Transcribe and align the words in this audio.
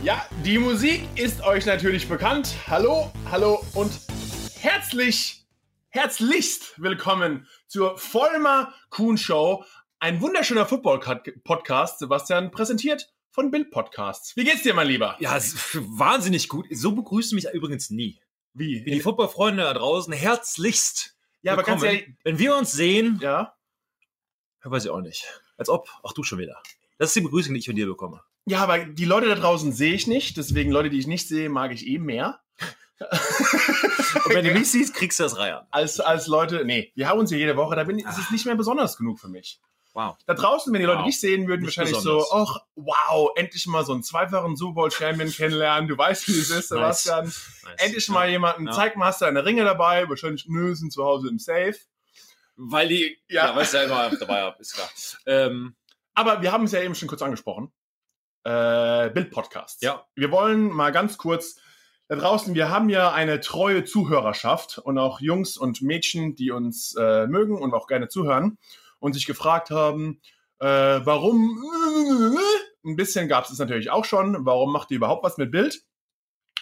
Ja, 0.00 0.24
die 0.44 0.58
Musik 0.58 1.02
ist 1.16 1.42
euch 1.42 1.66
natürlich 1.66 2.08
bekannt. 2.08 2.54
Hallo, 2.68 3.10
hallo 3.32 3.64
und 3.74 3.90
herzlich, 4.54 5.44
herzlichst 5.88 6.80
willkommen 6.80 7.48
zur 7.66 7.98
Vollmer 7.98 8.72
Kuhn 8.90 9.18
Show. 9.18 9.64
Ein 9.98 10.20
wunderschöner 10.20 10.66
Football-Podcast, 10.66 11.98
Sebastian, 11.98 12.52
präsentiert 12.52 13.12
von 13.32 13.50
Bild 13.50 13.72
Podcasts. 13.72 14.36
Wie 14.36 14.44
geht's 14.44 14.62
dir, 14.62 14.72
mein 14.72 14.86
Lieber? 14.86 15.16
Ja, 15.18 15.32
wahnsinnig 15.74 16.48
gut. 16.48 16.66
So 16.70 16.92
begrüßen 16.92 17.34
mich 17.34 17.48
übrigens 17.52 17.90
nie. 17.90 18.20
Wie? 18.54 18.84
Die 18.84 19.00
Football-Freunde 19.00 19.64
da 19.64 19.74
draußen 19.74 20.12
herzlichst. 20.12 21.16
Ja, 21.42 21.54
aber 21.54 21.64
ganz 21.64 21.82
willkommen. 21.82 22.02
ehrlich, 22.02 22.16
wenn 22.22 22.38
wir 22.38 22.56
uns 22.56 22.70
sehen, 22.70 23.18
ja. 23.20 23.52
ja, 24.64 24.70
weiß 24.70 24.84
ich 24.84 24.90
auch 24.90 25.00
nicht. 25.00 25.26
Als 25.56 25.68
ob, 25.68 25.88
ach 26.04 26.12
du 26.12 26.22
schon 26.22 26.38
wieder. 26.38 26.62
Das 26.98 27.10
ist 27.10 27.16
die 27.16 27.20
Begrüßung, 27.22 27.54
die 27.54 27.60
ich 27.60 27.66
von 27.66 27.74
dir 27.74 27.88
bekomme. 27.88 28.22
Ja, 28.48 28.60
aber 28.60 28.78
die 28.78 29.04
Leute 29.04 29.28
da 29.28 29.34
draußen 29.34 29.72
sehe 29.72 29.94
ich 29.94 30.06
nicht. 30.06 30.36
Deswegen 30.36 30.70
Leute, 30.70 30.90
die 30.90 30.98
ich 30.98 31.06
nicht 31.06 31.28
sehe, 31.28 31.48
mag 31.48 31.72
ich 31.72 31.86
eh 31.86 31.98
mehr. 31.98 32.40
Und 33.00 34.34
wenn 34.34 34.44
du 34.44 34.50
mich 34.52 34.70
siehst, 34.70 34.94
kriegst 34.94 35.18
du 35.20 35.24
das 35.24 35.36
Reihen. 35.36 35.58
als, 35.70 36.00
als 36.00 36.26
Leute, 36.26 36.64
nee, 36.64 36.92
wir 36.96 37.08
haben 37.08 37.20
uns 37.20 37.30
hier 37.30 37.38
jede 37.38 37.56
Woche, 37.56 37.76
da 37.76 37.84
bin 37.84 37.98
ich, 37.98 38.04
ist 38.06 38.18
es 38.18 38.30
nicht 38.30 38.46
mehr 38.46 38.56
besonders 38.56 38.96
genug 38.96 39.20
für 39.20 39.28
mich. 39.28 39.60
Wow. 39.94 40.16
Da 40.26 40.34
draußen, 40.34 40.72
wenn 40.72 40.80
die 40.80 40.86
Leute 40.86 41.00
Wow. 41.00 41.06
dich 41.06 41.18
sehen 41.20 41.46
würden, 41.48 41.62
Nicht 41.62 41.76
wahrscheinlich 41.76 41.96
besonders. 41.96 42.28
so, 42.30 42.36
ach, 42.36 42.58
wow, 42.76 43.30
endlich 43.36 43.66
mal 43.66 43.84
so 43.84 43.92
einen 43.92 44.02
zweifachen 44.02 44.56
Super 44.56 44.74
Bowl 44.74 44.90
Champion 44.90 45.30
kennenlernen. 45.30 45.88
Du 45.88 45.96
weißt, 45.98 46.28
wie 46.28 46.38
es 46.38 46.50
ist, 46.50 46.68
Sebastian. 46.68 47.24
Nice. 47.24 47.62
Endlich 47.78 48.08
mal 48.08 48.28
jemanden, 48.28 48.66
Ja. 48.66 48.72
zeig 48.72 48.96
mal, 48.96 49.06
hast 49.06 49.20
du 49.20 49.24
deine 49.24 49.44
Ringe 49.44 49.64
dabei? 49.64 50.08
Wahrscheinlich, 50.08 50.46
nö, 50.48 50.74
sind 50.74 50.92
zu 50.92 51.04
Hause 51.04 51.28
im 51.28 51.38
Safe. 51.38 51.76
Weil 52.56 52.88
die, 52.88 53.18
Ja. 53.28 53.46
ja, 53.56 53.62
du 53.62 53.76
ja 53.76 53.82
immer 53.84 54.10
dabei 54.16 54.42
hab, 54.42 54.60
ist 54.60 54.74
klar. 54.74 54.88
Ähm, 55.26 55.74
Aber 56.14 56.42
wir 56.42 56.50
haben 56.52 56.64
es 56.64 56.72
ja 56.72 56.80
eben 56.82 56.94
schon 56.94 57.08
kurz 57.08 57.22
angesprochen. 57.22 57.72
Äh, 58.48 59.10
Bild-Podcast. 59.10 59.82
ja, 59.82 60.06
Wir 60.14 60.30
wollen 60.30 60.70
mal 60.70 60.90
ganz 60.90 61.18
kurz 61.18 61.60
da 62.08 62.16
draußen, 62.16 62.54
wir 62.54 62.70
haben 62.70 62.88
ja 62.88 63.12
eine 63.12 63.40
treue 63.40 63.84
Zuhörerschaft 63.84 64.78
und 64.78 64.96
auch 64.96 65.20
Jungs 65.20 65.58
und 65.58 65.82
Mädchen, 65.82 66.34
die 66.34 66.50
uns 66.50 66.94
äh, 66.98 67.26
mögen 67.26 67.60
und 67.60 67.74
auch 67.74 67.86
gerne 67.86 68.08
zuhören 68.08 68.56
und 69.00 69.12
sich 69.12 69.26
gefragt 69.26 69.70
haben, 69.70 70.22
äh, 70.60 70.66
warum, 70.66 71.62
ein 72.86 72.96
bisschen 72.96 73.28
gab 73.28 73.44
es 73.44 73.58
natürlich 73.58 73.90
auch 73.90 74.06
schon, 74.06 74.46
warum 74.46 74.72
macht 74.72 74.90
ihr 74.90 74.96
überhaupt 74.96 75.24
was 75.24 75.36
mit 75.36 75.50
Bild? 75.50 75.82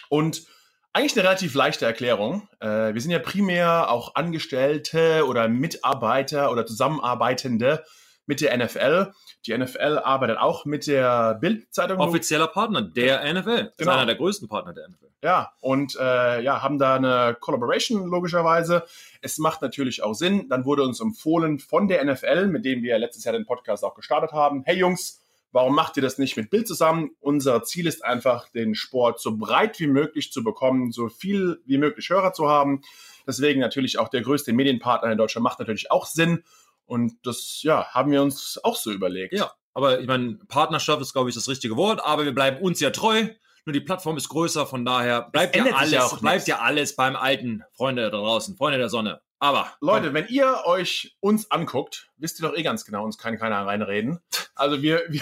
Und 0.09 0.45
eigentlich 0.91 1.13
eine 1.13 1.23
relativ 1.23 1.53
leichte 1.53 1.85
Erklärung. 1.85 2.49
Äh, 2.59 2.93
wir 2.93 2.99
sind 2.99 3.11
ja 3.11 3.19
primär 3.19 3.89
auch 3.89 4.15
Angestellte 4.15 5.25
oder 5.25 5.47
Mitarbeiter 5.47 6.51
oder 6.51 6.65
Zusammenarbeitende 6.65 7.85
mit 8.27 8.41
der 8.41 8.55
NFL. 8.55 9.13
Die 9.45 9.57
NFL 9.57 9.99
arbeitet 10.03 10.37
auch 10.37 10.65
mit 10.65 10.85
der 10.85 11.35
Bild-Zeitung. 11.35 11.97
offizieller 11.99 12.47
Partner 12.47 12.81
der 12.83 13.23
NFL. 13.33 13.69
Ist 13.71 13.77
Genau. 13.79 13.93
einer 13.93 14.05
der 14.05 14.15
größten 14.15 14.47
Partner 14.47 14.73
der 14.73 14.89
NFL. 14.89 15.07
Ja, 15.23 15.51
und 15.61 15.95
äh, 15.99 16.41
ja, 16.43 16.61
haben 16.61 16.77
da 16.77 16.95
eine 16.95 17.35
Collaboration 17.39 18.05
logischerweise. 18.07 18.83
Es 19.21 19.39
macht 19.39 19.61
natürlich 19.63 20.03
auch 20.03 20.13
Sinn. 20.13 20.47
Dann 20.49 20.65
wurde 20.65 20.83
uns 20.83 20.99
empfohlen 20.99 21.57
von 21.57 21.87
der 21.87 22.05
NFL, 22.05 22.47
mit 22.47 22.65
dem 22.65 22.83
wir 22.83 22.99
letztes 22.99 23.23
Jahr 23.23 23.33
den 23.33 23.45
Podcast 23.47 23.83
auch 23.83 23.95
gestartet 23.95 24.31
haben. 24.31 24.61
Hey 24.65 24.77
Jungs, 24.77 25.19
warum 25.51 25.73
macht 25.73 25.97
ihr 25.97 26.03
das 26.03 26.19
nicht 26.19 26.37
mit 26.37 26.51
Bild 26.51 26.67
zusammen? 26.67 27.11
Unser 27.19 27.63
Ziel 27.63 27.87
ist 27.87 28.05
einfach, 28.05 28.47
den 28.49 28.75
Sport 28.75 29.19
so 29.19 29.35
breit 29.37 29.79
wie 29.79 29.87
möglich 29.87 30.31
zu 30.31 30.43
bekommen, 30.43 30.91
so 30.91 31.09
viel 31.09 31.61
wie 31.65 31.77
möglich 31.79 32.09
Hörer 32.09 32.33
zu 32.33 32.47
haben. 32.47 32.81
Deswegen 33.25 33.59
natürlich 33.59 33.97
auch 33.97 34.09
der 34.09 34.21
größte 34.21 34.53
Medienpartner 34.53 35.11
in 35.11 35.17
Deutschland 35.17 35.43
macht 35.43 35.59
natürlich 35.59 35.89
auch 35.91 36.05
Sinn. 36.05 36.43
Und 36.87 37.13
das, 37.23 37.59
ja, 37.61 37.85
haben 37.93 38.11
wir 38.11 38.21
uns 38.21 38.59
auch 38.63 38.75
so 38.75 38.91
überlegt. 38.91 39.33
Ja, 39.33 39.51
aber 39.73 39.99
ich 39.99 40.07
meine, 40.07 40.39
Partnerschaft 40.47 41.01
ist, 41.01 41.13
glaube 41.13 41.29
ich, 41.29 41.35
das 41.35 41.47
richtige 41.47 41.75
Wort, 41.75 42.03
aber 42.03 42.25
wir 42.25 42.33
bleiben 42.33 42.57
uns 42.63 42.79
ja 42.79 42.89
treu. 42.89 43.27
Nur 43.65 43.73
die 43.73 43.81
Plattform 43.81 44.15
ist 44.17 44.29
größer, 44.29 44.65
von 44.65 44.85
daher 44.85 45.29
bleibt 45.29 45.55
ja 45.55 45.65
alles, 45.75 46.15
bleibt 46.21 46.47
ja 46.47 46.59
alles 46.59 46.95
beim 46.95 47.17
Alten, 47.17 47.63
Freunde 47.73 48.03
da 48.03 48.09
draußen, 48.17 48.55
Freunde 48.55 48.77
der 48.77 48.89
Sonne. 48.89 49.21
Aber 49.39 49.71
Leute, 49.81 50.13
wenn 50.13 50.27
ihr 50.29 50.61
euch 50.65 51.15
uns 51.19 51.51
anguckt, 51.51 52.09
wisst 52.17 52.39
ihr 52.39 52.47
doch 52.47 52.57
eh 52.57 52.63
ganz 52.63 52.85
genau, 52.85 53.03
uns 53.03 53.17
kann 53.17 53.37
keiner 53.37 53.67
reinreden. 53.67 54.19
Also 54.55 54.81
wir, 54.81 55.03
wir, 55.09 55.21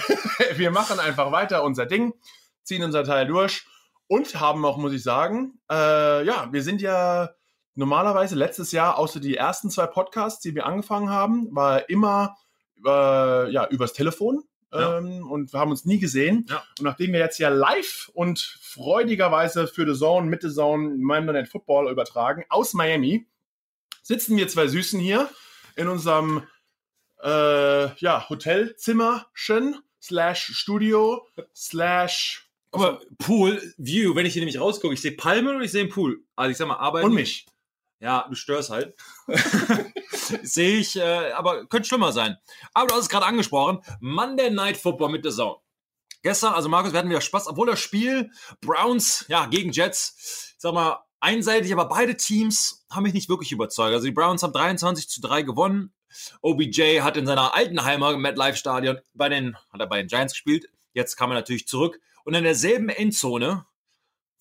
wir 0.54 0.70
machen 0.70 1.00
einfach 1.00 1.32
weiter 1.32 1.64
unser 1.64 1.86
Ding, 1.86 2.14
ziehen 2.62 2.82
unser 2.82 3.04
Teil 3.04 3.26
durch 3.26 3.66
und 4.06 4.40
haben 4.40 4.64
auch, 4.64 4.78
muss 4.78 4.92
ich 4.92 5.02
sagen, 5.02 5.58
äh, 5.70 6.24
ja, 6.24 6.48
wir 6.50 6.62
sind 6.62 6.80
ja 6.80 7.30
normalerweise 7.76 8.34
letztes 8.34 8.72
Jahr, 8.72 8.98
außer 8.98 9.20
die 9.20 9.36
ersten 9.36 9.70
zwei 9.70 9.86
Podcasts, 9.86 10.40
die 10.40 10.54
wir 10.54 10.66
angefangen 10.66 11.10
haben, 11.10 11.54
war 11.54 11.88
immer 11.88 12.36
äh, 12.84 13.50
ja, 13.50 13.68
übers 13.68 13.92
Telefon. 13.92 14.42
Ja. 14.72 14.98
Ähm, 14.98 15.30
und 15.30 15.52
wir 15.52 15.60
haben 15.60 15.70
uns 15.70 15.84
nie 15.84 15.98
gesehen. 15.98 16.46
Ja. 16.48 16.62
Und 16.78 16.84
nachdem 16.84 17.12
wir 17.12 17.20
jetzt 17.20 17.38
ja 17.38 17.48
live 17.48 18.10
und 18.14 18.40
freudigerweise 18.60 19.68
für 19.68 19.86
The 19.86 19.98
Zone, 19.98 20.26
mit 20.26 20.42
The 20.42 20.52
Zone, 20.52 20.96
Monday 20.98 21.34
Night 21.34 21.48
Football 21.48 21.90
übertragen, 21.90 22.44
aus 22.48 22.74
Miami, 22.74 23.26
sitzen 24.02 24.36
wir 24.36 24.48
zwei 24.48 24.66
Süßen 24.66 24.98
hier 24.98 25.28
in 25.76 25.88
unserem 25.88 26.42
äh, 27.22 27.94
ja, 27.96 28.28
Hotelzimmerchen 28.28 29.76
slash 30.02 30.52
Studio 30.54 31.26
slash 31.54 32.48
Aber 32.72 33.00
Pool, 33.18 33.60
View, 33.78 34.14
wenn 34.14 34.26
ich 34.26 34.32
hier 34.32 34.40
nämlich 34.40 34.60
rausgucke, 34.60 34.94
ich 34.94 35.00
sehe 35.00 35.12
Palmen 35.12 35.56
und 35.56 35.62
ich 35.62 35.72
sehe 35.72 35.82
einen 35.82 35.90
Pool. 35.90 36.24
Also 36.34 36.50
ich 36.50 36.56
sag 36.56 36.68
mal, 36.68 36.76
arbeiten. 36.76 37.06
und 37.06 37.14
mich. 37.14 37.46
Ja, 37.98 38.26
du 38.28 38.34
störst 38.34 38.70
halt. 38.70 38.94
sehe 40.42 40.78
ich, 40.78 40.96
äh, 40.96 41.32
aber 41.32 41.66
könnte 41.66 41.88
schlimmer 41.88 42.12
sein. 42.12 42.36
Aber 42.74 42.88
du 42.88 42.94
hast 42.94 43.02
es 43.02 43.08
gerade 43.08 43.26
angesprochen. 43.26 43.80
Monday 44.00 44.50
Night 44.50 44.76
Football 44.76 45.10
mit 45.10 45.24
der 45.24 45.32
Zone. 45.32 45.56
Gestern, 46.22 46.54
also 46.54 46.68
Markus, 46.68 46.92
wir 46.92 46.98
hatten 46.98 47.08
wieder 47.08 47.20
Spaß, 47.20 47.46
obwohl 47.46 47.68
das 47.68 47.80
Spiel 47.80 48.30
Browns, 48.60 49.24
ja, 49.28 49.46
gegen 49.46 49.70
Jets, 49.70 50.54
sag 50.58 50.74
mal, 50.74 51.04
einseitig, 51.20 51.72
aber 51.72 51.88
beide 51.88 52.16
Teams 52.16 52.84
haben 52.90 53.04
mich 53.04 53.14
nicht 53.14 53.28
wirklich 53.28 53.52
überzeugt. 53.52 53.94
Also 53.94 54.06
die 54.06 54.12
Browns 54.12 54.42
haben 54.42 54.52
23 54.52 55.08
zu 55.08 55.20
3 55.20 55.42
gewonnen. 55.42 55.92
OBJ 56.42 57.00
hat 57.00 57.16
in 57.16 57.26
seiner 57.26 57.54
alten 57.54 57.84
Heimat 57.84 58.14
im 58.14 58.22
MetLife 58.22 58.56
Stadion 58.56 58.98
bei 59.14 59.28
den, 59.28 59.56
hat 59.70 59.80
er 59.80 59.86
bei 59.86 59.98
den 59.98 60.08
Giants 60.08 60.32
gespielt. 60.34 60.66
Jetzt 60.92 61.16
kam 61.16 61.30
er 61.30 61.34
natürlich 61.34 61.66
zurück. 61.66 62.00
Und 62.24 62.34
in 62.34 62.44
derselben 62.44 62.88
Endzone, 62.88 63.66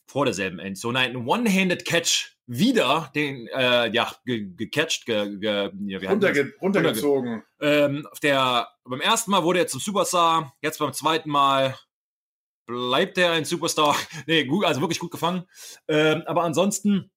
vor 0.08 0.26
derselben 0.26 0.60
Endzone, 0.60 1.00
ein 1.00 1.28
One-Handed 1.28 1.86
Catch 1.86 2.34
wieder 2.48 3.12
den, 3.16 3.48
äh, 3.48 3.90
ja, 3.92 4.12
ge 4.26 4.52
gecatcht, 4.56 5.06
ge 5.06 5.38
ge? 5.38 5.72
Runterge 6.08 6.54
runtergezogen. 6.62 7.44
Ähm, 7.60 8.08
auf 8.12 8.20
der, 8.20 8.68
beim 8.84 9.02
ersten 9.02 9.32
Mal 9.32 9.44
wurde 9.44 9.60
er 9.60 9.68
zum 9.68 9.80
Superstar, 9.80 10.56
jetzt 10.62 10.80
beim 10.80 10.94
zweiten 10.94 11.30
Mal 11.30 11.76
bleibt 12.68 13.18
er 13.18 13.32
ein 13.32 13.46
Superstar. 13.46 13.96
nee, 14.28 14.46
gut, 14.46 14.66
also 14.66 14.82
wirklich 14.82 15.00
gut 15.00 15.12
gefangen. 15.12 15.46
Ähm, 15.88 16.24
aber 16.26 16.44
ansonsten, 16.44 17.12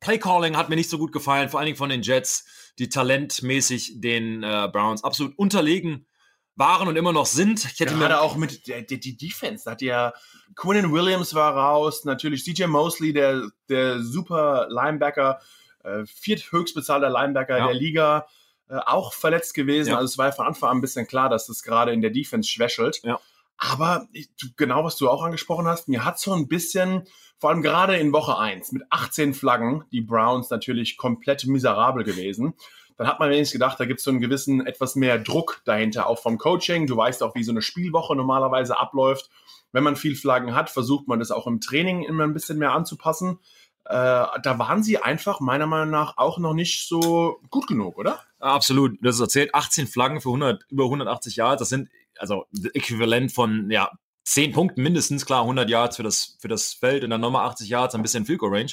Playcalling 0.00 0.56
hat 0.56 0.68
mir 0.68 0.76
nicht 0.76 0.90
so 0.90 0.98
gut 0.98 1.12
gefallen, 1.12 1.48
vor 1.48 1.60
allen 1.60 1.66
Dingen 1.66 1.78
von 1.78 1.90
den 1.90 2.02
Jets, 2.02 2.72
die 2.78 2.88
talentmäßig 2.88 4.00
den 4.00 4.42
äh, 4.42 4.68
Browns 4.72 5.04
absolut 5.04 5.36
unterlegen 5.38 6.06
waren 6.54 6.88
und 6.88 6.96
immer 6.96 7.12
noch 7.12 7.26
sind. 7.26 7.64
Ich 7.64 7.80
hätte 7.80 7.94
Gerade 7.94 8.20
auch 8.20 8.36
mit 8.36 8.66
der, 8.66 8.82
der, 8.82 8.98
die 8.98 9.16
Defense. 9.16 9.64
Da 9.64 9.72
hat 9.72 9.82
ja 9.82 10.12
Quinnen 10.54 10.92
Williams 10.92 11.34
war 11.34 11.54
raus, 11.54 12.04
natürlich 12.04 12.44
CJ 12.44 12.66
Mosley, 12.66 13.12
der, 13.12 13.48
der 13.68 14.00
super 14.02 14.66
Linebacker, 14.68 15.40
äh, 15.82 16.04
vierthöchstbezahlter 16.04 17.08
Linebacker 17.08 17.58
Ja. 17.58 17.66
der 17.66 17.74
Liga, 17.74 18.26
äh, 18.68 18.76
auch 18.76 19.14
verletzt 19.14 19.54
gewesen. 19.54 19.90
Ja. 19.90 19.96
Also 19.96 20.12
es 20.12 20.18
war 20.18 20.26
ja 20.26 20.32
von 20.32 20.46
Anfang 20.46 20.70
an 20.70 20.78
ein 20.78 20.82
bisschen 20.82 21.06
klar, 21.06 21.28
dass 21.28 21.46
das 21.46 21.62
gerade 21.62 21.92
in 21.92 22.02
der 22.02 22.10
Defense 22.10 22.48
schwächelt. 22.48 23.00
Ja. 23.02 23.18
Aber 23.56 24.08
ich, 24.12 24.28
genau, 24.56 24.84
was 24.84 24.96
du 24.96 25.08
auch 25.08 25.22
angesprochen 25.22 25.66
hast, 25.66 25.88
mir 25.88 26.04
hat 26.04 26.18
so 26.18 26.32
ein 26.32 26.48
bisschen, 26.48 27.06
vor 27.38 27.50
allem 27.50 27.62
gerade 27.62 27.96
in 27.96 28.12
Woche 28.12 28.36
1 28.36 28.72
mit 28.72 28.82
18 28.90 29.34
Flaggen, 29.34 29.84
die 29.92 30.00
Browns 30.00 30.50
natürlich 30.50 30.96
komplett 30.96 31.46
miserabel 31.46 32.02
gewesen. 32.02 32.54
Dann 32.96 33.06
hat 33.06 33.20
man 33.20 33.30
wenigstens 33.30 33.52
gedacht, 33.52 33.78
da 33.80 33.84
gibt 33.84 33.98
es 33.98 34.04
so 34.04 34.10
einen 34.10 34.20
gewissen, 34.20 34.66
etwas 34.66 34.94
mehr 34.94 35.18
Druck 35.18 35.62
dahinter, 35.64 36.06
auch 36.06 36.18
vom 36.18 36.38
Coaching. 36.38 36.86
Du 36.86 36.96
weißt 36.96 37.22
auch, 37.22 37.34
wie 37.34 37.44
so 37.44 37.52
eine 37.52 37.62
Spielwoche 37.62 38.14
normalerweise 38.16 38.78
abläuft. 38.78 39.30
Wenn 39.72 39.84
man 39.84 39.96
viel 39.96 40.16
Flaggen 40.16 40.54
hat, 40.54 40.70
versucht 40.70 41.08
man 41.08 41.18
das 41.18 41.30
auch 41.30 41.46
im 41.46 41.60
Training 41.60 42.02
immer 42.02 42.24
ein 42.24 42.34
bisschen 42.34 42.58
mehr 42.58 42.72
anzupassen. 42.72 43.38
Äh, 43.84 43.94
da 44.42 44.58
waren 44.58 44.82
sie 44.82 44.98
einfach 44.98 45.40
meiner 45.40 45.66
Meinung 45.66 45.90
nach 45.90 46.16
auch 46.16 46.38
noch 46.38 46.54
nicht 46.54 46.86
so 46.86 47.40
gut 47.50 47.66
genug, 47.66 47.98
oder? 47.98 48.20
Absolut, 48.38 48.98
das 49.02 49.16
ist 49.16 49.20
erzählt. 49.20 49.54
18 49.54 49.86
Flaggen 49.86 50.20
für 50.20 50.28
100, 50.28 50.64
über 50.70 50.84
180 50.84 51.36
Yards. 51.36 51.60
Das 51.60 51.68
sind 51.68 51.88
also 52.18 52.44
äquivalent 52.74 53.32
von 53.32 53.70
ja 53.70 53.90
10 54.24 54.52
Punkten 54.52 54.82
mindestens. 54.82 55.26
Klar, 55.26 55.42
100 55.42 55.68
Yards 55.68 55.96
für 55.96 56.02
das, 56.02 56.36
für 56.40 56.48
das 56.48 56.72
Feld 56.72 57.02
und 57.02 57.10
dann 57.10 57.20
nochmal 57.20 57.46
80 57.46 57.68
Yards, 57.68 57.94
ein 57.94 58.02
bisschen 58.02 58.24
Field 58.24 58.40
Range. 58.42 58.72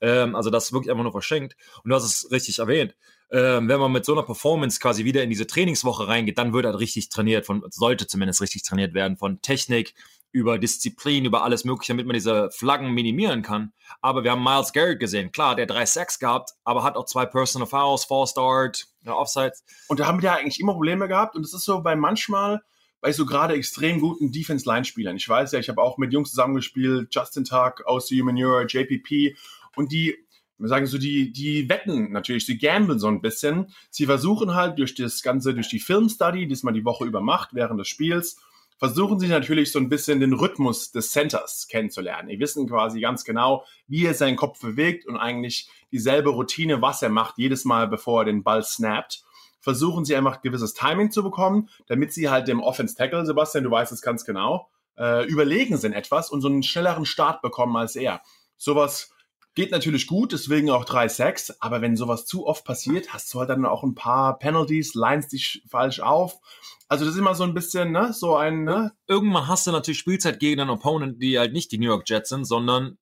Ähm, 0.00 0.36
also 0.36 0.50
das 0.50 0.66
ist 0.66 0.72
wirklich 0.72 0.90
einfach 0.90 1.02
nur 1.02 1.12
verschenkt. 1.12 1.56
Und 1.82 1.90
du 1.90 1.96
hast 1.96 2.04
es 2.04 2.30
richtig 2.30 2.58
erwähnt. 2.60 2.94
Ähm, 3.30 3.68
wenn 3.68 3.80
man 3.80 3.92
mit 3.92 4.04
so 4.04 4.12
einer 4.12 4.22
Performance 4.22 4.78
quasi 4.78 5.04
wieder 5.04 5.22
in 5.22 5.30
diese 5.30 5.46
Trainingswoche 5.46 6.06
reingeht, 6.06 6.38
dann 6.38 6.52
wird 6.52 6.66
halt 6.66 6.78
richtig 6.78 7.08
trainiert, 7.08 7.46
von, 7.46 7.64
sollte 7.70 8.06
zumindest 8.06 8.40
richtig 8.40 8.62
trainiert 8.62 8.94
werden, 8.94 9.16
von 9.16 9.40
Technik 9.40 9.94
über 10.34 10.58
Disziplin, 10.58 11.24
über 11.24 11.44
alles 11.44 11.64
Mögliche, 11.64 11.92
damit 11.92 12.06
man 12.06 12.14
diese 12.14 12.50
Flaggen 12.50 12.90
minimieren 12.92 13.42
kann. 13.42 13.72
Aber 14.02 14.24
wir 14.24 14.32
haben 14.32 14.42
Miles 14.42 14.72
Garrett 14.72 14.98
gesehen. 14.98 15.30
Klar, 15.30 15.54
der 15.54 15.66
drei 15.66 15.86
Sacks 15.86 16.18
gehabt, 16.18 16.50
aber 16.64 16.82
hat 16.82 16.96
auch 16.96 17.06
zwei 17.06 17.24
Personal 17.24 17.68
Fouls, 17.68 18.04
Fall 18.04 18.26
Start, 18.26 18.88
Offsides. 19.06 19.64
Und 19.86 20.00
da 20.00 20.06
haben 20.06 20.20
wir 20.20 20.30
ja 20.30 20.34
eigentlich 20.34 20.58
immer 20.58 20.72
Probleme 20.72 21.06
gehabt. 21.06 21.36
Und 21.36 21.44
es 21.44 21.54
ist 21.54 21.64
so 21.64 21.80
bei 21.82 21.94
manchmal, 21.94 22.62
bei 23.00 23.12
so 23.12 23.26
gerade 23.26 23.54
extrem 23.54 24.00
guten 24.00 24.32
Defense-Line-Spielern. 24.32 25.16
Ich 25.16 25.28
weiß 25.28 25.52
ja, 25.52 25.60
ich 25.60 25.68
habe 25.68 25.80
auch 25.80 25.98
mit 25.98 26.12
Jungs 26.12 26.30
zusammengespielt, 26.30 27.14
Justin 27.14 27.44
Tuck, 27.44 27.84
OCU 27.86 28.24
Manure, 28.24 28.66
JPP 28.66 29.36
und 29.76 29.92
die 29.92 30.23
wir 30.58 30.68
sagen 30.68 30.86
so, 30.86 30.98
die, 30.98 31.32
die 31.32 31.68
wetten 31.68 32.12
natürlich, 32.12 32.46
sie 32.46 32.58
gamblen 32.58 32.98
so 32.98 33.08
ein 33.08 33.20
bisschen. 33.20 33.66
Sie 33.90 34.06
versuchen 34.06 34.54
halt 34.54 34.78
durch 34.78 34.94
das 34.94 35.22
Ganze, 35.22 35.54
durch 35.54 35.68
die 35.68 35.80
Filmstudy, 35.80 36.46
die 36.46 36.58
man 36.62 36.74
die 36.74 36.84
Woche 36.84 37.04
über 37.04 37.20
macht, 37.20 37.54
während 37.54 37.80
des 37.80 37.88
Spiels, 37.88 38.40
versuchen 38.78 39.18
sie 39.18 39.28
natürlich 39.28 39.72
so 39.72 39.78
ein 39.78 39.88
bisschen 39.88 40.20
den 40.20 40.32
Rhythmus 40.32 40.92
des 40.92 41.10
Centers 41.10 41.68
kennenzulernen. 41.68 42.28
Die 42.28 42.38
wissen 42.38 42.68
quasi 42.68 43.00
ganz 43.00 43.24
genau, 43.24 43.64
wie 43.86 44.04
er 44.04 44.14
seinen 44.14 44.36
Kopf 44.36 44.60
bewegt 44.60 45.06
und 45.06 45.16
eigentlich 45.16 45.68
dieselbe 45.92 46.30
Routine, 46.30 46.82
was 46.82 47.02
er 47.02 47.08
macht, 47.08 47.38
jedes 47.38 47.64
Mal, 47.64 47.88
bevor 47.88 48.22
er 48.22 48.24
den 48.26 48.42
Ball 48.42 48.62
snappt. 48.62 49.24
Versuchen 49.60 50.04
sie 50.04 50.14
einfach 50.14 50.42
gewisses 50.42 50.74
Timing 50.74 51.10
zu 51.10 51.22
bekommen, 51.22 51.68
damit 51.86 52.12
sie 52.12 52.28
halt 52.28 52.48
dem 52.48 52.60
Offense 52.60 52.94
Tackle, 52.94 53.24
Sebastian, 53.24 53.64
du 53.64 53.70
weißt 53.70 53.92
es 53.92 54.02
ganz 54.02 54.24
genau, 54.24 54.68
äh, 54.98 55.26
überlegen 55.26 55.78
sind 55.78 55.94
etwas 55.94 56.30
und 56.30 56.42
so 56.42 56.48
einen 56.48 56.62
schnelleren 56.62 57.06
Start 57.06 57.40
bekommen 57.40 57.76
als 57.76 57.96
er. 57.96 58.20
Sowas 58.56 59.13
geht 59.54 59.70
natürlich 59.70 60.06
gut, 60.06 60.32
deswegen 60.32 60.70
auch 60.70 60.84
3 60.84 61.08
Sacks, 61.08 61.60
aber 61.60 61.80
wenn 61.80 61.96
sowas 61.96 62.26
zu 62.26 62.46
oft 62.46 62.64
passiert, 62.64 63.12
hast 63.12 63.32
du 63.32 63.40
halt 63.40 63.50
dann 63.50 63.64
auch 63.66 63.82
ein 63.82 63.94
paar 63.94 64.38
Penalties, 64.38 64.94
lines 64.94 65.28
dich 65.28 65.62
falsch 65.68 66.00
auf 66.00 66.40
also 66.88 67.04
das 67.04 67.14
ist 67.14 67.20
immer 67.20 67.34
so 67.34 67.44
ein 67.44 67.54
bisschen, 67.54 67.92
ne, 67.92 68.12
so 68.12 68.36
ein, 68.36 68.64
ne? 68.64 68.92
Irgendwann 69.08 69.48
hast 69.48 69.66
du 69.66 69.72
natürlich 69.72 69.98
Spielzeit 69.98 70.38
gegen 70.38 70.60
einen 70.60 70.70
Opponent, 70.70 71.22
die 71.22 71.38
halt 71.38 71.52
nicht 71.52 71.72
die 71.72 71.78
New 71.78 71.86
York 71.86 72.08
Jets 72.08 72.28
sind, 72.28 72.44
sondern 72.44 72.98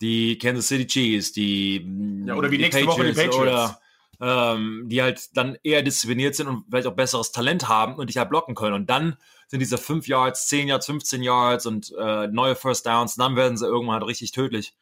die 0.00 0.36
Kansas 0.38 0.68
City 0.68 0.86
Chiefs, 0.86 1.32
die 1.32 1.86
ja, 2.26 2.34
oder 2.34 2.50
wie 2.50 2.58
nächste 2.58 2.84
Patriots 2.84 2.98
Woche 2.98 3.12
die 3.12 3.12
Patriots. 3.12 3.38
Oder, 3.38 3.80
ähm, 4.18 4.84
die 4.86 5.02
halt 5.02 5.36
dann 5.36 5.58
eher 5.62 5.82
diszipliniert 5.82 6.34
sind 6.34 6.48
und 6.48 6.64
vielleicht 6.70 6.86
auch 6.86 6.94
besseres 6.94 7.32
Talent 7.32 7.68
haben 7.68 7.96
und 7.96 8.08
dich 8.08 8.16
halt 8.16 8.30
blocken 8.30 8.54
können. 8.54 8.74
Und 8.74 8.88
dann 8.88 9.16
sind 9.48 9.60
diese 9.60 9.76
5 9.76 10.08
Yards, 10.08 10.48
10 10.48 10.68
Yards, 10.68 10.86
15 10.86 11.22
Yards 11.22 11.66
und 11.66 11.92
äh, 11.98 12.26
neue 12.28 12.56
First 12.56 12.86
Downs, 12.86 13.16
dann 13.16 13.36
werden 13.36 13.58
sie 13.58 13.66
irgendwann 13.66 13.94
halt 13.94 14.06
richtig 14.06 14.32
tödlich. 14.32 14.74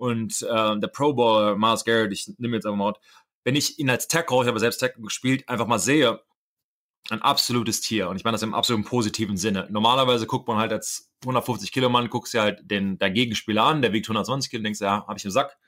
Und 0.00 0.40
äh, 0.40 0.80
der 0.80 0.88
Pro 0.88 1.12
Bowler 1.12 1.56
Miles 1.56 1.84
Garrett, 1.84 2.10
ich 2.10 2.26
nehme 2.38 2.56
jetzt 2.56 2.64
einfach 2.64 2.78
mal, 2.78 2.94
wenn 3.44 3.54
ich 3.54 3.78
ihn 3.78 3.90
als 3.90 4.08
Tackle, 4.08 4.40
ich 4.40 4.48
habe 4.48 4.58
selbst 4.58 4.78
Tackle 4.78 5.02
gespielt, 5.02 5.46
einfach 5.46 5.66
mal 5.66 5.78
sehe, 5.78 6.22
ein 7.10 7.20
absolutes 7.20 7.82
Tier. 7.82 8.08
Und 8.08 8.16
ich 8.16 8.24
meine 8.24 8.34
das 8.34 8.42
im 8.42 8.54
absoluten 8.54 8.88
positiven 8.88 9.36
Sinne. 9.36 9.68
Normalerweise 9.70 10.26
guckt 10.26 10.48
man 10.48 10.56
halt 10.56 10.72
als 10.72 11.12
150 11.22 11.70
Kilo 11.70 11.90
Mann, 11.90 12.08
guckst 12.08 12.32
dir 12.32 12.40
halt 12.40 12.62
den, 12.62 12.96
deinen 12.96 13.12
Gegenspieler 13.12 13.62
an, 13.62 13.82
der 13.82 13.92
wiegt 13.92 14.06
120 14.06 14.50
Kilo, 14.50 14.62
denkst, 14.62 14.80
ja, 14.80 15.06
habe 15.06 15.18
ich 15.18 15.24
im 15.26 15.30
Sack. 15.30 15.58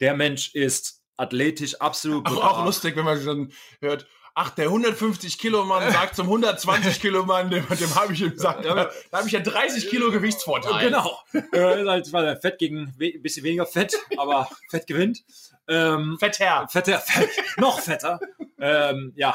Der 0.00 0.14
Mensch 0.14 0.54
ist 0.54 1.02
athletisch 1.18 1.78
absolut. 1.78 2.26
Auch, 2.28 2.44
auch 2.44 2.64
lustig, 2.64 2.96
wenn 2.96 3.04
man 3.04 3.20
schon 3.20 3.52
hört, 3.82 4.06
ach, 4.36 4.50
der 4.50 4.66
150 4.66 5.38
Kilo 5.38 5.64
Mann 5.64 5.90
sagt 5.90 6.14
zum 6.14 6.26
120 6.26 7.00
Kilo 7.00 7.24
Mann, 7.24 7.50
dem, 7.50 7.66
dem 7.66 7.94
habe 7.94 8.12
ich 8.12 8.20
im 8.20 8.36
Sack. 8.36 8.62
Da, 8.62 8.74
da 9.10 9.18
habe 9.18 9.26
ich 9.26 9.32
ja 9.32 9.40
30 9.40 9.88
Kilo 9.88 10.12
Gewichtsvorteil. 10.12 10.88
Genau. 10.88 11.18
Äh, 11.32 11.84
halt, 11.86 12.12
weil 12.12 12.36
Fett 12.36 12.58
gegen 12.58 12.94
ein 13.00 13.22
bisschen 13.22 13.44
weniger 13.44 13.66
Fett, 13.66 13.96
aber 14.16 14.48
Fett 14.70 14.86
gewinnt. 14.86 15.24
Ähm, 15.68 16.16
fetter. 16.20 16.68
Fetter, 16.68 16.98
fett, 17.00 17.30
noch 17.56 17.80
fetter. 17.80 18.20
ähm, 18.58 19.12
ja. 19.16 19.34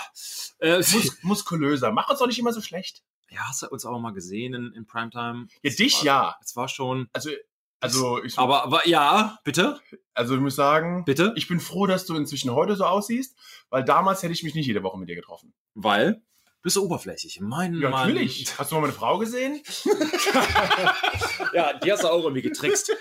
Äh, 0.60 0.78
Mus 0.78 1.18
muskulöser. 1.24 1.92
Mach 1.92 2.10
uns 2.10 2.20
doch 2.20 2.28
nicht 2.28 2.40
immer 2.40 2.54
so 2.54 2.62
schlecht. 2.62 3.02
Ja, 3.30 3.48
hast 3.48 3.64
du 3.64 3.70
uns 3.70 3.86
auch 3.86 3.98
mal 4.00 4.14
gesehen 4.14 4.54
in, 4.54 4.74
in 4.74 4.86
Primetime? 4.86 5.48
Ja, 5.64 5.72
dich 5.72 6.00
war, 6.00 6.06
ja. 6.06 6.36
Es 6.44 6.56
war 6.56 6.68
schon. 6.68 7.10
Also, 7.12 7.32
also 7.82 8.24
ich, 8.24 8.38
aber, 8.38 8.64
aber 8.64 8.88
ja, 8.88 9.40
bitte. 9.44 9.80
Also 10.14 10.36
ich 10.36 10.42
muss 10.42 10.56
sagen, 10.56 11.04
bitte. 11.04 11.34
Ich 11.36 11.48
bin 11.48 11.60
froh, 11.60 11.88
dass 11.88 12.06
du 12.06 12.16
inzwischen 12.16 12.52
heute 12.52 12.76
so 12.76 12.86
aussiehst, 12.86 13.36
weil 13.70 13.84
damals 13.84 14.24
hätte 14.24 14.34
ich 14.34 14.44
mich 14.44 14.56
nicht 14.56 14.68
jede 14.68 14.84
Woche 14.84 15.00
mit 15.00 15.10
dir 15.10 15.16
getroffen. 15.16 15.54
Weil? 15.74 16.22
Bist 16.62 16.76
du 16.76 16.84
oberflächlich? 16.84 17.40
Mein 17.42 17.74
ja, 17.80 17.90
natürlich. 17.90 18.54
Hast 18.60 18.72
du 18.72 18.76
mal 18.76 18.82
meine 18.82 18.94
Frau 18.94 19.18
gesehen? 19.18 19.62
ja, 21.54 21.74
die 21.74 21.92
hast 21.92 22.04
du 22.04 22.08
auch 22.08 22.22
irgendwie 22.22 22.44
getrickst. 22.44 22.96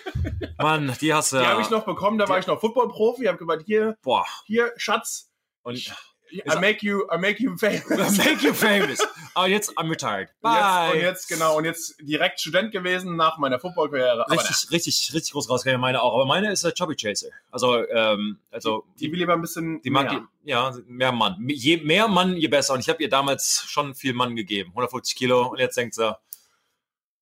Mann, 0.56 0.97
die 0.99 1.12
hast 1.12 1.33
du. 1.33 1.38
Die 1.38 1.47
habe 1.47 1.61
ich 1.61 1.69
noch 1.69 1.85
bekommen, 1.85 2.17
da 2.17 2.26
war 2.26 2.38
ich 2.38 2.47
noch 2.47 2.59
Footballprofi. 2.59 3.23
Ich 3.23 3.29
habe 3.29 3.37
gesagt, 3.37 3.65
hier, 3.67 3.99
Boah. 4.03 4.25
hier, 4.47 4.73
Schatz. 4.76 5.31
Und 5.62 5.94
I 6.32 6.61
make 6.61 6.82
you, 6.82 7.06
I 7.11 7.19
make 7.19 7.41
you 7.41 7.56
famous. 7.56 7.85
I 7.91 8.29
make 8.29 8.44
you 8.44 8.55
famous. 8.55 9.00
Aber 9.35 9.49
jetzt 9.49 9.77
I'm 9.79 9.88
retired. 9.91 10.29
Bye. 10.43 10.50
Und 10.50 10.56
jetzt, 10.56 10.94
und 10.94 11.00
jetzt, 11.00 11.29
genau, 11.29 11.59
und 11.59 11.65
jetzt 11.65 11.97
direkt 12.00 12.41
Student 12.41 12.73
gewesen 12.73 13.17
nach 13.17 13.38
meiner 13.38 13.59
Footballkarriere. 13.59 14.27
Richtig, 14.31 14.71
richtig, 14.71 15.11
richtig 15.15 15.32
groß 15.32 15.49
rausgegangen, 15.49 15.81
meine 15.81 16.03
auch. 16.03 16.15
Aber 16.15 16.27
meine 16.27 16.53
ist 16.53 16.65
der 16.65 16.73
Chubby 16.73 16.97
Chaser. 16.97 17.29
Also, 17.50 17.87
ähm, 17.88 18.38
also. 18.50 18.85
Die, 18.99 19.06
die 19.06 19.12
will 19.12 19.19
lieber 19.21 19.35
ein 19.35 19.41
bisschen. 19.41 19.82
Die 19.82 19.91
mag 19.91 20.11
mehr. 20.11 20.27
Die, 20.44 20.50
ja, 20.50 20.75
mehr 20.87 21.12
Mann. 21.12 21.37
Je 21.49 21.79
mehr 21.79 22.09
Mann, 22.09 22.37
je 22.37 22.49
besser. 22.49 22.75
Und 22.75 22.81
ich 22.81 22.88
habe 22.88 23.03
ihr 23.03 23.09
damals 23.09 23.65
schon 23.67 23.94
viel 23.94 24.15
Mann 24.15 24.37
gegeben. 24.37 24.71
150 24.71 25.17
Kilo. 25.17 25.49
Und 25.49 25.59
jetzt 25.59 25.76
denkt 25.76 25.94
sie, 25.94 26.17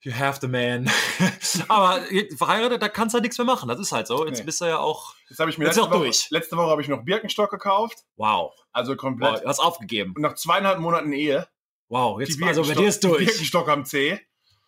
You 0.03 0.13
have 0.13 0.39
the 0.41 0.47
man. 0.47 0.89
Aber 1.69 2.01
verheiratet, 2.37 2.81
da 2.81 2.89
kannst 2.89 3.15
du 3.15 3.17
halt 3.17 3.25
nichts 3.25 3.37
mehr 3.37 3.45
machen. 3.45 3.69
Das 3.69 3.81
ist 3.81 3.91
halt 3.91 4.07
so. 4.07 4.25
Jetzt 4.27 4.39
nee. 4.39 4.45
bist 4.45 4.61
du 4.61 4.67
ja 4.67 4.79
auch. 4.79 5.15
Jetzt 5.29 5.41
habe 5.41 5.51
ich 5.51 5.59
mir 5.59 5.65
letzte 5.65 5.83
Woche, 5.83 5.99
durch. 5.99 6.31
letzte 6.31 6.57
Woche 6.57 6.71
habe 6.71 6.83
ich 6.83 6.89
noch 6.89 7.05
Birkenstock 7.05 7.51
gekauft. 7.51 8.05
Wow. 8.17 8.53
Also 8.73 8.95
komplett. 8.95 9.41
Wow, 9.41 9.45
hast 9.45 9.59
aufgegeben. 9.59 10.13
Und 10.15 10.23
nach 10.23 10.35
zweieinhalb 10.35 10.79
Monaten 10.79 11.13
Ehe. 11.13 11.49
Wow, 11.89 12.21
jetzt 12.21 12.41
also 12.43 12.63
bei 12.63 12.75
dir 12.75 12.89
ist 12.89 13.03
durch. 13.03 13.27
Birkenstock 13.27 13.69
am 13.69 13.85
C. 13.85 14.21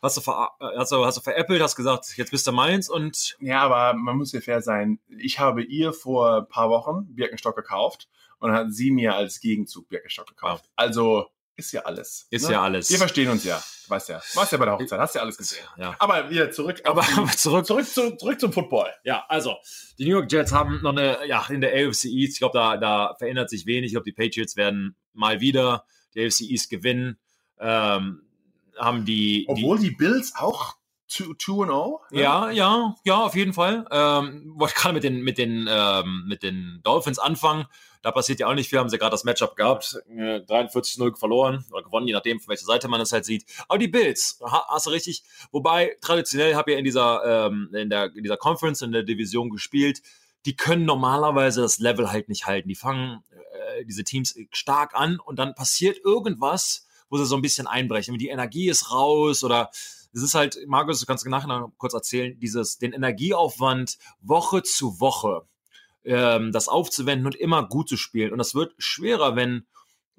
Hast 0.03 0.17
du, 0.17 0.23
ver, 0.23 0.49
hast, 0.59 0.93
du, 0.93 1.05
hast 1.05 1.19
du 1.19 1.21
veräppelt, 1.21 1.61
hast 1.61 1.77
gesagt, 1.77 2.17
jetzt 2.17 2.31
bist 2.31 2.47
du 2.47 2.53
meins 2.53 2.89
und. 2.89 3.37
Ja, 3.39 3.61
aber 3.61 3.97
man 3.97 4.17
muss 4.17 4.33
ja 4.33 4.41
fair 4.41 4.63
sein. 4.63 4.99
Ich 5.09 5.39
habe 5.39 5.63
ihr 5.63 5.93
vor 5.93 6.39
ein 6.39 6.49
paar 6.49 6.71
Wochen 6.71 7.15
Birkenstock 7.15 7.55
gekauft 7.55 8.09
und 8.39 8.53
hat 8.53 8.73
sie 8.73 8.91
mir 8.91 9.15
als 9.15 9.41
Gegenzug 9.41 9.89
Birkenstock 9.89 10.27
gekauft. 10.27 10.71
Also 10.75 11.27
ist 11.61 11.73
ja 11.73 11.83
alles. 11.83 12.27
Ist 12.31 12.47
ne? 12.47 12.53
ja 12.53 12.63
alles. 12.63 12.91
Wir 12.91 12.99
verstehen 12.99 13.31
uns 13.31 13.45
ja. 13.45 13.63
Weißt 13.89 14.09
ja. 14.09 14.23
Warst 14.35 14.53
ja 14.53 14.59
bei 14.59 14.65
der 14.65 14.75
Hochzeit, 14.75 15.01
hast 15.01 15.15
ja 15.15 15.21
alles 15.21 15.37
gesehen. 15.37 15.65
Ja. 15.77 15.97
Aber 15.99 16.31
wieder 16.31 16.51
zurück. 16.51 16.81
Aber 16.85 17.03
die, 17.03 17.27
zurück. 17.37 17.67
Zurück, 17.67 17.87
zu, 17.87 18.17
zurück 18.17 18.41
zum 18.41 18.53
Football. 18.53 18.89
Ja, 19.05 19.25
also, 19.29 19.57
die 19.99 20.05
New 20.05 20.13
York 20.13 20.31
Jets 20.31 20.53
haben 20.53 20.81
noch 20.83 20.93
eine, 20.93 21.27
ja, 21.27 21.45
in 21.49 21.61
der 21.61 21.73
AFC 21.73 22.05
East, 22.05 22.35
ich 22.35 22.39
glaube, 22.39 22.57
da, 22.57 22.77
da 22.77 23.15
verändert 23.19 23.51
sich 23.51 23.67
wenig. 23.67 23.87
Ich 23.87 23.93
glaube, 23.93 24.05
die 24.05 24.13
Patriots 24.13 24.57
werden 24.57 24.97
mal 25.13 25.41
wieder 25.41 25.85
die 26.15 26.25
AFC 26.25 26.43
East 26.43 26.71
gewinnen. 26.71 27.19
Ähm, 27.59 28.23
haben 28.79 29.05
die. 29.05 29.45
Obwohl 29.49 29.79
die, 29.79 29.91
die 29.91 29.97
Bills 29.97 30.35
auch 30.37 30.77
2-0? 31.11 31.67
Ne? 32.13 32.21
Ja, 32.23 32.51
ja, 32.51 32.95
ja, 33.05 33.17
auf 33.17 33.35
jeden 33.35 33.53
Fall. 33.53 33.87
Ähm, 33.91 34.53
wollte 34.57 34.75
gerade 34.75 34.95
mit 34.95 35.05
den, 35.05 35.23
mit, 35.23 35.39
den, 35.39 35.69
ähm, 35.69 36.25
mit 36.27 36.43
den 36.43 36.81
Dolphins 36.83 37.19
anfangen. 37.19 37.67
Da 38.03 38.13
passiert 38.13 38.41
ja 38.41 38.47
auch 38.47 38.55
nicht 38.55 38.69
viel, 38.69 38.79
haben 38.79 38.89
sie 38.89 38.99
gerade 38.99 39.13
das 39.13 39.25
Matchup 39.25 39.57
gehabt. 39.57 40.03
43-0 40.09 41.17
verloren 41.17 41.65
oder 41.71 41.83
gewonnen, 41.83 42.07
je 42.07 42.15
nachdem, 42.15 42.41
von 42.41 42.49
welcher 42.49 42.65
Seite 42.65 42.89
man 42.89 43.01
das 43.01 43.13
halt 43.13 43.25
sieht. 43.25 43.45
Aber 43.69 43.79
die 43.79 43.89
Bills, 43.89 44.41
hast 44.43 44.87
du 44.87 44.91
richtig. 44.91 45.23
Wobei, 45.53 45.97
traditionell 46.01 46.55
habe 46.55 46.73
ich 46.73 46.79
in 46.79 46.85
dieser, 46.85 47.47
ähm, 47.47 47.71
in, 47.75 47.91
der, 47.91 48.15
in 48.15 48.23
dieser 48.23 48.37
Conference, 48.37 48.83
in 48.83 48.93
der 48.93 49.03
Division 49.03 49.51
gespielt. 49.51 50.03
Die 50.47 50.57
können 50.57 50.87
normalerweise 50.87 51.61
das 51.61 51.79
Level 51.79 52.11
halt 52.11 52.29
nicht 52.31 52.47
halten. 52.47 52.69
Die 52.69 52.75
fangen 52.75 53.23
äh, 53.31 53.85
diese 53.85 54.05
Teams 54.05 54.35
stark 54.51 54.95
an 54.95 55.21
und 55.21 55.39
dann 55.39 55.55
passiert 55.55 55.99
irgendwas, 56.03 56.87
wo 57.11 57.19
sie 57.19 57.27
so 57.27 57.37
ein 57.37 57.43
bisschen 57.43 57.67
einbrechen. 57.67 58.17
Die 58.17 58.29
Energie 58.29 58.71
ist 58.71 58.91
raus 58.91 59.45
oder 59.45 59.71
es 60.13 60.23
ist 60.23 60.35
halt, 60.35 60.59
Markus, 60.67 61.01
du 61.01 61.07
kannst 61.07 61.27
nachher 61.27 61.47
noch 61.47 61.73
kurz 61.77 61.95
erzählen, 61.95 62.39
dieses, 62.39 62.79
den 62.79 62.93
Energieaufwand 62.93 63.99
Woche 64.21 64.63
zu 64.63 65.01
Woche, 65.01 65.43
ähm, 66.11 66.51
das 66.53 66.69
aufzuwenden 66.69 67.27
und 67.27 67.37
immer 67.37 67.69
gut 67.69 67.89
zu 67.89 67.97
spielen. 67.97 68.33
Und 68.33 68.39
das 68.39 68.55
wird 68.55 68.75
schwerer, 68.79 69.37
wenn 69.37 69.67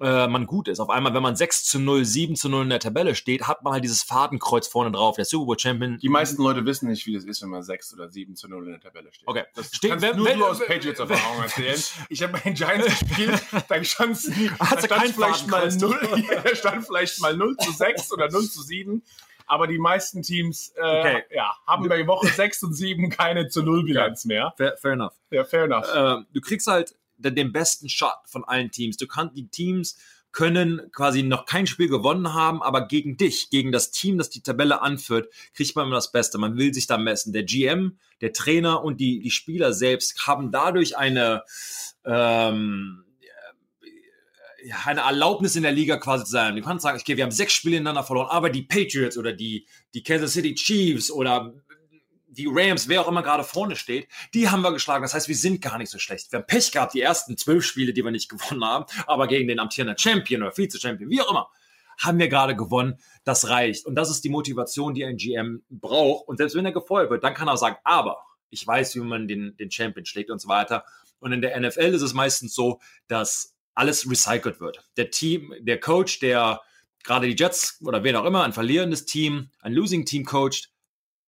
äh, 0.00 0.26
man 0.26 0.46
gut 0.46 0.68
ist. 0.68 0.80
Auf 0.80 0.88
einmal, 0.88 1.12
wenn 1.14 1.22
man 1.22 1.36
6 1.36 1.64
zu 1.64 1.78
0, 1.78 2.04
7 2.04 2.34
zu 2.34 2.48
0 2.48 2.64
in 2.64 2.70
der 2.70 2.80
Tabelle 2.80 3.14
steht, 3.14 3.46
hat 3.46 3.62
man 3.62 3.74
halt 3.74 3.84
dieses 3.84 4.02
Fadenkreuz 4.02 4.66
vorne 4.66 4.90
drauf, 4.90 5.16
der 5.16 5.26
Super 5.26 5.46
Bowl 5.46 5.58
Champion. 5.58 5.98
Die 5.98 6.08
meisten 6.08 6.42
Leute 6.42 6.64
wissen 6.64 6.88
nicht, 6.88 7.06
wie 7.06 7.14
das 7.14 7.24
ist, 7.24 7.42
wenn 7.42 7.50
man 7.50 7.62
6 7.62 7.92
oder 7.94 8.08
7 8.08 8.34
zu 8.34 8.48
0 8.48 8.64
in 8.64 8.70
der 8.72 8.80
Tabelle 8.80 9.12
steht. 9.12 9.28
Okay. 9.28 9.44
Das 9.54 9.66
steht, 9.66 9.90
kannst 9.90 10.04
wenn, 10.04 10.16
nur 10.16 10.26
wenn, 10.26 10.38
du 10.38 10.46
aus 10.46 10.58
Patriots-Erfahrung 10.58 11.42
erzählen. 11.42 11.80
Ich 12.08 12.22
habe 12.22 12.32
bei 12.32 12.40
den 12.40 12.54
Giants 12.54 12.86
gespielt, 12.86 13.42
da 13.68 13.84
stand 13.84 14.16
es 14.16 14.30
vielleicht 15.14 15.46
mal 15.46 15.70
0, 15.70 16.26
da 16.44 16.56
stand 16.56 16.86
vielleicht 16.86 17.20
mal 17.20 17.36
0 17.36 17.56
zu 17.58 17.70
6 17.70 18.12
oder 18.12 18.30
0 18.30 18.42
zu 18.48 18.62
7 18.62 19.02
aber 19.52 19.66
die 19.66 19.78
meisten 19.78 20.22
Teams 20.22 20.72
äh, 20.76 20.80
okay. 20.80 21.24
ja, 21.30 21.54
haben 21.66 21.86
bei 21.86 22.06
Woche 22.06 22.26
6 22.34 22.62
und 22.62 22.72
7 22.74 23.10
keine 23.10 23.48
zu 23.48 23.62
Null 23.62 23.84
Bilanz 23.84 24.24
mehr. 24.24 24.54
Fair, 24.56 24.78
fair 24.78 24.92
enough. 24.92 25.12
Ja, 25.30 25.44
fair 25.44 25.64
enough. 25.64 25.94
Äh, 25.94 26.24
du 26.32 26.40
kriegst 26.40 26.66
halt 26.66 26.94
den, 27.18 27.34
den 27.34 27.52
besten 27.52 27.90
Shot 27.90 28.16
von 28.24 28.44
allen 28.44 28.70
Teams. 28.70 28.96
Du 28.96 29.06
kannst 29.06 29.36
die 29.36 29.48
Teams 29.48 29.98
können 30.32 30.90
quasi 30.92 31.22
noch 31.22 31.44
kein 31.44 31.66
Spiel 31.66 31.90
gewonnen 31.90 32.32
haben, 32.32 32.62
aber 32.62 32.88
gegen 32.88 33.18
dich, 33.18 33.50
gegen 33.50 33.70
das 33.70 33.90
Team, 33.90 34.16
das 34.16 34.30
die 34.30 34.40
Tabelle 34.40 34.80
anführt, 34.80 35.30
kriegt 35.52 35.76
man 35.76 35.84
immer 35.86 35.96
das 35.96 36.12
Beste. 36.12 36.38
Man 36.38 36.56
will 36.56 36.72
sich 36.72 36.86
da 36.86 36.96
messen. 36.96 37.34
Der 37.34 37.42
GM, 37.42 37.98
der 38.22 38.32
Trainer 38.32 38.82
und 38.82 39.00
die, 39.00 39.20
die 39.20 39.30
Spieler 39.30 39.74
selbst 39.74 40.26
haben 40.26 40.50
dadurch 40.50 40.96
eine 40.96 41.42
ähm, 42.06 43.01
ja, 44.64 44.76
eine 44.84 45.00
Erlaubnis 45.00 45.56
in 45.56 45.62
der 45.62 45.72
Liga 45.72 45.96
quasi 45.96 46.24
zu 46.24 46.30
sein. 46.30 46.56
Du 46.56 46.62
kannst 46.62 46.82
sagen, 46.82 46.98
okay, 47.00 47.16
wir 47.16 47.24
haben 47.24 47.30
sechs 47.30 47.52
Spiele 47.52 47.76
ineinander 47.76 48.04
verloren, 48.04 48.28
aber 48.30 48.50
die 48.50 48.62
Patriots 48.62 49.16
oder 49.16 49.32
die, 49.32 49.66
die 49.94 50.02
Kansas 50.02 50.32
City 50.32 50.54
Chiefs 50.54 51.10
oder 51.10 51.52
die 52.28 52.48
Rams, 52.50 52.88
wer 52.88 53.02
auch 53.02 53.08
immer 53.08 53.22
gerade 53.22 53.44
vorne 53.44 53.76
steht, 53.76 54.08
die 54.32 54.48
haben 54.48 54.62
wir 54.62 54.72
geschlagen. 54.72 55.02
Das 55.02 55.14
heißt, 55.14 55.28
wir 55.28 55.36
sind 55.36 55.60
gar 55.60 55.78
nicht 55.78 55.90
so 55.90 55.98
schlecht. 55.98 56.32
Wir 56.32 56.38
haben 56.38 56.46
Pech 56.46 56.72
gehabt, 56.72 56.94
die 56.94 57.02
ersten 57.02 57.36
zwölf 57.36 57.64
Spiele, 57.64 57.92
die 57.92 58.02
wir 58.02 58.10
nicht 58.10 58.28
gewonnen 58.28 58.64
haben, 58.64 58.86
aber 59.06 59.26
gegen 59.26 59.48
den 59.48 59.58
amtierenden 59.58 59.98
Champion 59.98 60.42
oder 60.42 60.52
Vize-Champion, 60.52 61.10
wie 61.10 61.20
auch 61.20 61.30
immer, 61.30 61.50
haben 61.98 62.18
wir 62.18 62.28
gerade 62.28 62.56
gewonnen, 62.56 62.98
das 63.24 63.48
reicht. 63.48 63.86
Und 63.86 63.94
das 63.96 64.10
ist 64.10 64.24
die 64.24 64.30
Motivation, 64.30 64.94
die 64.94 65.04
ein 65.04 65.18
GM 65.18 65.62
braucht. 65.68 66.26
Und 66.26 66.38
selbst 66.38 66.56
wenn 66.56 66.64
er 66.64 66.72
gefeuert 66.72 67.10
wird, 67.10 67.22
dann 67.22 67.34
kann 67.34 67.48
er 67.48 67.56
sagen, 67.56 67.76
aber 67.84 68.18
ich 68.48 68.66
weiß, 68.66 68.94
wie 68.96 69.00
man 69.00 69.28
den, 69.28 69.56
den 69.56 69.70
Champion 69.70 70.06
schlägt 70.06 70.30
und 70.30 70.40
so 70.40 70.48
weiter. 70.48 70.84
Und 71.20 71.32
in 71.32 71.42
der 71.42 71.58
NFL 71.60 71.94
ist 71.94 72.02
es 72.02 72.14
meistens 72.14 72.54
so, 72.54 72.80
dass 73.06 73.51
alles 73.74 74.08
recycelt 74.10 74.60
wird. 74.60 74.84
Der 74.96 75.10
Team, 75.10 75.54
der 75.60 75.80
Coach, 75.80 76.18
der 76.20 76.60
gerade 77.04 77.26
die 77.26 77.36
Jets 77.36 77.78
oder 77.84 78.04
wen 78.04 78.16
auch 78.16 78.24
immer, 78.24 78.44
ein 78.44 78.52
verlierendes 78.52 79.06
Team, 79.06 79.50
ein 79.60 79.72
Losing 79.72 80.04
Team 80.04 80.24
coacht, 80.24 80.70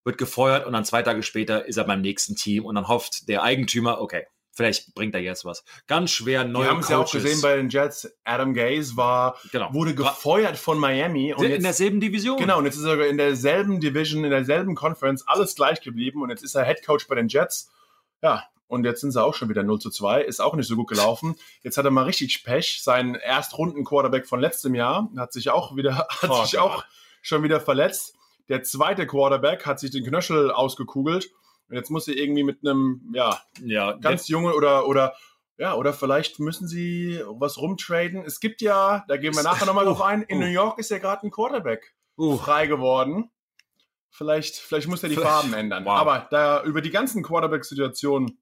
wird 0.04 0.18
gefeuert 0.18 0.66
und 0.66 0.72
dann 0.72 0.84
zwei 0.84 1.02
Tage 1.02 1.22
später 1.22 1.66
ist 1.66 1.76
er 1.76 1.84
beim 1.84 2.00
nächsten 2.02 2.36
Team 2.36 2.64
und 2.64 2.74
dann 2.74 2.88
hofft 2.88 3.28
der 3.28 3.42
Eigentümer, 3.42 4.00
okay, 4.00 4.26
vielleicht 4.52 4.94
bringt 4.94 5.14
er 5.14 5.20
jetzt 5.20 5.44
was. 5.44 5.64
Ganz 5.86 6.10
schwer 6.10 6.44
neu. 6.44 6.62
Wir 6.62 6.70
haben 6.70 6.80
es 6.80 6.88
ja 6.88 6.98
auch 6.98 7.10
gesehen 7.10 7.40
bei 7.40 7.56
den 7.56 7.70
Jets. 7.70 8.08
Adam 8.22 8.54
Gaze 8.54 8.96
war, 8.96 9.38
genau. 9.50 9.72
wurde 9.72 9.94
gefeuert 9.94 10.56
von 10.56 10.78
Miami. 10.78 11.32
Und 11.34 11.44
in 11.44 11.52
jetzt, 11.52 11.64
derselben 11.64 12.00
Division. 12.00 12.38
Genau, 12.38 12.58
und 12.58 12.66
jetzt 12.66 12.76
ist 12.76 12.84
er 12.84 13.06
in 13.06 13.16
derselben 13.16 13.80
Division, 13.80 14.24
in 14.24 14.30
derselben 14.30 14.74
Conference, 14.74 15.26
alles 15.26 15.54
gleich 15.54 15.80
geblieben 15.80 16.22
und 16.22 16.30
jetzt 16.30 16.44
ist 16.44 16.54
er 16.54 16.64
Head 16.64 16.84
Coach 16.84 17.08
bei 17.08 17.14
den 17.14 17.28
Jets. 17.28 17.70
Ja, 18.22 18.44
und 18.66 18.84
jetzt 18.84 19.00
sind 19.00 19.12
sie 19.12 19.22
auch 19.22 19.34
schon 19.34 19.48
wieder 19.48 19.62
0 19.62 19.78
zu 19.78 19.90
2. 19.90 20.22
Ist 20.22 20.40
auch 20.40 20.54
nicht 20.54 20.66
so 20.66 20.76
gut 20.76 20.88
gelaufen. 20.88 21.36
Jetzt 21.62 21.76
hat 21.76 21.84
er 21.84 21.90
mal 21.90 22.04
richtig 22.04 22.44
Pech. 22.44 22.80
Sein 22.82 23.14
Erstrunden-Quarterback 23.14 24.26
von 24.26 24.40
letztem 24.40 24.74
Jahr 24.74 25.10
hat 25.16 25.32
sich 25.32 25.50
auch 25.50 25.76
wieder, 25.76 26.08
hat 26.22 26.30
oh, 26.30 26.44
sich 26.44 26.58
auch 26.58 26.84
schon 27.22 27.42
wieder 27.42 27.60
verletzt. 27.60 28.16
Der 28.48 28.62
zweite 28.62 29.06
Quarterback 29.06 29.66
hat 29.66 29.80
sich 29.80 29.90
den 29.90 30.04
Knöchel 30.04 30.50
ausgekugelt. 30.50 31.30
Und 31.68 31.76
jetzt 31.76 31.90
muss 31.90 32.04
sie 32.04 32.14
irgendwie 32.14 32.42
mit 32.42 32.58
einem, 32.62 33.10
ja, 33.14 33.40
ja 33.64 33.92
ganz 33.92 34.28
jungen 34.28 34.52
oder, 34.52 34.86
oder, 34.86 35.14
ja, 35.56 35.74
oder 35.74 35.92
vielleicht 35.92 36.40
müssen 36.40 36.68
sie 36.68 37.22
was 37.26 37.58
rumtraden. 37.58 38.22
Es 38.24 38.40
gibt 38.40 38.60
ja, 38.60 39.04
da 39.08 39.16
gehen 39.16 39.34
wir 39.34 39.42
nachher 39.42 39.66
nochmal 39.66 39.86
drauf 39.86 40.02
ein, 40.02 40.22
in 40.22 40.40
New 40.40 40.46
York 40.46 40.78
ist 40.78 40.90
ja 40.90 40.98
gerade 40.98 41.26
ein 41.26 41.30
Quarterback 41.30 41.94
uh, 42.18 42.36
frei 42.36 42.66
geworden. 42.66 43.30
Vielleicht, 44.10 44.56
vielleicht 44.56 44.88
muss 44.88 45.02
er 45.02 45.08
die 45.08 45.16
Farben 45.16 45.54
ändern. 45.54 45.84
Wow. 45.84 45.96
Aber 45.96 46.28
da 46.30 46.62
über 46.62 46.80
die 46.80 46.90
ganzen 46.90 47.22
Quarterback-Situationen 47.22 48.38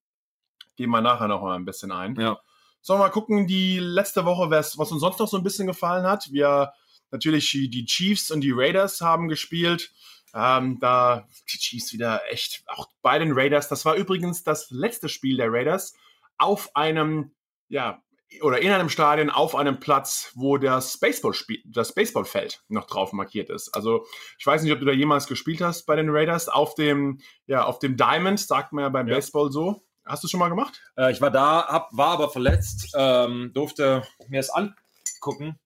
gehen 0.76 0.91
wir 0.91 1.00
nachher 1.00 1.29
noch 1.29 1.43
mal 1.43 1.57
ein 1.57 1.64
bisschen 1.64 1.93
ein. 1.93 2.17
Ja. 2.17 2.41
Sollen 2.81 3.00
wir 3.00 3.05
mal 3.07 3.11
gucken, 3.11 3.47
die 3.47 3.79
letzte 3.79 4.25
Woche, 4.25 4.50
was 4.50 4.76
uns 4.76 5.00
sonst 5.00 5.19
noch 5.19 5.29
so 5.29 5.37
ein 5.37 5.45
bisschen 5.45 5.67
gefallen 5.67 6.05
hat. 6.05 6.33
Wir 6.33 6.73
natürlich 7.11 7.50
die 7.50 7.85
Chiefs 7.85 8.31
und 8.31 8.41
die 8.41 8.52
Raiders 8.52 9.00
haben 9.00 9.29
gespielt. 9.29 9.93
Ähm, 10.35 10.79
da 10.81 11.29
die 11.52 11.59
Chiefs 11.59 11.93
wieder 11.93 12.23
echt, 12.31 12.64
auch 12.67 12.88
bei 13.02 13.19
den 13.19 13.33
Raiders. 13.33 13.69
Das 13.69 13.85
war 13.85 13.95
übrigens 13.95 14.43
das 14.43 14.71
letzte 14.71 15.09
Spiel 15.09 15.37
der 15.37 15.52
Raiders 15.52 15.95
auf 16.38 16.75
einem, 16.75 17.33
ja, 17.69 18.02
oder 18.41 18.62
in 18.62 18.73
einem 18.73 18.88
Stadion 18.88 19.29
auf 19.29 19.55
einem 19.55 19.79
Platz, 19.79 20.33
wo 20.35 20.57
das 20.57 20.97
Baseballspiel, 20.99 21.62
das 21.67 21.95
Baseballfeld 21.95 22.62
noch 22.69 22.87
drauf 22.87 23.12
markiert 23.12 23.50
ist. 23.50 23.69
Also 23.75 24.07
ich 24.38 24.47
weiß 24.47 24.62
nicht, 24.62 24.73
ob 24.73 24.81
du 24.81 24.87
da 24.87 24.93
jemals 24.93 25.26
gespielt 25.26 25.61
hast 25.61 25.85
bei 25.85 25.97
den 25.97 26.09
Raiders 26.09 26.49
auf 26.49 26.75
dem, 26.75 27.21
ja, 27.47 27.64
auf 27.64 27.79
dem 27.79 27.99
Diamond, 27.99 28.41
sagt 28.41 28.73
man 28.73 28.85
ja 28.85 28.88
beim 28.88 29.07
ja. 29.07 29.17
Baseball 29.17 29.52
so. 29.52 29.83
Hast 30.05 30.25
du 30.25 30.29
schon 30.29 30.41
mal 30.41 30.49
gemacht? 30.49 30.81
Äh, 30.97 31.13
ich 31.13 31.21
war 31.21 31.31
da, 31.31 31.67
hab, 31.67 31.97
war 31.97 32.13
aber 32.13 32.31
verletzt, 32.31 32.93
ähm, 32.97 33.53
durfte 33.55 34.03
mir 34.29 34.41
es 34.41 34.51
angucken, 34.51 35.59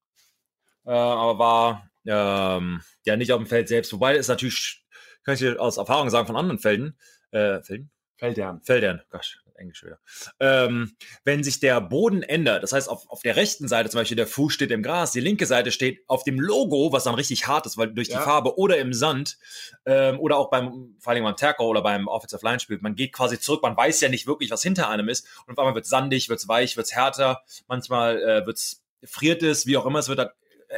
äh, 0.85 0.91
aber 0.91 1.39
war 1.39 1.91
ähm, 2.05 2.83
ja 3.05 3.17
nicht 3.17 3.33
auf 3.33 3.39
dem 3.41 3.47
Feld 3.47 3.69
selbst. 3.69 3.93
Wobei 3.93 4.17
es 4.17 4.29
natürlich, 4.29 4.85
kann 5.25 5.35
ich 5.35 5.41
dir 5.41 5.61
aus 5.61 5.79
Erfahrung 5.79 6.11
sagen, 6.11 6.27
von 6.27 6.37
anderen 6.37 6.59
Felden, 6.59 6.99
äh, 7.31 7.63
Felden? 7.63 7.91
Feldern. 8.19 8.63
Feldern, 8.63 9.03
gosh, 9.11 9.39
Englisch 9.59 9.85
wieder. 9.85 9.99
Ähm, 10.41 10.97
wenn 11.25 11.43
sich 11.43 11.61
der 11.61 11.81
Boden 11.81 12.23
ändert, 12.23 12.63
das 12.63 12.73
heißt, 12.73 12.89
auf, 12.89 13.09
auf 13.09 13.23
der 13.23 13.37
rechten 13.37 13.69
Seite 13.69 13.91
zum 13.91 14.01
Beispiel 14.01 14.17
der 14.17 14.27
Fuß 14.27 14.53
steht 14.53 14.71
im 14.71 14.83
Gras, 14.83 15.13
die 15.13 15.21
linke 15.21 15.47
Seite 15.47 15.73
steht 15.73 16.05
auf 16.09 16.25
dem 16.25 16.41
Logo, 16.41 16.93
was 16.93 17.05
dann 17.05 17.15
richtig 17.15 17.47
hart 17.47 17.67
ist, 17.67 17.77
weil 17.77 17.93
durch 17.93 18.09
ja. 18.09 18.19
die 18.19 18.25
Farbe 18.25 18.59
oder 18.59 18.79
im 18.79 18.93
Sand 18.93 19.39
ähm, 19.85 20.19
oder 20.21 20.37
auch 20.37 20.51
beim, 20.51 20.97
vor 21.01 21.13
allem 21.13 21.25
beim 21.25 21.37
Terko 21.37 21.67
oder 21.67 21.83
beim 21.83 22.09
Offensive 22.09 22.45
Line 22.45 22.61
Spiel, 22.61 22.79
man 22.81 22.95
geht 22.95 23.13
quasi 23.13 23.39
zurück, 23.39 23.63
man 23.63 23.77
weiß 23.77 24.01
ja 24.01 24.09
nicht 24.09 24.27
wirklich, 24.27 24.51
was 24.51 24.63
hinter 24.63 24.89
einem 24.89 25.09
ist 25.09 25.27
und 25.47 25.53
auf 25.53 25.59
einmal 25.59 25.75
wird 25.75 25.85
es 25.85 25.91
sandig, 25.91 26.29
wird 26.29 26.39
es 26.39 26.49
weich, 26.49 26.77
wird 26.77 26.87
es 26.87 26.95
härter, 26.95 27.43
manchmal 27.69 28.23
äh, 28.23 28.47
wird 28.47 28.59
es 28.59 28.83
friert 29.05 29.43
es, 29.43 29.67
wie 29.67 29.77
auch 29.77 29.87
immer, 29.87 29.99
es 29.99 30.09
wird 30.09 30.21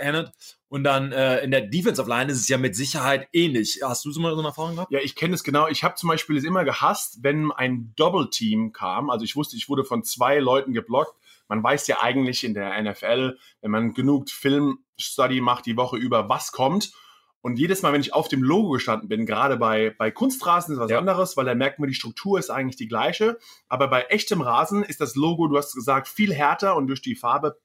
erinnert. 0.01 0.33
Und 0.69 0.85
dann 0.85 1.13
äh, 1.13 1.41
in 1.41 1.51
der 1.51 1.63
Defensive 1.63 2.09
Line 2.09 2.31
ist 2.31 2.41
es 2.41 2.49
ja 2.49 2.59
mit 2.59 2.77
Sicherheit 2.77 3.29
ähnlich. 3.33 3.81
Hast 3.83 4.05
du 4.05 4.11
so 4.11 4.21
mal 4.21 4.33
so 4.33 4.39
eine 4.39 4.49
Erfahrung 4.49 4.75
gehabt? 4.75 4.93
Ja, 4.93 5.01
ich 5.01 5.15
kenne 5.15 5.35
es 5.35 5.43
genau. 5.43 5.67
Ich 5.69 5.83
habe 5.83 5.95
zum 5.95 6.09
Beispiel 6.09 6.37
es 6.37 6.45
immer 6.45 6.65
gehasst, 6.65 7.19
wenn 7.23 7.51
ein 7.53 7.95
Double 7.97 8.29
Team 8.29 8.73
kam. 8.73 9.09
Also 9.09 9.25
ich 9.25 9.35
wusste, 9.35 9.57
ich 9.57 9.69
wurde 9.69 9.85
von 9.85 10.05
zwei 10.05 10.39
Leuten 10.39 10.75
geblockt. 10.75 11.15
Man 11.49 11.63
weiß 11.63 11.87
ja 11.87 12.03
eigentlich 12.03 12.45
in 12.45 12.53
der 12.53 12.81
NFL, 12.83 13.39
wenn 13.63 13.71
man 13.71 13.95
genug 13.95 14.29
Film-Study 14.29 15.41
macht 15.41 15.65
die 15.65 15.79
Woche 15.79 15.97
über, 15.97 16.29
was 16.29 16.53
kommt. 16.53 16.93
Und 17.41 17.59
jedes 17.59 17.83
Mal, 17.83 17.93
wenn 17.93 18.01
ich 18.01 18.13
auf 18.13 18.29
dem 18.29 18.43
Logo 18.43 18.71
gestanden 18.71 19.09
bin, 19.09 19.25
gerade 19.25 19.57
bei, 19.57 19.95
bei 19.97 20.11
Kunstrasen 20.11 20.75
ist 20.75 20.81
was 20.81 20.91
ja. 20.91 20.99
anderes, 20.99 21.37
weil 21.37 21.47
da 21.47 21.55
merkt 21.55 21.79
man, 21.79 21.89
die 21.89 21.95
Struktur 21.95 22.39
ist 22.39 22.51
eigentlich 22.51 22.77
die 22.77 22.89
gleiche. 22.89 23.39
Aber 23.69 23.89
bei 23.89 24.03
echtem 24.03 24.43
Rasen 24.43 24.83
ist 24.83 25.01
das 25.01 25.15
Logo, 25.15 25.47
du 25.47 25.57
hast 25.57 25.75
gesagt, 25.75 26.09
viel 26.09 26.35
härter 26.35 26.77
und 26.77 26.89
durch 26.89 27.01
die 27.01 27.15
Farbe 27.15 27.59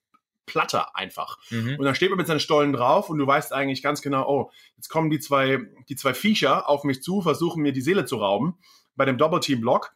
platter 0.46 0.96
einfach. 0.96 1.38
Mhm. 1.50 1.78
Und 1.78 1.86
dann 1.86 1.96
steht 1.96 2.10
man 2.10 2.18
mit 2.18 2.28
seinen 2.28 2.40
Stollen 2.40 2.74
drauf 2.74 3.10
und 3.10 3.18
du 3.18 3.28
weißt 3.28 3.54
eigentlich 3.54 3.82
ganz 3.82 4.02
genau, 4.02 4.28
oh, 4.28 4.52
jetzt 4.76 4.90
kommen 4.90 5.10
die 5.10 5.20
zwei, 5.20 5.60
die 5.90 5.96
zwei 5.96 6.14
Viecher 6.14 6.70
auf 6.70 6.84
mich 6.84 7.02
zu, 7.02 7.22
versuchen 7.22 7.62
mir 7.62 7.74
die 7.74 7.82
Seele 7.82 8.06
zu 8.06 8.18
rauben 8.18 8.58
bei 8.96 9.06
dem 9.06 9.18
Double-Team-Block. 9.18 9.96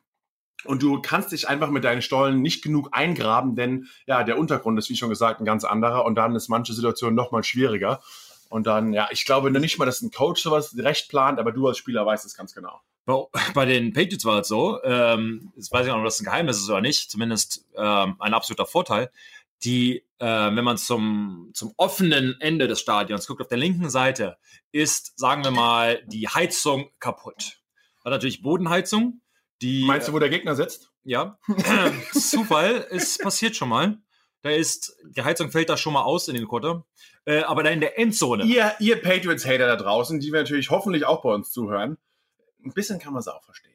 Und 0.66 0.82
du 0.82 1.02
kannst 1.02 1.32
dich 1.32 1.48
einfach 1.48 1.70
mit 1.70 1.84
deinen 1.84 2.02
Stollen 2.02 2.42
nicht 2.42 2.64
genug 2.64 2.90
eingraben, 2.92 3.56
denn 3.56 3.88
ja, 4.08 4.24
der 4.24 4.40
Untergrund 4.40 4.78
ist, 4.80 4.90
wie 4.90 4.96
schon 4.96 5.10
gesagt, 5.10 5.40
ein 5.40 5.46
ganz 5.46 5.64
anderer 5.64 6.04
und 6.04 6.16
dann 6.16 6.36
ist 6.36 6.50
manche 6.50 6.74
Situation 6.74 7.14
nochmal 7.14 7.44
schwieriger. 7.44 8.02
Und 8.50 8.66
dann, 8.66 8.94
ja, 8.94 9.08
ich 9.12 9.26
glaube 9.26 9.52
nicht 9.52 9.78
mal, 9.78 9.86
dass 9.86 10.02
ein 10.02 10.12
Coach 10.12 10.42
sowas 10.42 10.76
recht 10.78 11.10
plant, 11.10 11.40
aber 11.40 11.52
du 11.52 11.68
als 11.68 11.78
Spieler 11.78 12.06
weißt 12.06 12.26
es 12.26 12.36
ganz 12.36 12.56
genau. 12.56 12.82
Bei 13.54 13.66
den 13.66 13.94
Patriots 13.94 14.26
war 14.26 14.42
es 14.42 14.48
so, 14.48 14.84
ähm, 14.84 15.52
jetzt 15.56 15.72
weiß 15.72 15.82
ich 15.82 15.88
nicht, 15.88 15.98
ob 15.98 16.04
das 16.04 16.20
ein 16.20 16.26
Geheimnis 16.26 16.58
ist 16.58 16.70
oder 16.70 16.82
nicht, 16.82 17.10
zumindest 17.10 17.66
ähm, 17.76 18.16
ein 18.20 18.34
absoluter 18.34 18.66
Vorteil 18.66 19.12
die, 19.64 20.06
äh, 20.20 20.26
wenn 20.26 20.64
man 20.64 20.78
zum, 20.78 21.52
zum 21.54 21.74
offenen 21.78 22.36
Ende 22.40 22.68
des 22.68 22.80
Stadions 22.80 23.28
guckt, 23.28 23.42
auf 23.42 23.48
der 23.48 23.58
linken 23.58 23.90
Seite 23.90 24.38
ist, 24.72 25.18
sagen 25.18 25.44
wir 25.44 25.52
mal, 25.52 26.04
die 26.08 26.28
Heizung 26.28 26.90
kaputt. 27.00 27.60
Hat 28.04 28.12
natürlich 28.12 28.42
Bodenheizung. 28.42 29.22
Die, 29.62 29.86
Meinst 29.86 30.08
du, 30.08 30.14
wo 30.14 30.20
der 30.20 30.30
Gegner 30.30 30.56
sitzt? 30.56 30.92
Ja. 31.04 31.40
Zufall, 32.14 32.88
es 32.92 33.18
passiert 33.18 33.56
schon 33.56 33.70
mal. 33.70 33.98
Da 34.44 34.52
ist, 34.52 34.96
die 35.04 35.24
Heizung 35.24 35.52
fällt 35.52 35.70
da 35.70 35.78
schon 35.78 35.94
mal 35.94 36.04
aus 36.04 36.28
in 36.28 36.36
den 36.36 36.48
Quarter. 36.48 36.86
Äh, 37.26 37.42
aber 37.42 37.64
da 37.64 37.70
in 37.72 37.82
der 37.82 37.98
Endzone. 38.00 38.46
Ihr, 38.46 38.74
ihr 38.80 39.02
Patriots-Hater 39.02 39.68
da 39.68 39.76
draußen, 39.76 40.20
die 40.20 40.32
wir 40.32 40.40
natürlich 40.42 40.70
hoffentlich 40.70 41.06
auch 41.06 41.24
bei 41.24 41.34
uns 41.34 41.52
zuhören, 41.52 41.98
ein 42.64 42.74
bisschen 42.74 43.00
kann 43.00 43.14
man 43.14 43.22
es 43.22 43.28
auch 43.28 43.44
verstehen. 43.44 43.74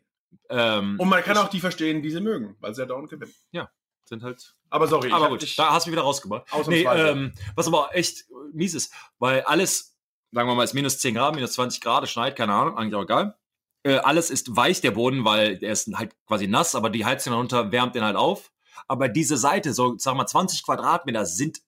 Ähm, 0.48 0.96
Und 0.98 1.08
man 1.08 1.22
kann 1.22 1.36
auch 1.36 1.48
die 1.48 1.60
verstehen, 1.60 2.02
die 2.02 2.10
sie 2.10 2.20
mögen, 2.20 2.56
weil 2.60 2.74
sie 2.74 2.82
ja 2.82 2.86
dauernd 2.86 3.10
gewinnen. 3.10 3.34
Ja, 3.50 3.70
sind 4.04 4.22
halt. 4.22 4.54
Aber 4.70 4.86
sorry, 4.86 5.12
aber 5.12 5.28
gut, 5.28 5.58
da 5.58 5.72
hast 5.72 5.86
du 5.86 5.90
mich 5.90 5.96
wieder 5.96 6.02
rausgebracht. 6.02 6.46
Nee, 6.66 6.84
ähm, 6.84 7.32
was 7.54 7.66
aber 7.66 7.90
echt 7.94 8.24
mies 8.52 8.74
ist, 8.74 8.92
weil 9.18 9.42
alles, 9.42 9.96
sagen 10.30 10.48
wir 10.48 10.54
mal, 10.54 10.64
ist 10.64 10.74
minus 10.74 10.98
10 10.98 11.14
Grad, 11.14 11.34
minus 11.34 11.52
20 11.52 11.80
Grad, 11.80 12.08
schneit, 12.08 12.36
keine 12.36 12.54
Ahnung, 12.54 12.76
eigentlich 12.76 12.94
auch 12.94 13.02
egal. 13.02 13.36
Äh, 13.84 13.96
alles 13.96 14.30
ist 14.30 14.56
weich, 14.56 14.80
der 14.80 14.92
Boden, 14.92 15.24
weil 15.24 15.58
der 15.58 15.72
ist 15.72 15.92
halt 15.94 16.14
quasi 16.26 16.46
nass, 16.46 16.74
aber 16.74 16.88
die 16.88 17.04
Heizung 17.04 17.32
darunter 17.32 17.72
wärmt 17.72 17.94
den 17.94 18.04
halt 18.04 18.16
auf. 18.16 18.52
Aber 18.88 19.08
diese 19.08 19.36
Seite, 19.36 19.74
so 19.74 19.98
sagen 19.98 20.16
wir 20.16 20.22
mal 20.22 20.26
20 20.26 20.64
Quadratmeter, 20.64 21.26
sind 21.26 21.60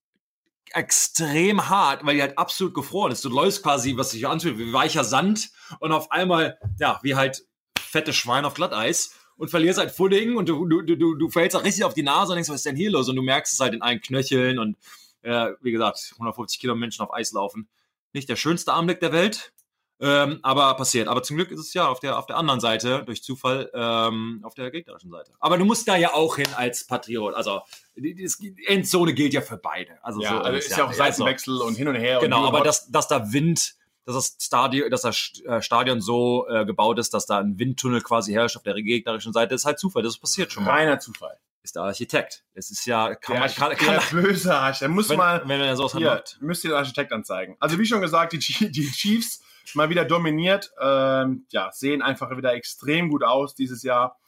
extrem 0.72 1.68
hart, 1.68 2.04
weil 2.04 2.16
die 2.16 2.22
halt 2.22 2.38
absolut 2.38 2.74
gefroren 2.74 3.12
ist. 3.12 3.24
Du 3.24 3.28
läufst 3.28 3.62
quasi, 3.62 3.96
was 3.96 4.10
sich 4.10 4.26
anfühlt, 4.26 4.58
wie 4.58 4.72
weicher 4.72 5.04
Sand 5.04 5.50
und 5.80 5.92
auf 5.92 6.10
einmal, 6.10 6.58
ja, 6.78 6.98
wie 7.02 7.14
halt 7.14 7.44
fette 7.78 8.12
Schwein 8.12 8.44
auf 8.44 8.54
Glatteis 8.54 9.14
und 9.36 9.50
verlierst 9.50 9.78
halt 9.78 9.90
Footing 9.90 10.36
und 10.36 10.48
du, 10.48 10.66
du, 10.66 10.82
du, 10.82 11.14
du 11.14 11.28
fällst 11.28 11.56
auch 11.56 11.64
richtig 11.64 11.84
auf 11.84 11.94
die 11.94 12.02
Nase 12.02 12.32
und 12.32 12.36
denkst, 12.36 12.50
was 12.50 12.56
ist 12.56 12.66
denn 12.66 12.76
hier 12.76 12.90
los? 12.90 13.08
Und 13.08 13.16
du 13.16 13.22
merkst 13.22 13.52
es 13.52 13.60
halt 13.60 13.74
in 13.74 13.82
allen 13.82 14.00
Knöcheln 14.00 14.58
und 14.58 14.76
äh, 15.22 15.52
wie 15.62 15.72
gesagt, 15.72 16.12
150 16.14 16.60
Kilo 16.60 16.74
Menschen 16.74 17.02
auf 17.02 17.12
Eis 17.12 17.32
laufen. 17.32 17.68
Nicht 18.12 18.28
der 18.28 18.36
schönste 18.36 18.72
Anblick 18.72 19.00
der 19.00 19.12
Welt, 19.12 19.52
ähm, 20.00 20.40
aber 20.42 20.74
passiert. 20.74 21.08
Aber 21.08 21.22
zum 21.22 21.36
Glück 21.36 21.50
ist 21.50 21.60
es 21.60 21.74
ja 21.74 21.88
auf 21.88 21.98
der, 22.00 22.18
auf 22.18 22.26
der 22.26 22.36
anderen 22.36 22.60
Seite, 22.60 23.02
durch 23.04 23.22
Zufall, 23.22 23.70
ähm, 23.74 24.40
auf 24.42 24.54
der 24.54 24.70
gegnerischen 24.70 25.10
Seite. 25.10 25.32
Aber 25.40 25.56
du 25.56 25.64
musst 25.64 25.88
da 25.88 25.96
ja 25.96 26.14
auch 26.14 26.36
hin 26.36 26.48
als 26.56 26.86
Patriot. 26.86 27.34
Also 27.34 27.60
die, 27.96 28.14
die 28.14 28.66
Endzone 28.66 29.14
gilt 29.14 29.32
ja 29.32 29.40
für 29.40 29.56
beide. 29.56 29.98
Also, 30.02 30.20
ja, 30.20 30.30
so, 30.30 30.38
also 30.38 30.58
ist 30.58 30.76
ja, 30.76 30.86
auch 30.86 30.92
Seitenwechsel 30.92 31.54
also, 31.54 31.66
und 31.66 31.74
hin 31.74 31.88
und 31.88 31.94
her. 31.94 32.18
Genau, 32.20 32.42
und 32.42 32.48
aber 32.48 32.60
dass, 32.62 32.90
dass 32.90 33.08
da 33.08 33.32
Wind 33.32 33.76
dass 34.04 34.14
das 34.14 34.36
Stadion, 34.38 34.90
dass 34.90 35.02
das 35.02 35.32
äh, 35.46 35.62
Stadion 35.62 36.00
so 36.00 36.46
äh, 36.48 36.64
gebaut 36.64 36.98
ist, 36.98 37.14
dass 37.14 37.26
da 37.26 37.38
ein 37.38 37.58
Windtunnel 37.58 38.00
quasi 38.02 38.32
herrscht 38.32 38.56
auf 38.56 38.62
der 38.62 38.74
gegnerischen 38.74 39.32
Seite, 39.32 39.54
ist 39.54 39.64
halt 39.64 39.78
Zufall. 39.78 40.02
Das 40.02 40.18
passiert 40.18 40.52
schon 40.52 40.64
mal. 40.64 40.72
Reiner 40.72 40.98
Zufall. 40.98 41.38
Ist 41.62 41.76
der 41.76 41.82
Architekt. 41.82 42.44
Es 42.52 42.70
ist 42.70 42.84
ja, 42.84 43.14
kann 43.14 43.36
der 43.36 43.40
man, 43.40 43.54
kann, 43.54 43.76
kann, 43.76 44.00
der 44.12 44.20
böse 44.20 44.54
Architekt. 44.54 44.90
Muss 44.90 45.08
wenn, 45.08 45.16
mal, 45.16 45.42
wenn 45.46 45.60
er 45.62 45.76
sowas 45.76 45.96
hier. 45.96 46.22
Müsst 46.40 46.62
ihr 46.64 46.70
den 46.70 46.76
Architekt 46.76 47.12
anzeigen. 47.12 47.56
Also 47.58 47.78
wie 47.78 47.86
schon 47.86 48.02
gesagt, 48.02 48.34
die, 48.34 48.70
die 48.70 48.90
Chiefs 48.90 49.42
mal 49.72 49.88
wieder 49.88 50.04
dominiert. 50.04 50.72
Ähm, 50.78 51.46
ja, 51.50 51.70
sehen 51.72 52.02
einfach 52.02 52.36
wieder 52.36 52.52
extrem 52.52 53.08
gut 53.08 53.24
aus 53.24 53.54
dieses 53.54 53.82
Jahr. 53.82 54.18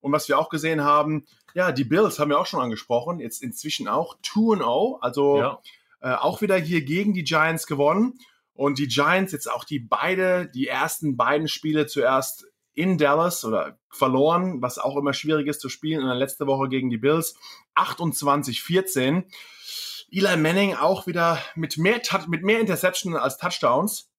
Und 0.00 0.12
was 0.12 0.28
wir 0.28 0.38
auch 0.38 0.48
gesehen 0.48 0.84
haben, 0.84 1.26
ja, 1.52 1.72
die 1.72 1.84
Bills 1.84 2.18
haben 2.18 2.30
wir 2.30 2.38
auch 2.38 2.46
schon 2.46 2.60
angesprochen, 2.60 3.18
jetzt 3.18 3.42
inzwischen 3.42 3.88
auch 3.88 4.16
2-0. 4.22 4.98
Also 5.00 5.38
ja 5.38 5.60
äh, 6.00 6.14
auch 6.14 6.40
wieder 6.40 6.56
hier 6.56 6.82
gegen 6.82 7.14
die 7.14 7.24
Giants 7.24 7.66
gewonnen. 7.66 8.18
Und 8.56 8.78
die 8.78 8.88
Giants 8.88 9.32
jetzt 9.32 9.50
auch 9.50 9.64
die 9.64 9.78
beide, 9.78 10.48
die 10.48 10.66
ersten 10.66 11.16
beiden 11.16 11.46
Spiele 11.46 11.86
zuerst 11.86 12.46
in 12.72 12.98
Dallas 12.98 13.44
oder 13.44 13.78
verloren, 13.90 14.60
was 14.62 14.78
auch 14.78 14.96
immer 14.96 15.12
schwierig 15.12 15.46
ist 15.46 15.60
zu 15.60 15.68
spielen. 15.68 16.00
In 16.00 16.06
der 16.06 16.14
letzten 16.14 16.46
Woche 16.46 16.68
gegen 16.68 16.90
die 16.90 16.98
Bills 16.98 17.36
28-14. 17.74 19.24
Eli 20.10 20.36
Manning 20.36 20.74
auch 20.74 21.06
wieder 21.06 21.38
mit 21.54 21.78
mehr, 21.78 22.00
mit 22.28 22.42
mehr 22.42 22.60
Interception 22.60 23.16
als 23.16 23.38
Touchdowns. 23.38 24.10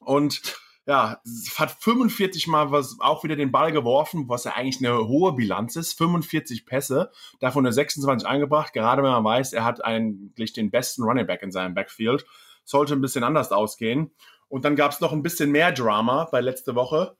Und 0.00 0.42
ja, 0.86 1.20
hat 1.56 1.76
45 1.80 2.48
Mal 2.48 2.72
was 2.72 2.96
auch 2.98 3.22
wieder 3.22 3.36
den 3.36 3.52
Ball 3.52 3.70
geworfen, 3.70 4.28
was 4.28 4.44
ja 4.44 4.54
eigentlich 4.54 4.84
eine 4.84 5.06
hohe 5.06 5.32
Bilanz 5.32 5.76
ist. 5.76 5.96
45 5.96 6.66
Pässe, 6.66 7.12
davon 7.38 7.62
nur 7.62 7.72
26 7.72 8.26
eingebracht. 8.26 8.72
Gerade 8.72 9.02
wenn 9.02 9.10
man 9.10 9.24
weiß, 9.24 9.52
er 9.52 9.64
hat 9.64 9.84
eigentlich 9.84 10.52
den 10.52 10.70
besten 10.70 11.02
Running 11.02 11.26
Back 11.26 11.42
in 11.42 11.52
seinem 11.52 11.74
Backfield. 11.74 12.24
Sollte 12.64 12.94
ein 12.94 13.00
bisschen 13.00 13.24
anders 13.24 13.52
ausgehen. 13.52 14.12
Und 14.48 14.64
dann 14.64 14.76
gab 14.76 14.92
es 14.92 15.00
noch 15.00 15.12
ein 15.12 15.22
bisschen 15.22 15.50
mehr 15.50 15.72
Drama 15.72 16.28
bei 16.30 16.40
letzte 16.40 16.74
Woche. 16.74 17.16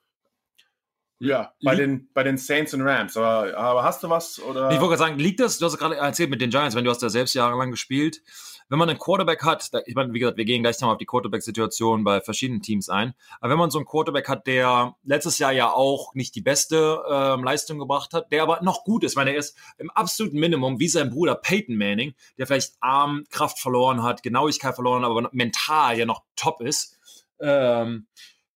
Ja, 1.19 1.53
bei 1.63 1.77
den, 1.77 2.09
bei 2.15 2.25
den 2.25 2.37
Saints 2.37 2.75
und 2.75 2.83
Rams. 2.83 3.17
Aber, 3.17 3.57
aber 3.57 3.85
hast 3.85 4.03
du 4.03 4.11
was? 4.11 4.41
Oder? 4.41 4.73
Ich 4.73 4.81
wollte 4.81 4.97
gerade 4.97 4.99
sagen, 4.99 5.19
liegt 5.19 5.39
das, 5.39 5.59
du 5.59 5.67
hast 5.67 5.79
gerade 5.79 5.97
erzählt 5.97 6.31
mit 6.31 6.41
den 6.41 6.51
Giants, 6.51 6.75
wenn 6.75 6.85
du 6.85 6.91
hast 6.91 7.01
ja 7.01 7.11
selbst 7.11 7.35
jahrelang 7.35 7.71
gespielt. 7.71 8.23
Wenn 8.69 8.79
man 8.79 8.89
einen 8.89 8.99
Quarterback 8.99 9.45
hat, 9.45 9.71
ich 9.87 9.95
meine, 9.95 10.13
wie 10.13 10.19
gesagt, 10.19 10.37
wir 10.37 10.45
gehen 10.45 10.63
gleich 10.63 10.81
nochmal 10.81 10.95
auf 10.95 10.99
die 10.99 11.07
Quarterback-Situation 11.07 12.05
bei 12.05 12.21
verschiedenen 12.21 12.63
Teams 12.63 12.89
ein. 12.89 13.15
Aber 13.41 13.51
wenn 13.51 13.59
man 13.59 13.71
so 13.71 13.79
einen 13.79 13.87
Quarterback 13.87 14.29
hat, 14.29 14.47
der 14.47 14.97
letztes 15.05 15.39
Jahr 15.39 15.53
ja 15.53 15.73
auch 15.73 16.15
nicht 16.15 16.35
die 16.35 16.41
beste 16.41 17.03
ähm, 17.11 17.45
Leistung 17.45 17.79
gebracht 17.79 18.15
hat, 18.15 18.33
der 18.33 18.43
aber 18.43 18.61
noch 18.63 18.85
gut 18.85 19.05
ist, 19.05 19.17
weil 19.17 19.29
er 19.29 19.37
ist 19.37 19.57
im 19.79 19.91
absoluten 19.91 20.39
Minimum, 20.39 20.79
wie 20.79 20.89
sein 20.89 21.11
Bruder 21.11 21.35
Peyton 21.35 21.77
Manning, 21.77 22.15
der 22.39 22.47
vielleicht 22.47 22.75
Armkraft 22.81 23.59
verloren 23.59 24.03
hat, 24.03 24.23
Genauigkeit 24.23 24.75
verloren, 24.75 25.05
aber 25.05 25.29
mental 25.33 25.99
ja 25.99 26.07
noch 26.07 26.23
top 26.37 26.61
ist. 26.61 26.99
Ähm, 27.41 28.07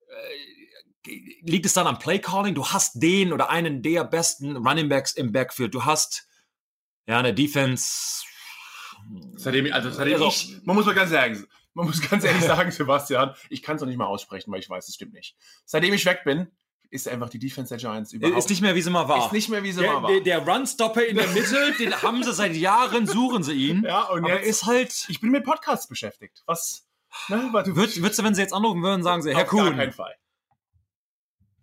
äh, 0.08 0.56
liegt 1.42 1.66
es 1.66 1.74
dann 1.74 1.86
am 1.86 1.98
Playcalling? 1.98 2.54
Du 2.54 2.66
hast 2.66 3.02
den 3.02 3.32
oder 3.32 3.50
einen 3.50 3.82
der 3.82 4.04
besten 4.04 4.56
Running 4.56 4.88
Backs 4.88 5.12
im 5.12 5.32
Backfield. 5.32 5.74
Du 5.74 5.84
hast 5.84 6.28
ja 7.06 7.18
eine 7.18 7.34
Defense. 7.34 8.24
Seitdem, 9.36 9.72
also 9.72 9.90
seitdem 9.90 10.14
also, 10.14 10.28
ich, 10.28 10.60
man 10.64 10.76
muss 10.76 10.86
mal 10.86 10.94
ganz 10.94 11.10
sagen, 11.10 11.46
man 11.74 11.86
muss 11.86 12.00
ganz 12.00 12.24
ehrlich 12.24 12.42
sagen, 12.42 12.70
Sebastian, 12.70 13.34
ich 13.50 13.62
kann 13.62 13.76
es 13.76 13.82
noch 13.82 13.88
nicht 13.88 13.98
mal 13.98 14.06
aussprechen, 14.06 14.50
weil 14.50 14.60
ich 14.60 14.70
weiß, 14.70 14.88
es 14.88 14.94
stimmt 14.94 15.12
nicht. 15.12 15.36
Seitdem 15.64 15.92
ich 15.92 16.04
weg 16.06 16.22
bin, 16.24 16.48
ist 16.90 17.08
einfach 17.08 17.28
die 17.28 17.38
Defense 17.38 17.68
der 17.68 17.78
Giants 17.78 18.12
überhaupt. 18.12 18.38
Ist 18.38 18.48
nicht 18.48 18.62
mehr, 18.62 18.74
wie 18.74 18.82
sie 18.82 18.90
mal 18.90 19.08
war. 19.08 19.26
Ist 19.26 19.32
nicht 19.32 19.48
mehr, 19.48 19.62
wie 19.62 19.72
sie 19.72 19.80
der, 19.80 19.92
mal 19.92 20.02
war. 20.02 20.10
Der, 20.10 20.20
der 20.20 20.38
Runstopper 20.46 21.04
in 21.04 21.16
der 21.16 21.26
Mitte, 21.28 21.74
den 21.78 22.00
haben 22.00 22.22
sie 22.22 22.32
seit 22.32 22.54
Jahren, 22.54 23.06
suchen 23.06 23.42
sie 23.42 23.52
ihn. 23.52 23.84
Ja, 23.84 24.04
und 24.04 24.24
er 24.24 24.40
ist 24.42 24.64
halt. 24.64 25.06
Ich 25.08 25.20
bin 25.20 25.30
mit 25.30 25.44
Podcasts 25.44 25.88
beschäftigt. 25.88 26.42
Was? 26.46 26.86
Ne, 27.28 27.50
Würd, 27.52 27.76
würdest 27.76 28.18
du, 28.18 28.24
wenn 28.24 28.34
sie 28.34 28.42
jetzt 28.42 28.52
anrufen 28.52 28.82
würden, 28.82 29.02
sagen 29.02 29.22
sie, 29.22 29.34
Herr 29.34 29.44
Kuhn. 29.44 29.60
Auf 29.60 29.66
gar 29.66 29.76
keinen 29.76 29.92
Fall. 29.92 30.14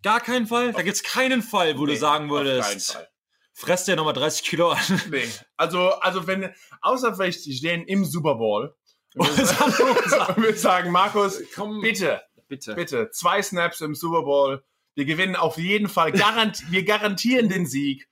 Gar 0.02 0.20
keinen 0.20 0.46
Fall? 0.46 0.72
Da 0.72 0.82
gibt 0.82 0.96
es 0.96 1.02
keinen 1.02 1.42
Fall, 1.42 1.78
wo 1.78 1.86
nee, 1.86 1.92
du 1.92 1.98
sagen 1.98 2.28
würdest. 2.28 2.60
Auf 2.60 2.66
keinen 2.68 2.80
Fall. 2.80 3.13
Fresst 3.56 3.86
dir 3.86 3.94
nochmal 3.94 4.14
30 4.14 4.42
Kilo 4.42 4.70
an. 4.70 5.00
Nee. 5.10 5.28
Also, 5.56 5.90
also 6.00 6.26
wenn, 6.26 6.52
außer 6.82 7.14
vielleicht 7.14 7.40
stehen 7.40 7.84
im 7.84 8.04
Super 8.04 8.34
Bowl. 8.34 8.74
Und 9.14 9.36
wir 9.36 10.56
sagen, 10.56 10.90
Markus, 10.90 11.40
Komm, 11.54 11.80
bitte, 11.80 12.20
bitte, 12.48 12.74
bitte, 12.74 13.10
zwei 13.10 13.40
Snaps 13.40 13.80
im 13.80 13.94
Super 13.94 14.22
Bowl. 14.22 14.64
Wir 14.96 15.04
gewinnen 15.04 15.36
auf 15.36 15.56
jeden 15.56 15.88
Fall. 15.88 16.10
Garant, 16.10 16.64
wir 16.70 16.84
garantieren 16.84 17.48
den 17.48 17.64
Sieg. 17.64 18.08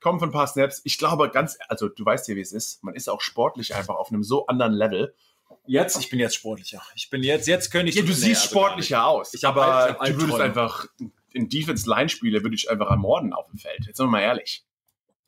Kommen 0.00 0.18
von 0.18 0.30
ein 0.30 0.32
paar 0.32 0.46
Snaps. 0.46 0.80
Ich 0.84 0.96
glaube 0.96 1.30
ganz, 1.30 1.58
also 1.68 1.88
du 1.88 2.04
weißt 2.04 2.28
ja, 2.28 2.36
wie 2.36 2.40
es 2.40 2.52
ist. 2.52 2.82
Man 2.82 2.94
ist 2.94 3.08
auch 3.08 3.20
sportlich 3.20 3.74
einfach 3.74 3.96
auf 3.96 4.10
einem 4.10 4.22
so 4.22 4.46
anderen 4.46 4.72
Level. 4.72 5.14
Jetzt, 5.66 5.98
ich 5.98 6.08
bin 6.08 6.20
jetzt 6.20 6.36
sportlicher. 6.36 6.82
Ich 6.94 7.10
bin 7.10 7.22
jetzt, 7.22 7.46
jetzt 7.46 7.70
könnte 7.70 7.90
ich. 7.90 7.96
Ja, 7.96 8.02
du 8.02 8.12
siehst 8.12 8.24
nee, 8.24 8.30
also 8.30 8.48
sportlicher 8.48 9.06
aus. 9.06 9.34
Ich 9.34 9.46
aber 9.46 9.98
du 10.06 10.20
würdest 10.20 10.40
einfach 10.40 10.86
in 11.32 11.48
Defense-Line-Spiele 11.50 12.42
würde 12.42 12.56
ich 12.56 12.70
einfach 12.70 12.90
ermorden 12.90 13.32
auf 13.34 13.46
dem 13.48 13.58
Feld. 13.58 13.86
Jetzt 13.86 13.98
sind 13.98 14.06
wir 14.06 14.10
mal 14.10 14.22
ehrlich. 14.22 14.65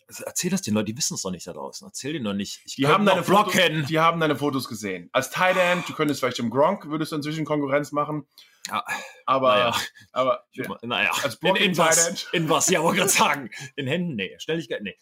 Also 0.08 0.24
erzähl 0.24 0.50
das 0.50 0.62
den 0.62 0.72
Leuten, 0.72 0.86
die 0.86 0.96
wissen 0.96 1.14
es 1.14 1.22
doch 1.22 1.30
nicht 1.30 1.46
da 1.46 1.52
draußen. 1.52 1.86
Erzähl 1.86 2.14
denen 2.14 2.24
doch 2.24 2.32
nicht. 2.32 2.62
Ich 2.64 2.76
die 2.76 2.86
haben, 2.86 3.04
deine 3.04 3.22
Fotos, 3.22 3.52
die 3.88 3.98
haben 4.00 4.20
deine 4.20 4.36
Fotos 4.36 4.66
gesehen. 4.66 5.10
Als 5.12 5.30
Tight 5.30 5.56
End, 5.58 5.86
du 5.86 5.92
könntest 5.92 6.20
vielleicht 6.20 6.38
im 6.38 6.48
Gronk, 6.48 6.86
würdest 6.86 7.12
du 7.12 7.16
inzwischen 7.16 7.44
Konkurrenz 7.44 7.92
machen. 7.92 8.26
Ja, 8.68 8.84
aber, 9.26 9.48
naja. 9.48 9.76
aber 10.12 10.44
ja, 10.52 10.76
naja. 10.82 11.10
als 11.22 11.36
Block 11.36 11.60
in, 11.60 11.72
in 11.72 11.78
was, 11.78 12.26
in 12.32 12.48
was, 12.48 12.70
ja, 12.70 12.82
wollte 12.82 13.00
gerade 13.00 13.10
sagen. 13.10 13.50
In 13.76 13.86
Händen, 13.86 14.14
nee. 14.14 14.34
Schnelligkeit, 14.38 14.82
nee. 14.82 14.96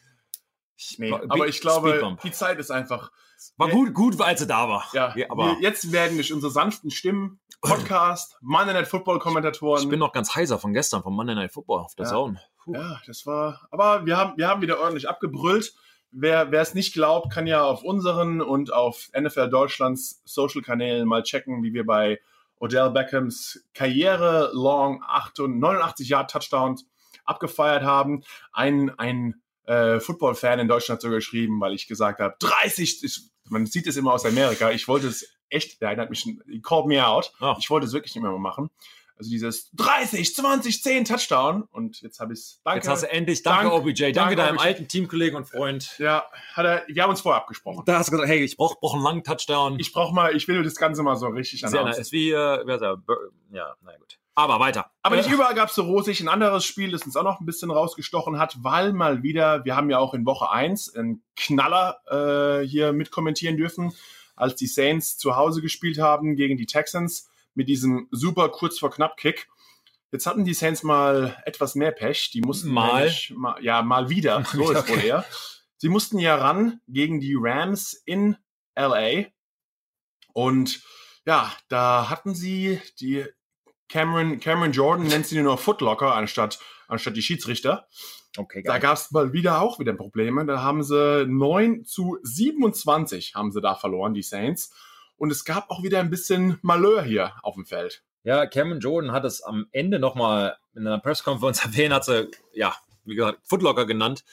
nee 0.98 1.12
aber 1.12 1.46
ich 1.46 1.60
glaube, 1.60 2.18
die 2.24 2.32
Zeit 2.32 2.58
ist 2.58 2.72
einfach. 2.72 3.12
War 3.58 3.68
gut, 3.68 3.94
gut, 3.94 4.20
als 4.20 4.40
sie 4.40 4.46
da 4.46 4.68
war. 4.68 4.88
Ja, 4.92 5.14
aber 5.28 5.56
jetzt 5.60 5.92
werden 5.92 6.16
durch 6.16 6.32
unsere 6.32 6.50
sanften 6.50 6.90
Stimmen 6.90 7.38
Podcast, 7.60 8.38
Monday 8.40 8.74
Night 8.74 8.88
Football 8.88 9.20
Kommentatoren. 9.20 9.84
Ich 9.84 9.88
bin 9.88 10.00
noch 10.00 10.12
ganz 10.12 10.34
heiser 10.34 10.58
von 10.58 10.72
gestern, 10.72 11.02
von 11.02 11.14
Monday 11.14 11.36
Night 11.36 11.52
Football 11.52 11.80
auf 11.80 11.94
der 11.94 12.06
ja. 12.06 12.10
Zone. 12.10 12.40
Puh. 12.66 12.74
Ja, 12.74 13.00
das 13.06 13.26
war, 13.26 13.68
aber 13.70 14.06
wir 14.06 14.16
haben, 14.16 14.36
wir 14.36 14.48
haben 14.48 14.60
wieder 14.60 14.80
ordentlich 14.80 15.08
abgebrüllt. 15.08 15.72
Wer, 16.10 16.50
wer 16.50 16.62
es 16.62 16.74
nicht 16.74 16.94
glaubt, 16.94 17.32
kann 17.32 17.46
ja 17.46 17.62
auf 17.62 17.84
unseren 17.84 18.40
und 18.40 18.72
auf 18.72 19.08
NFL 19.16 19.50
Deutschlands 19.50 20.20
Social-Kanälen 20.24 21.06
mal 21.06 21.22
checken, 21.22 21.62
wie 21.62 21.72
wir 21.74 21.86
bei 21.86 22.20
Odell 22.58 22.90
Beckhams 22.90 23.64
Karriere 23.72 24.50
long 24.52 25.04
89 25.36 26.08
Jahre 26.08 26.26
Touchdown 26.26 26.76
abgefeiert 27.24 27.84
haben. 27.84 28.24
Ein, 28.52 28.90
ein 28.98 29.40
äh, 29.66 30.00
Football-Fan 30.00 30.58
in 30.58 30.68
Deutschland 30.68 31.00
sogar 31.00 31.18
geschrieben, 31.18 31.60
weil 31.60 31.74
ich 31.74 31.86
gesagt 31.86 32.18
habe, 32.18 32.34
30, 32.40 33.04
ist, 33.04 33.30
man 33.44 33.66
sieht 33.66 33.86
es 33.86 33.96
immer 33.96 34.12
aus 34.12 34.26
Amerika, 34.26 34.72
ich 34.72 34.88
wollte 34.88 35.06
es 35.06 35.36
echt, 35.50 35.80
der 35.80 35.96
hat 35.96 36.10
mich, 36.10 36.22
he 36.22 36.60
called 36.60 36.86
me 36.86 37.06
out. 37.06 37.32
Oh. 37.40 37.54
Ich 37.60 37.70
wollte 37.70 37.86
es 37.86 37.92
wirklich 37.92 38.14
nicht 38.16 38.24
mehr 38.24 38.32
machen. 38.32 38.70
Also 39.16 39.30
dieses 39.30 39.70
30, 39.72 40.34
20, 40.34 40.82
10 40.82 41.04
Touchdown. 41.06 41.62
Und 41.70 42.00
jetzt 42.02 42.20
habe 42.20 42.34
ich 42.34 42.40
es. 42.40 42.60
Danke. 42.64 42.78
Jetzt 42.78 42.88
hast 42.88 43.02
du 43.02 43.10
endlich, 43.10 43.42
danke, 43.42 43.70
danke 43.70 43.76
OBJ, 43.76 44.02
danke, 44.12 44.12
danke 44.12 44.36
deinem 44.36 44.56
OBJ. 44.56 44.66
alten 44.66 44.88
Teamkollegen 44.88 45.36
und 45.36 45.46
Freund. 45.46 45.96
Ja, 45.98 46.24
hat 46.52 46.66
er, 46.66 46.84
wir 46.88 47.02
haben 47.02 47.10
uns 47.10 47.20
vorher 47.20 47.40
abgesprochen. 47.40 47.84
Da 47.86 47.98
hast 47.98 48.08
du 48.08 48.12
gesagt, 48.12 48.28
hey, 48.28 48.42
ich 48.44 48.56
brauche 48.56 48.76
brauch 48.80 48.94
einen 48.94 49.02
langen 49.02 49.24
Touchdown. 49.24 49.78
Ich 49.78 49.92
brauche 49.92 50.14
mal, 50.14 50.36
ich 50.36 50.46
will 50.48 50.62
das 50.62 50.76
Ganze 50.76 51.02
mal 51.02 51.16
so 51.16 51.28
richtig 51.28 51.60
Sehr 51.60 51.84
nice. 51.84 51.98
Ist 51.98 52.12
wie, 52.12 52.30
äh, 52.30 52.34
wer 52.64 52.76
ist 52.76 52.82
er? 52.82 53.02
Ja, 53.50 53.74
naja, 53.82 53.98
gut. 53.98 54.18
Aber 54.34 54.60
weiter. 54.60 54.90
Aber 55.02 55.16
nicht 55.16 55.30
überall 55.30 55.54
gab 55.54 55.70
es 55.70 55.74
so 55.74 55.84
rosig. 55.84 56.20
Ein 56.20 56.28
anderes 56.28 56.66
Spiel, 56.66 56.90
das 56.90 57.04
uns 57.04 57.16
auch 57.16 57.22
noch 57.22 57.40
ein 57.40 57.46
bisschen 57.46 57.70
rausgestochen 57.70 58.38
hat, 58.38 58.62
weil 58.62 58.92
mal 58.92 59.22
wieder, 59.22 59.64
wir 59.64 59.76
haben 59.76 59.88
ja 59.88 59.98
auch 59.98 60.12
in 60.12 60.26
Woche 60.26 60.50
1 60.50 60.94
einen 60.94 61.22
Knaller 61.36 62.60
äh, 62.60 62.66
hier 62.66 62.92
mitkommentieren 62.92 63.56
dürfen 63.56 63.94
als 64.36 64.54
die 64.54 64.66
Saints 64.66 65.16
zu 65.16 65.36
Hause 65.36 65.62
gespielt 65.62 65.98
haben 65.98 66.36
gegen 66.36 66.58
die 66.58 66.66
Texans 66.66 67.30
mit 67.56 67.68
diesem 67.68 68.06
super 68.12 68.50
kurz 68.50 68.78
vor 68.78 68.90
knapp 68.90 69.16
Kick. 69.16 69.48
Jetzt 70.12 70.26
hatten 70.26 70.44
die 70.44 70.54
Saints 70.54 70.82
mal 70.82 71.42
etwas 71.44 71.74
mehr 71.74 71.90
Pech. 71.90 72.30
Die 72.32 72.40
mussten 72.40 72.70
mal, 72.70 73.00
nämlich, 73.00 73.32
mal 73.34 73.62
ja 73.62 73.82
mal 73.82 74.08
wieder. 74.08 74.44
So 74.52 74.70
ist 74.70 74.88
wohl 74.88 75.02
eher. 75.02 75.24
Sie 75.78 75.88
mussten 75.88 76.18
ja 76.18 76.36
ran 76.36 76.80
gegen 76.86 77.20
die 77.20 77.36
Rams 77.36 77.92
in 77.92 78.36
LA 78.76 79.26
und 80.32 80.82
ja, 81.26 81.52
da 81.68 82.08
hatten 82.08 82.34
sie 82.34 82.80
die 83.00 83.24
Cameron 83.88 84.38
Cameron 84.40 84.72
Jordan 84.72 85.06
nennt 85.06 85.26
sie 85.26 85.40
nur 85.40 85.58
Footlocker 85.58 86.14
anstatt 86.14 86.58
anstatt 86.88 87.16
die 87.16 87.22
Schiedsrichter. 87.22 87.88
Okay, 88.38 88.62
da 88.62 88.78
gab 88.78 88.96
es 88.96 89.10
mal 89.10 89.32
wieder 89.32 89.60
auch 89.62 89.78
wieder 89.78 89.94
Probleme. 89.94 90.44
Da 90.44 90.62
haben 90.62 90.82
sie 90.82 91.26
9 91.26 91.84
zu 91.84 92.18
27 92.22 93.34
haben 93.34 93.50
sie 93.50 93.60
da 93.60 93.74
verloren, 93.74 94.14
die 94.14 94.22
Saints. 94.22 94.72
Und 95.16 95.30
es 95.30 95.44
gab 95.44 95.70
auch 95.70 95.82
wieder 95.82 96.00
ein 96.00 96.10
bisschen 96.10 96.58
Malheur 96.62 97.02
hier 97.02 97.32
auf 97.42 97.54
dem 97.54 97.64
Feld. 97.64 98.02
Ja, 98.24 98.46
Cameron 98.46 98.80
Jordan 98.80 99.12
hat 99.12 99.24
es 99.24 99.42
am 99.42 99.66
Ende 99.72 99.98
nochmal 99.98 100.56
in 100.74 100.86
einer 100.86 100.98
Presskonferenz 100.98 101.62
erwähnt, 101.64 101.94
hat 101.94 102.04
sie, 102.04 102.30
ja, 102.52 102.74
wie 103.04 103.14
gesagt, 103.14 103.40
Footlocker 103.44 103.86
genannt. 103.86 104.24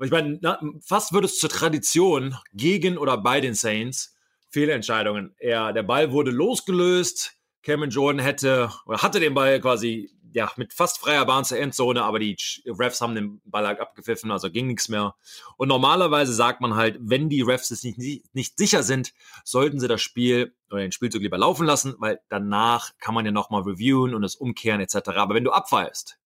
Ich 0.00 0.10
meine, 0.10 0.38
fast 0.80 1.12
wird 1.12 1.24
es 1.24 1.38
zur 1.38 1.50
Tradition 1.50 2.36
gegen 2.52 2.98
oder 2.98 3.16
bei 3.16 3.40
den 3.40 3.54
Saints 3.54 4.16
Fehlentscheidungen. 4.50 5.34
Er, 5.38 5.72
der 5.72 5.82
Ball 5.82 6.12
wurde 6.12 6.30
losgelöst. 6.30 7.34
Cameron 7.62 7.90
Jordan 7.90 8.20
hätte 8.20 8.70
oder 8.86 9.02
hatte 9.02 9.20
den 9.20 9.34
Ball 9.34 9.60
quasi 9.60 10.10
ja, 10.32 10.50
mit 10.56 10.72
fast 10.72 10.98
freier 10.98 11.24
Bahn 11.24 11.44
zur 11.44 11.58
Endzone, 11.58 12.02
aber 12.02 12.18
die 12.18 12.36
Refs 12.66 13.00
haben 13.00 13.14
den 13.14 13.40
Ball 13.44 13.66
halt 13.66 13.80
abgepfiffen, 13.80 14.30
also 14.30 14.50
ging 14.50 14.66
nichts 14.66 14.88
mehr. 14.88 15.14
Und 15.56 15.68
normalerweise 15.68 16.32
sagt 16.32 16.60
man 16.60 16.74
halt, 16.74 16.98
wenn 17.00 17.28
die 17.28 17.42
Refs 17.42 17.70
es 17.70 17.84
nicht, 17.84 17.98
nicht, 17.98 18.58
sicher 18.58 18.82
sind, 18.82 19.12
sollten 19.44 19.80
sie 19.80 19.88
das 19.88 20.02
Spiel 20.02 20.54
oder 20.70 20.80
den 20.80 20.92
Spielzug 20.92 21.22
lieber 21.22 21.38
laufen 21.38 21.66
lassen, 21.66 21.94
weil 21.98 22.20
danach 22.28 22.92
kann 22.98 23.14
man 23.14 23.24
ja 23.24 23.32
nochmal 23.32 23.62
reviewen 23.62 24.14
und 24.14 24.24
es 24.24 24.36
umkehren 24.36 24.80
etc. 24.80 25.10
Aber 25.16 25.34
wenn 25.34 25.44
du 25.44 25.52
abpfeifst, 25.52 26.18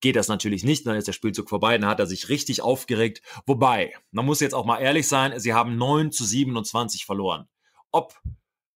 geht 0.00 0.16
das 0.16 0.28
natürlich 0.28 0.64
nicht, 0.64 0.86
dann 0.86 0.96
ist 0.96 1.08
der 1.08 1.12
Spielzug 1.12 1.48
vorbei, 1.48 1.76
dann 1.76 1.88
hat 1.88 2.00
er 2.00 2.06
sich 2.06 2.28
richtig 2.28 2.62
aufgeregt. 2.62 3.22
Wobei, 3.46 3.94
man 4.10 4.26
muss 4.26 4.40
jetzt 4.40 4.54
auch 4.54 4.64
mal 4.64 4.78
ehrlich 4.78 5.08
sein, 5.08 5.38
sie 5.38 5.54
haben 5.54 5.76
9 5.76 6.10
zu 6.10 6.24
27 6.24 7.04
verloren. 7.04 7.48
Ob 7.92 8.18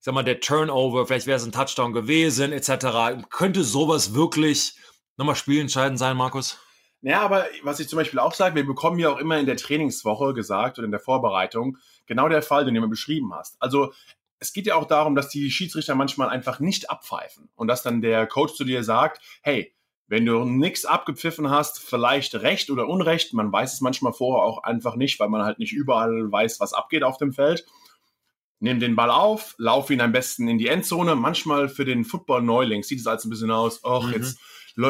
sag 0.05 0.13
mal, 0.13 0.23
der 0.23 0.41
Turnover, 0.41 1.07
vielleicht 1.07 1.27
wäre 1.27 1.39
es 1.39 1.47
ein 1.47 1.53
Touchdown 1.53 1.95
gewesen, 1.95 2.53
etc. 2.53 3.27
Könnte 3.31 3.65
sowas 3.65 4.13
wirklich 4.13 4.75
nochmal 5.17 5.35
spielentscheidend 5.35 5.99
sein, 5.99 6.15
Markus? 6.15 6.59
Ja, 7.01 7.23
aber 7.23 7.47
was 7.63 7.81
ich 7.81 7.89
zum 7.89 7.97
Beispiel 7.97 8.19
auch 8.19 8.35
sage, 8.35 8.55
wir 8.55 8.67
bekommen 8.67 8.99
ja 8.99 9.09
auch 9.09 9.17
immer 9.17 9.39
in 9.39 9.47
der 9.47 9.57
Trainingswoche 9.57 10.35
gesagt 10.35 10.79
oder 10.79 10.85
in 10.85 10.91
der 10.91 11.01
Vorbereitung 11.01 11.79
genau 12.05 12.29
der 12.29 12.43
Fall, 12.43 12.67
den 12.67 12.75
du 12.75 12.83
mir 12.83 12.89
beschrieben 12.89 13.33
hast. 13.35 13.57
Also 13.61 13.95
es 14.41 14.53
geht 14.53 14.67
ja 14.67 14.75
auch 14.75 14.85
darum, 14.85 15.15
dass 15.15 15.31
die 15.31 15.51
Schiedsrichter 15.51 15.95
manchmal 15.95 16.29
einfach 16.29 16.61
nicht 16.61 16.91
abpfeifen 16.91 17.49
und 17.55 17.69
dass 17.69 17.83
dann 17.83 18.03
der 18.03 18.27
Coach 18.27 18.57
zu 18.57 18.65
dir 18.65 18.85
sagt, 18.85 19.23
hey, 19.43 19.75
wenn 20.07 20.27
du 20.27 20.45
nichts 20.45 20.85
abgepfiffen 20.85 21.49
hast, 21.49 21.79
vielleicht 21.79 22.35
Recht 22.35 22.69
oder 22.69 22.89
Unrecht, 22.89 23.33
man 23.33 23.51
weiß 23.51 23.73
es 23.73 23.81
manchmal 23.81 24.13
vorher 24.13 24.45
auch 24.45 24.65
einfach 24.65 24.97
nicht, 24.97 25.19
weil 25.19 25.31
man 25.31 25.45
halt 25.45 25.59
nicht 25.59 25.73
überall 25.73 26.31
weiß, 26.31 26.61
was 26.61 26.75
abgeht 26.75 27.05
auf 27.05 27.17
dem 27.17 27.33
Feld. 27.33 27.65
Nimm 28.65 28.81
den 28.81 28.97
Ball 28.97 29.11
auf, 29.11 29.55
lauf 29.59 29.91
ihn 29.91 30.01
am 30.01 30.13
besten 30.13 30.49
in 30.49 30.57
die 30.57 30.69
Endzone. 30.69 31.17
Manchmal 31.17 31.69
für 31.69 31.85
den 31.85 32.03
Football-Neuling 32.07 32.83
sieht 32.83 32.99
es 32.99 33.07
als 33.07 33.27
ein 33.27 33.29
bisschen 33.29 33.51
aus, 33.51 33.83
ach, 33.85 34.07
Mhm. 34.07 34.13
jetzt 34.15 34.39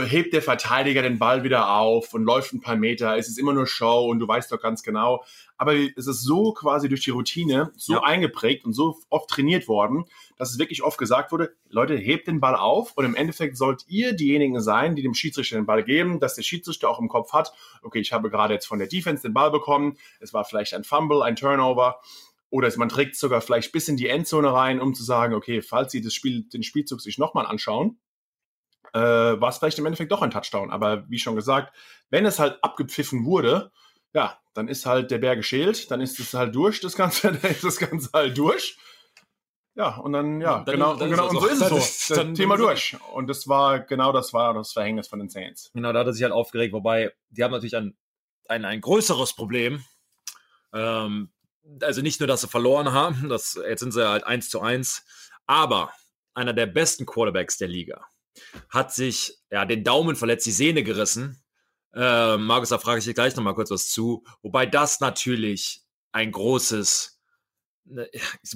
hebt 0.06 0.32
der 0.32 0.42
Verteidiger 0.42 1.02
den 1.02 1.18
Ball 1.18 1.42
wieder 1.42 1.68
auf 1.76 2.14
und 2.14 2.22
läuft 2.24 2.52
ein 2.52 2.60
paar 2.60 2.76
Meter. 2.76 3.18
Es 3.18 3.28
ist 3.28 3.36
immer 3.36 3.52
nur 3.52 3.66
Show 3.66 4.06
und 4.08 4.20
du 4.20 4.28
weißt 4.28 4.50
doch 4.52 4.60
ganz 4.62 4.84
genau. 4.84 5.24
Aber 5.58 5.74
es 5.74 6.06
ist 6.06 6.22
so 6.22 6.52
quasi 6.52 6.88
durch 6.88 7.02
die 7.02 7.10
Routine 7.10 7.72
so 7.76 7.94
Ja. 7.94 8.02
eingeprägt 8.04 8.64
und 8.64 8.74
so 8.74 8.96
oft 9.10 9.28
trainiert 9.28 9.66
worden, 9.66 10.04
dass 10.38 10.52
es 10.52 10.58
wirklich 10.60 10.84
oft 10.84 10.96
gesagt 10.96 11.32
wurde, 11.32 11.54
Leute, 11.68 11.96
hebt 11.96 12.28
den 12.28 12.38
Ball 12.40 12.54
auf 12.54 12.92
und 12.96 13.04
im 13.04 13.16
Endeffekt 13.16 13.56
sollt 13.58 13.84
ihr 13.88 14.12
diejenigen 14.14 14.60
sein, 14.62 14.94
die 14.94 15.02
dem 15.02 15.14
Schiedsrichter 15.14 15.56
den 15.56 15.66
Ball 15.66 15.82
geben, 15.82 16.20
dass 16.20 16.36
der 16.36 16.42
Schiedsrichter 16.42 16.88
auch 16.88 17.00
im 17.00 17.08
Kopf 17.08 17.32
hat, 17.32 17.52
okay, 17.82 17.98
ich 17.98 18.12
habe 18.12 18.30
gerade 18.30 18.54
jetzt 18.54 18.66
von 18.66 18.78
der 18.78 18.88
Defense 18.88 19.22
den 19.24 19.34
Ball 19.34 19.50
bekommen, 19.50 19.98
es 20.20 20.32
war 20.32 20.44
vielleicht 20.44 20.72
ein 20.74 20.84
Fumble, 20.84 21.22
ein 21.22 21.34
Turnover 21.36 21.98
oder 22.54 22.70
man 22.76 22.88
trägt 22.88 23.16
sogar 23.16 23.40
vielleicht 23.40 23.72
bis 23.72 23.88
in 23.88 23.96
die 23.96 24.06
Endzone 24.06 24.52
rein, 24.52 24.80
um 24.80 24.94
zu 24.94 25.02
sagen, 25.02 25.34
okay, 25.34 25.60
falls 25.60 25.90
sie 25.90 26.00
das 26.02 26.14
Spiel, 26.14 26.44
den 26.44 26.62
Spielzug 26.62 27.00
sich 27.00 27.18
nochmal 27.18 27.46
anschauen, 27.46 27.98
äh, 28.92 29.00
war 29.00 29.48
es 29.48 29.58
vielleicht 29.58 29.80
im 29.80 29.86
Endeffekt 29.86 30.12
doch 30.12 30.22
ein 30.22 30.30
Touchdown. 30.30 30.70
Aber 30.70 31.08
wie 31.10 31.18
schon 31.18 31.34
gesagt, 31.34 31.74
wenn 32.10 32.24
es 32.26 32.38
halt 32.38 32.62
abgepfiffen 32.62 33.24
wurde, 33.24 33.72
ja, 34.12 34.38
dann 34.54 34.68
ist 34.68 34.86
halt 34.86 35.10
der 35.10 35.18
Bär 35.18 35.34
geschält, 35.34 35.90
dann 35.90 36.00
ist 36.00 36.20
es 36.20 36.32
halt 36.32 36.54
durch, 36.54 36.78
das 36.80 36.94
Ganze, 36.94 37.32
dann 37.42 37.50
ist 37.50 37.64
das 37.64 37.78
Ganze 37.78 38.08
halt 38.12 38.38
durch. 38.38 38.78
Ja, 39.74 39.96
und 39.96 40.12
dann, 40.12 40.40
ja, 40.40 40.62
Dann- 40.62 40.74
genau, 40.76 40.94
dann 40.94 41.10
genau 41.10 41.24
und 41.30 41.32
so 41.32 41.38
auch- 41.40 41.46
ist 41.46 41.60
es 41.60 41.68
so. 41.70 41.76
ist- 41.76 42.10
Das 42.10 42.18
dann- 42.18 42.34
Thema 42.36 42.56
durch. 42.56 42.96
Und 43.14 43.26
das 43.26 43.48
war, 43.48 43.80
genau 43.80 44.12
das 44.12 44.32
war 44.32 44.54
das 44.54 44.72
Verhängnis 44.72 45.08
von 45.08 45.18
den 45.18 45.28
Saints. 45.28 45.72
Genau, 45.74 45.92
da 45.92 45.98
hat 45.98 46.06
er 46.06 46.12
sich 46.12 46.22
halt 46.22 46.32
aufgeregt, 46.32 46.72
wobei 46.72 47.12
die 47.30 47.42
haben 47.42 47.50
natürlich 47.50 47.76
ein, 47.76 47.96
ein, 48.48 48.64
ein 48.64 48.80
größeres 48.80 49.32
Problem. 49.34 49.84
Ähm, 50.72 51.30
also 51.80 52.02
nicht 52.02 52.20
nur, 52.20 52.26
dass 52.26 52.42
sie 52.42 52.48
verloren 52.48 52.92
haben, 52.92 53.28
das, 53.28 53.58
jetzt 53.66 53.80
sind 53.80 53.92
sie 53.92 54.08
halt 54.08 54.24
1 54.24 54.48
zu 54.48 54.60
1, 54.60 55.04
aber 55.46 55.92
einer 56.34 56.52
der 56.52 56.66
besten 56.66 57.06
Quarterbacks 57.06 57.58
der 57.58 57.68
Liga 57.68 58.06
hat 58.68 58.92
sich 58.92 59.38
ja, 59.50 59.64
den 59.64 59.84
Daumen 59.84 60.16
verletzt, 60.16 60.46
die 60.46 60.52
Sehne 60.52 60.82
gerissen. 60.82 61.42
Äh, 61.94 62.36
Markus, 62.36 62.70
da 62.70 62.78
frage 62.78 62.98
ich 62.98 63.04
dir 63.04 63.14
gleich 63.14 63.36
nochmal 63.36 63.54
kurz 63.54 63.70
was 63.70 63.90
zu. 63.90 64.24
Wobei 64.42 64.66
das 64.66 65.00
natürlich 65.00 65.82
ein 66.12 66.32
großes 66.32 67.20
ne, 67.84 68.10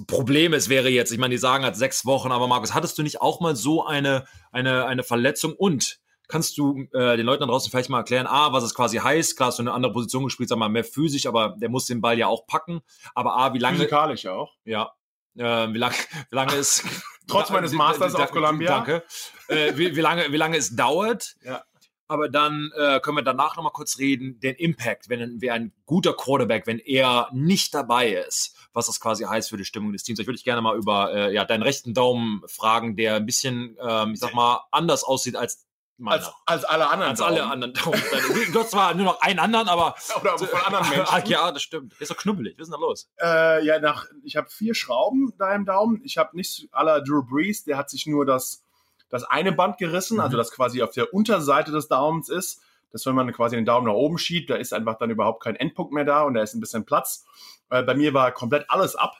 Problem 0.07 0.53
ist, 0.53 0.69
wäre 0.69 0.89
jetzt, 0.89 1.13
ich 1.13 1.19
meine, 1.19 1.33
die 1.33 1.39
sagen 1.39 1.65
halt 1.65 1.77
sechs 1.77 2.05
Wochen, 2.05 2.33
aber 2.33 2.49
Markus, 2.49 2.75
hattest 2.75 2.99
du 2.99 3.03
nicht 3.03 3.21
auch 3.21 3.41
mal 3.41 3.55
so 3.55 3.85
eine, 3.87 4.27
eine, 4.51 4.87
eine 4.87 5.05
Verletzung 5.05 5.55
und 5.55 6.01
kannst 6.29 6.57
du 6.59 6.87
äh, 6.93 7.17
den 7.17 7.27
Leuten 7.27 7.41
da 7.41 7.47
draußen 7.47 7.71
vielleicht 7.71 7.89
mal 7.91 7.99
erklären, 7.99 8.27
A, 8.27 8.53
was 8.53 8.63
es 8.65 8.75
quasi 8.75 8.99
heißt, 8.99 9.37
klar 9.37 9.49
hast 9.49 9.59
du 9.59 9.63
eine 9.63 9.73
andere 9.73 9.93
Position 9.93 10.25
gespielt, 10.25 10.49
sag 10.49 10.59
mal, 10.59 10.69
mehr 10.69 10.85
physisch, 10.85 11.27
aber 11.27 11.57
der 11.59 11.69
muss 11.71 11.87
den 11.87 12.01
Ball 12.01 12.19
ja 12.19 12.27
auch 12.29 12.47
packen, 12.47 12.81
aber 13.15 13.37
A, 13.37 13.55
wie 13.55 13.59
lange, 13.59 13.79
Physikalisch 13.79 14.27
auch. 14.27 14.53
ja, 14.65 14.93
äh, 15.37 15.43
wie 15.73 15.79
lange, 15.79 15.95
wie 16.31 16.37
lange 16.37 16.55
ist, 16.57 16.85
Trotz 17.27 17.51
meines 17.51 17.73
Masters 17.75 18.15
auf 18.15 18.31
Columbia. 18.31 18.69
Danke. 18.77 19.03
Äh, 19.49 19.77
wie, 19.77 19.95
wie 19.97 20.01
lange, 20.01 20.33
wie 20.33 20.37
lange 20.37 20.57
es 20.57 20.75
dauert, 20.77 21.37
Ja. 21.45 21.63
aber 22.09 22.29
dann 22.31 22.71
äh, 22.75 23.01
können 23.01 23.19
wir 23.19 23.23
danach 23.23 23.57
nochmal 23.57 23.73
kurz 23.73 23.99
reden, 23.99 24.41
den 24.41 24.55
Impact, 24.55 25.09
wenn 25.11 25.41
wer 25.41 25.55
ein 25.55 25.73
guter 25.87 26.15
Quarterback, 26.15 26.67
wenn 26.67 26.79
er 26.79 27.29
nicht 27.33 27.75
dabei 27.75 28.13
ist, 28.13 28.57
was 28.73 28.87
das 28.87 28.99
quasi 29.01 29.25
heißt 29.25 29.51
für 29.51 29.57
die 29.59 29.65
Stimmung 29.67 29.93
des 29.93 30.03
Teams. 30.05 30.19
Ich 30.19 30.27
würde 30.27 30.37
dich 30.37 30.45
gerne 30.45 30.63
mal 30.63 30.77
über 30.77 31.13
äh, 31.15 31.35
ja, 31.35 31.45
deinen 31.45 31.63
rechten 31.63 31.93
Daumen 31.95 32.43
fragen, 32.47 32.97
der 32.97 33.17
ein 33.17 33.27
bisschen, 33.27 33.77
ähm, 33.81 34.13
ich 34.15 34.21
sag 34.21 34.33
mal, 34.35 34.61
anders 34.71 35.05
aussieht 35.05 35.37
als 35.37 35.67
meiner. 35.99 36.25
Als, 36.25 36.33
als 36.47 36.65
alle 36.65 36.89
anderen. 36.89 37.11
als 37.11 37.21
alle 37.21 37.45
anderen 37.45 37.75
Daumen. 37.75 38.01
Du 38.53 38.61
hast 38.61 38.71
zwar 38.71 38.95
nur 38.95 39.05
noch 39.05 39.21
einen 39.21 39.39
anderen, 39.39 39.69
aber 39.69 39.95
Oder 40.21 40.39
von 40.39 40.49
anderen 40.65 40.89
Menschen. 40.89 41.27
ja, 41.27 41.51
das 41.53 41.63
stimmt. 41.63 41.95
Ist 42.01 42.11
doch 42.11 42.17
knubbelig. 42.17 42.55
Was 42.59 42.69
ist 42.69 42.73
denn 42.73 42.81
da 42.81 42.87
los? 42.87 43.11
Äh, 43.21 43.65
ja, 43.67 43.79
nach, 43.81 44.07
ich 44.25 44.37
habe 44.37 44.49
vier 44.49 44.75
Schrauben 44.75 45.33
da 45.39 45.55
im 45.55 45.65
Daumen. 45.65 46.01
Ich 46.05 46.19
habe 46.19 46.37
nicht 46.37 46.69
aller 46.73 47.03
Drew 47.03 47.23
Brees, 47.23 47.65
der 47.65 47.77
hat 47.77 47.91
sich 47.91 48.07
nur 48.07 48.25
das, 48.25 48.63
das 49.11 49.25
eine 49.25 49.53
Band 49.53 49.79
gerissen, 49.79 50.17
Mhm. 50.17 50.23
also 50.23 50.37
das 50.37 50.51
quasi 50.53 50.83
auf 50.83 50.93
der 50.93 51.13
Unterseite 51.13 51.73
des 51.73 51.89
Daumens 51.89 52.29
ist. 52.29 52.63
Das, 52.91 53.05
wenn 53.05 53.15
man 53.15 53.31
quasi 53.33 53.57
den 53.57 53.67
Daumen 53.67 53.87
nach 53.87 53.93
oben 53.93 54.17
schiebt, 54.17 54.49
da 54.49 54.55
ist 54.57 54.73
einfach 54.73 54.97
dann 54.97 55.11
überhaupt 55.11 55.43
kein 55.43 55.57
Endpunkt 55.57 55.93
mehr 55.93 56.05
da 56.05 56.23
und 56.23 56.35
da 56.35 56.43
ist 56.43 56.55
ein 56.55 56.61
bisschen 56.61 56.87
Platz. 56.87 57.25
Äh, 57.71 57.83
bei 57.83 57.95
mir 57.95 58.15
war 58.15 58.33
komplett 58.33 58.65
alles 58.71 58.97
ab. 58.97 59.17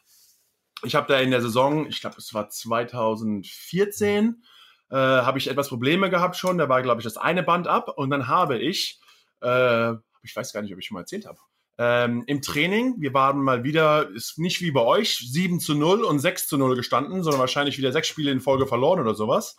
Ich 0.85 0.95
habe 0.95 1.07
da 1.13 1.19
in 1.19 1.31
der 1.33 1.43
Saison, 1.43 1.87
ich 1.87 2.01
glaube, 2.01 2.17
es 2.19 2.33
war 2.33 2.49
2014, 2.49 4.43
äh, 4.91 4.97
habe 4.97 5.39
ich 5.39 5.49
etwas 5.49 5.69
Probleme 5.69 6.11
gehabt 6.11 6.37
schon. 6.37 6.59
Da 6.59 6.69
war, 6.69 6.83
glaube 6.83 7.01
ich, 7.01 7.05
das 7.05 7.17
eine 7.17 7.43
Band 7.43 7.69
ab 7.69 7.89
und 7.97 8.11
dann 8.11 8.29
habe 8.29 8.59
ich, 8.59 9.01
äh, 9.43 9.93
ich 10.23 10.35
weiß 10.35 10.53
gar 10.53 10.63
nicht, 10.63 10.73
ob 10.73 10.79
ich 10.79 10.87
schon 10.87 10.95
mal 10.95 11.01
erzählt 11.01 11.27
habe, 11.27 11.39
ähm, 11.81 12.25
im 12.27 12.43
Training, 12.43 12.97
wir 12.99 13.15
waren 13.15 13.41
mal 13.41 13.63
wieder, 13.63 14.09
ist 14.11 14.39
nicht 14.39 14.61
wie 14.61 14.73
bei 14.73 14.81
euch, 14.81 15.19
7 15.19 15.61
zu 15.61 15.75
0 15.75 16.03
und 16.05 16.19
6 16.19 16.49
zu 16.49 16.59
0 16.59 16.75
gestanden, 16.75 17.23
sondern 17.23 17.41
wahrscheinlich 17.41 17.79
wieder 17.79 17.93
sechs 17.93 18.09
Spiele 18.09 18.33
in 18.33 18.41
Folge 18.41 18.67
verloren 18.67 18.99
oder 18.99 19.15
sowas. 19.15 19.57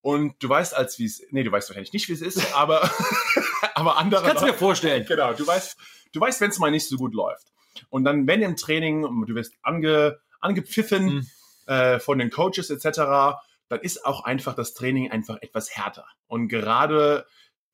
Und 0.00 0.40
du 0.40 0.48
weißt, 0.48 0.76
als 0.76 1.00
wie 1.00 1.06
es, 1.06 1.20
nee, 1.30 1.42
du 1.42 1.50
weißt 1.50 1.68
wahrscheinlich 1.68 1.92
nicht, 1.92 2.08
wie 2.08 2.12
es 2.12 2.20
ist, 2.22 2.54
aber, 2.54 2.88
aber 3.74 3.96
andere. 3.98 4.24
Kannst 4.24 4.42
du 4.42 4.46
mir 4.46 4.54
vorstellen. 4.54 5.04
Genau, 5.06 5.32
du 5.32 5.44
weißt, 5.44 5.76
du 6.12 6.20
weißt, 6.20 6.40
wenn 6.40 6.50
es 6.50 6.60
mal 6.60 6.70
nicht 6.70 6.86
so 6.86 6.96
gut 6.96 7.12
läuft. 7.12 7.48
Und 7.90 8.04
dann, 8.04 8.26
wenn 8.28 8.40
im 8.42 8.54
Training, 8.56 9.02
du 9.26 9.34
wirst 9.34 9.54
ange, 9.62 10.20
angepfiffen 10.40 11.04
Mhm. 11.06 11.26
äh, 11.66 11.98
von 11.98 12.18
den 12.18 12.30
Coaches 12.30 12.70
etc., 12.70 13.40
dann 13.68 13.80
ist 13.80 14.04
auch 14.04 14.24
einfach 14.24 14.54
das 14.54 14.74
Training 14.74 15.10
einfach 15.10 15.38
etwas 15.40 15.70
härter. 15.70 16.06
Und 16.26 16.48
gerade 16.48 17.26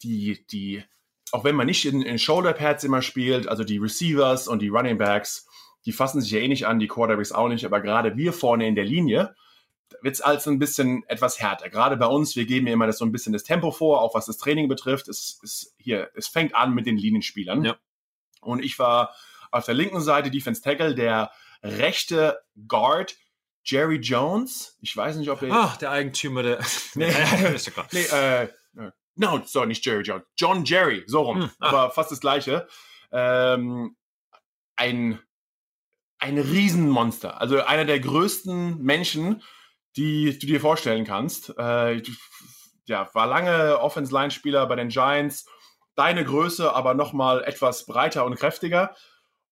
die, 0.03 0.45
die, 0.51 0.85
auch 1.33 1.45
wenn 1.45 1.57
man 1.57 1.67
nicht 1.67 1.85
in, 1.85 2.03
in 2.03 2.19
Shoulder 2.19 2.53
Pads 2.53 2.85
immer 2.85 3.03
spielt, 3.03 3.49
also 3.49 3.65
die 3.65 3.79
Receivers 3.79 4.49
und 4.49 4.61
die 4.61 4.69
Running 4.69 4.99
Backs, 4.99 5.47
die 5.87 5.93
fassen 5.93 6.21
sich 6.21 6.31
ja 6.31 6.41
eh 6.41 6.49
nicht 6.49 6.67
an, 6.67 6.79
die 6.79 6.89
Quarterbacks 6.89 7.33
auch 7.33 7.49
nicht, 7.49 7.65
aber 7.65 7.81
gerade 7.81 8.17
wir 8.17 8.33
vorne 8.33 8.67
in 8.67 8.75
der 8.75 8.85
Linie, 8.85 9.35
wird 10.01 10.15
es 10.15 10.21
also 10.21 10.51
ein 10.51 10.59
bisschen 10.59 11.05
etwas 11.09 11.41
härter. 11.41 11.69
Gerade 11.69 11.97
bei 11.97 12.07
uns, 12.07 12.37
wir 12.37 12.47
geben 12.47 12.67
ja 12.67 12.73
immer 12.73 12.87
das 12.87 12.99
so 12.99 13.05
ein 13.05 13.13
bisschen 13.13 13.33
das 13.33 13.45
Tempo 13.45 13.71
vor, 13.71 14.01
auch 14.01 14.15
was 14.15 14.27
das 14.27 14.39
Training 14.39 14.69
betrifft. 14.69 15.09
Es, 15.09 15.41
es, 15.43 15.75
hier, 15.79 16.11
es 16.15 16.27
fängt 16.27 16.55
an 16.55 16.75
mit 16.75 16.87
den 16.87 16.97
Linienspielern. 16.97 17.65
Ja. 17.65 17.77
Und 18.41 18.65
ich 18.65 18.79
war 18.79 19.15
auf 19.51 19.67
der 19.67 19.75
linken 19.75 20.01
Seite 20.01 20.31
Defense 20.31 20.63
Tackle, 20.63 20.95
der 20.95 21.31
rechte 21.63 22.41
Guard 22.67 23.17
Jerry 23.65 23.97
Jones. 23.97 24.77
Ich 24.81 24.97
weiß 24.97 25.17
nicht, 25.17 25.31
ob 25.31 25.43
er. 25.43 25.53
Ach, 25.53 25.77
der 25.77 25.91
Eigentümer 25.91 26.43
der. 26.43 26.59
Nee. 26.95 27.09
ist 27.55 27.67
ja 27.67 27.73
klar. 27.73 27.87
Nee, 27.93 28.05
äh, 28.05 28.45
äh, 28.45 28.91
no, 29.17 29.43
sorry, 29.45 29.69
nicht 29.69 29.85
Jerry 29.85 30.03
Jones. 30.03 30.25
John 30.37 30.65
Jerry, 30.65 31.05
so 31.07 31.23
rum. 31.23 31.43
Hm, 31.43 31.51
ah. 31.61 31.69
Aber 31.69 31.91
fast 31.91 32.11
das 32.11 32.21
gleiche. 32.21 32.69
Ähm, 33.11 33.97
ein, 34.77 35.21
ein 36.19 36.39
Riesenmonster. 36.39 37.41
Also 37.41 37.63
einer 37.63 37.85
der 37.85 38.01
größten 38.01 38.83
Menschen, 38.83 39.43
die 39.97 40.39
du 40.39 40.47
dir 40.47 40.61
vorstellen 40.61 41.05
kannst. 41.05 41.57
Äh, 41.59 42.03
ja, 42.87 43.09
war 43.15 43.27
lange 43.27 43.79
Offense-Line-Spieler 43.81 44.67
bei 44.67 44.77
den 44.77 44.89
Giants. 44.89 45.47
Deine 45.95 46.25
Größe, 46.25 46.75
aber 46.75 46.95
nochmal 46.95 47.45
etwas 47.45 47.87
breiter 47.87 48.25
und 48.25 48.37
kräftiger. 48.37 48.95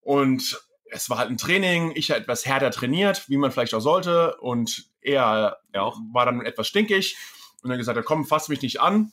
Und 0.01 0.61
es 0.93 1.11
war 1.11 1.19
halt 1.19 1.31
ein 1.31 1.39
Training, 1.39 1.93
ich 1.95 2.11
halt 2.11 2.23
etwas 2.23 2.47
härter 2.47 2.71
trainiert, 2.71 3.29
wie 3.29 3.37
man 3.37 3.51
vielleicht 3.51 3.75
auch 3.75 3.81
sollte. 3.81 4.37
Und 4.37 4.87
er 5.01 5.59
Ja, 5.75 5.83
auch. 5.83 5.99
war 6.13 6.27
dann 6.27 6.43
etwas 6.43 6.69
stinkig. 6.69 7.17
Und 7.63 7.71
dann 7.71 7.79
gesagt, 7.79 8.05
komm, 8.05 8.27
fass 8.27 8.49
mich 8.49 8.63
nicht 8.63 8.81
an. 8.81 9.13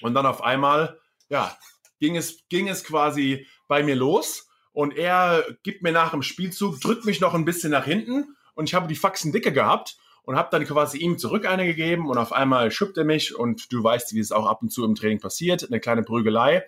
Und 0.00 0.14
dann 0.14 0.26
auf 0.26 0.42
einmal, 0.42 0.98
ja, 1.28 1.56
ging 1.98 2.16
es, 2.16 2.46
ging 2.48 2.68
es 2.68 2.84
quasi 2.84 3.46
bei 3.68 3.82
mir 3.82 3.96
los. 3.96 4.48
Und 4.72 4.96
er 4.96 5.44
gibt 5.62 5.82
mir 5.82 5.92
nach 5.92 6.12
dem 6.12 6.22
Spielzug, 6.22 6.80
drückt 6.80 7.04
mich 7.04 7.20
noch 7.20 7.34
ein 7.34 7.44
bisschen 7.44 7.70
nach 7.72 7.84
hinten. 7.84 8.36
Und 8.54 8.68
ich 8.68 8.74
habe 8.74 8.86
die 8.86 8.96
Faxen 8.96 9.32
dicke 9.32 9.52
gehabt 9.52 9.96
und 10.22 10.36
habe 10.36 10.48
dann 10.50 10.64
quasi 10.64 10.98
ihm 10.98 11.18
zurück 11.18 11.46
eine 11.46 11.66
gegeben. 11.66 12.08
Und 12.08 12.18
auf 12.18 12.32
einmal 12.32 12.70
schubbt 12.70 12.96
er 12.98 13.04
mich. 13.04 13.34
Und 13.34 13.72
du 13.72 13.82
weißt, 13.82 14.14
wie 14.14 14.20
es 14.20 14.32
auch 14.32 14.46
ab 14.46 14.62
und 14.62 14.70
zu 14.70 14.84
im 14.84 14.94
Training 14.94 15.20
passiert. 15.20 15.66
Eine 15.66 15.80
kleine 15.80 16.02
Prügelei. 16.02 16.66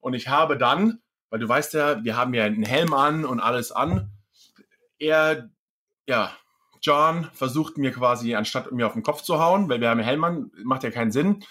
Und 0.00 0.14
ich 0.14 0.28
habe 0.28 0.58
dann, 0.58 1.00
weil 1.30 1.40
du 1.40 1.48
weißt 1.48 1.74
ja, 1.74 2.02
wir 2.04 2.16
haben 2.16 2.34
ja 2.34 2.44
einen 2.44 2.64
Helm 2.64 2.92
an 2.94 3.24
und 3.24 3.40
alles 3.40 3.72
an. 3.72 4.10
Er, 4.98 5.50
ja, 6.06 6.32
John 6.82 7.28
versucht 7.32 7.78
mir 7.78 7.92
quasi, 7.92 8.34
anstatt 8.34 8.70
mir 8.72 8.86
auf 8.86 8.92
den 8.92 9.02
Kopf 9.02 9.22
zu 9.22 9.40
hauen, 9.40 9.68
weil 9.68 9.80
wir 9.80 9.90
haben 9.90 9.98
einen 9.98 10.08
Helm 10.08 10.24
an, 10.24 10.50
macht 10.64 10.84
ja 10.84 10.90
keinen 10.90 11.12
Sinn, 11.12 11.44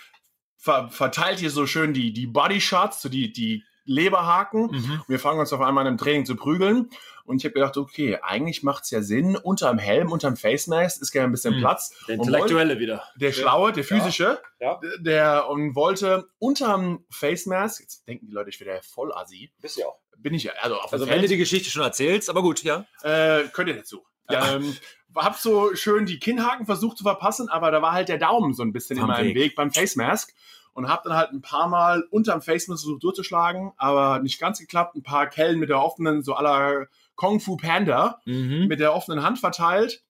ver 0.58 0.90
verteilt 0.90 1.40
hier 1.40 1.52
so 1.52 1.66
schön 1.68 1.94
die, 1.94 2.14
die 2.14 2.28
Body 2.28 2.62
Shots, 2.62 3.02
so 3.02 3.10
die, 3.10 3.32
die 3.32 3.64
Leberhaken. 3.88 4.68
Mhm. 4.72 5.02
Wir 5.08 5.20
fangen 5.20 5.40
uns 5.40 5.52
auf 5.54 5.62
einmal 5.62 5.88
im 5.88 5.98
Training 5.98 6.26
zu 6.26 6.36
prügeln. 6.36 6.90
Und 7.26 7.38
ich 7.40 7.44
habe 7.46 7.54
gedacht, 7.54 7.76
okay, 7.76 8.20
eigentlich 8.22 8.64
macht 8.64 8.86
es 8.86 8.92
ja 8.92 9.02
Sinn, 9.02 9.36
unterm 9.36 9.78
Helm, 9.80 10.12
unterm 10.14 10.38
Face 10.38 10.68
Mask 10.68 11.02
ist 11.02 11.12
gerne 11.12 11.28
ein 11.28 11.32
bisschen 11.32 11.56
Mhm. 11.56 11.60
Platz. 11.60 11.94
Der 12.08 12.16
Intellektuelle 12.16 12.80
wieder. 12.80 13.04
Der 13.20 13.34
Schlaue, 13.34 13.74
der 13.74 13.84
physische, 13.84 14.40
Ja. 14.62 14.80
der 15.00 15.50
und 15.50 15.76
wollte 15.76 16.30
unterm 16.40 17.06
Face 17.10 17.46
Mask, 17.46 17.82
jetzt 17.82 18.08
denken 18.08 18.28
die 18.28 18.34
Leute, 18.34 18.50
ich 18.50 18.60
wäre 18.62 18.82
voll 18.82 19.12
assi. 19.14 19.52
Bist 19.60 19.78
ja 19.78 19.88
auch. 19.88 20.00
Bin 20.20 20.34
ich, 20.34 20.50
also 20.62 20.78
auf 20.78 20.92
Also 20.94 21.06
dem 21.06 21.14
wenn 21.14 21.22
du 21.22 21.28
die 21.28 21.38
Geschichte 21.38 21.70
schon 21.70 21.84
erzählst, 21.84 22.30
aber 22.30 22.42
gut, 22.42 22.64
ja. 22.64 22.86
äh, 23.04 23.44
könnt 23.54 23.70
ihr 23.70 23.76
dazu. 23.76 24.06
Ja. 24.30 24.56
Ähm, 24.56 24.76
hab 25.16 25.36
so 25.36 25.76
schön 25.76 26.06
die 26.06 26.20
Kinnhaken 26.20 26.66
versucht 26.66 26.98
zu 26.98 27.04
verpassen, 27.04 27.50
aber 27.50 27.72
da 27.72 27.82
war 27.82 27.92
halt 27.92 28.08
der 28.10 28.18
Daumen 28.18 28.54
so 28.54 28.64
ein 28.64 28.72
bisschen 28.74 29.00
Am 29.00 29.06
immer 29.06 29.20
im 29.20 29.28
Weg. 29.28 29.36
Weg 29.36 29.56
beim 29.56 29.72
Face 29.72 29.96
Mask 29.96 30.34
und 30.78 30.88
hab 30.90 31.04
dann 31.04 31.16
halt 31.16 31.32
ein 31.32 31.42
paar 31.42 31.68
Mal 31.68 32.04
unterm 32.12 32.40
Face 32.44 32.68
Mask 32.68 32.84
versucht 32.84 33.02
durchzuschlagen, 33.04 33.72
aber 33.78 34.20
nicht 34.20 34.40
ganz 34.40 34.60
geklappt. 34.60 34.96
Ein 34.96 35.02
paar 35.02 35.26
Kellen 35.26 35.58
mit 35.58 35.70
der 35.70 35.82
offenen, 35.82 36.22
so 36.22 36.36
aller 36.36 36.86
Kung 37.16 37.40
Fu 37.40 37.58
Panda 37.58 38.22
Mhm. 38.26 38.68
mit 38.68 38.80
der 38.80 38.94
offenen 38.94 39.24
Hand 39.24 39.40
verteilt 39.40 40.04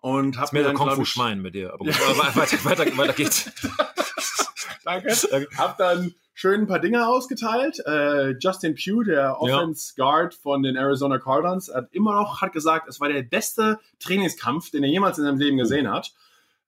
und 0.00 0.38
hab 0.38 0.44
ist 0.44 0.52
mehr 0.52 0.62
der 0.62 0.70
dann, 0.72 0.78
Kung 0.78 0.92
Fu 0.92 1.04
Schwein 1.04 1.42
mit 1.42 1.56
dir. 1.56 1.72
Aber 1.72 1.84
gut, 1.84 1.94
weiter, 1.98 2.64
weiter, 2.64 2.96
weiter 2.96 3.12
geht's. 3.14 3.50
Danke. 4.84 5.12
Hab 5.58 5.76
dann 5.76 6.14
schön 6.34 6.60
ein 6.60 6.66
paar 6.68 6.78
Dinge 6.78 7.08
ausgeteilt. 7.08 7.80
Äh, 7.84 8.36
Justin 8.38 8.76
Pugh, 8.76 9.02
der 9.02 9.40
Offense 9.42 9.94
Guard 9.96 10.34
von 10.34 10.62
den 10.62 10.76
Arizona 10.76 11.18
Cardinals, 11.18 11.68
hat 11.74 11.88
immer 11.90 12.14
noch 12.14 12.40
hat 12.42 12.52
gesagt, 12.52 12.88
es 12.88 13.00
war 13.00 13.08
der 13.08 13.22
beste 13.24 13.80
Trainingskampf, 13.98 14.70
den 14.70 14.84
er 14.84 14.90
jemals 14.90 15.18
in 15.18 15.24
seinem 15.24 15.38
Leben 15.40 15.56
gesehen 15.56 15.90
hat. 15.90 16.12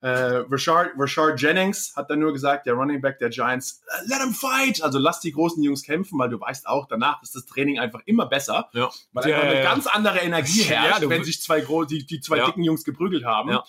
Äh, 0.03 0.43
Rashard, 0.51 0.91
Rashard 0.97 1.39
Jennings 1.41 1.93
hat 1.95 2.09
dann 2.09 2.19
nur 2.19 2.33
gesagt, 2.33 2.65
der 2.65 2.73
Running 2.73 2.99
Back 2.99 3.19
der 3.19 3.29
Giants, 3.29 3.81
"Uh, 3.87 4.09
let 4.09 4.19
him 4.21 4.33
fight! 4.33 4.83
Also 4.83 4.99
lass 4.99 5.21
die 5.21 5.31
großen 5.31 5.63
Jungs 5.63 5.81
kämpfen, 5.83 6.19
weil 6.19 6.27
du 6.27 6.37
weißt 6.41 6.67
auch, 6.67 6.89
danach 6.89 7.23
ist 7.23 7.35
das 7.35 7.45
Training 7.45 7.79
einfach 7.79 8.01
immer 8.05 8.25
besser, 8.25 8.67
Ja. 8.73 8.89
weil 9.13 9.29
Ja, 9.29 9.37
einfach 9.37 9.49
eine 9.49 9.63
ja, 9.63 9.63
ganz 9.63 9.87
andere 9.87 10.19
Energie 10.19 10.63
herrscht, 10.63 11.07
wenn 11.07 11.23
sich 11.23 11.41
zwei 11.41 11.61
die, 11.85 12.05
die 12.05 12.19
zwei 12.19 12.41
dicken 12.41 12.63
Jungs 12.63 12.83
geprügelt 12.83 13.23
haben. 13.23 13.51
Ja. 13.51 13.63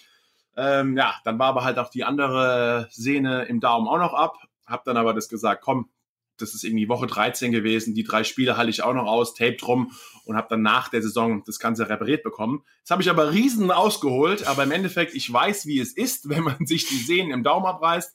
Ähm, 0.56 0.96
ja, 0.96 1.14
dann 1.22 1.38
war 1.38 1.46
aber 1.48 1.62
halt 1.62 1.78
auch 1.78 1.88
die 1.88 2.02
andere 2.02 2.88
Sehne 2.90 3.44
im 3.44 3.60
Daumen 3.60 3.86
auch 3.86 3.98
noch 3.98 4.14
ab. 4.14 4.36
Hab 4.66 4.84
dann 4.84 4.96
aber 4.96 5.14
das 5.14 5.28
gesagt, 5.28 5.62
komm, 5.62 5.88
das 6.38 6.54
ist 6.54 6.64
irgendwie 6.64 6.88
Woche 6.88 7.06
13 7.06 7.52
gewesen, 7.52 7.94
die 7.94 8.04
drei 8.04 8.24
Spiele 8.24 8.56
halte 8.56 8.70
ich 8.70 8.82
auch 8.82 8.94
noch 8.94 9.06
aus, 9.06 9.34
Tape 9.34 9.56
drum 9.56 9.92
und 10.24 10.36
habe 10.36 10.48
dann 10.50 10.62
nach 10.62 10.88
der 10.88 11.02
Saison 11.02 11.42
das 11.44 11.58
Ganze 11.58 11.88
repariert 11.88 12.22
bekommen. 12.22 12.64
Jetzt 12.78 12.90
habe 12.90 13.02
ich 13.02 13.10
aber 13.10 13.32
riesen 13.32 13.70
ausgeholt, 13.70 14.46
aber 14.46 14.64
im 14.64 14.70
Endeffekt, 14.70 15.14
ich 15.14 15.32
weiß, 15.32 15.66
wie 15.66 15.80
es 15.80 15.92
ist, 15.92 16.28
wenn 16.28 16.44
man 16.44 16.66
sich 16.66 16.88
die 16.88 16.98
Sehnen 16.98 17.30
im 17.30 17.42
Daumen 17.42 17.66
abreißt. 17.66 18.14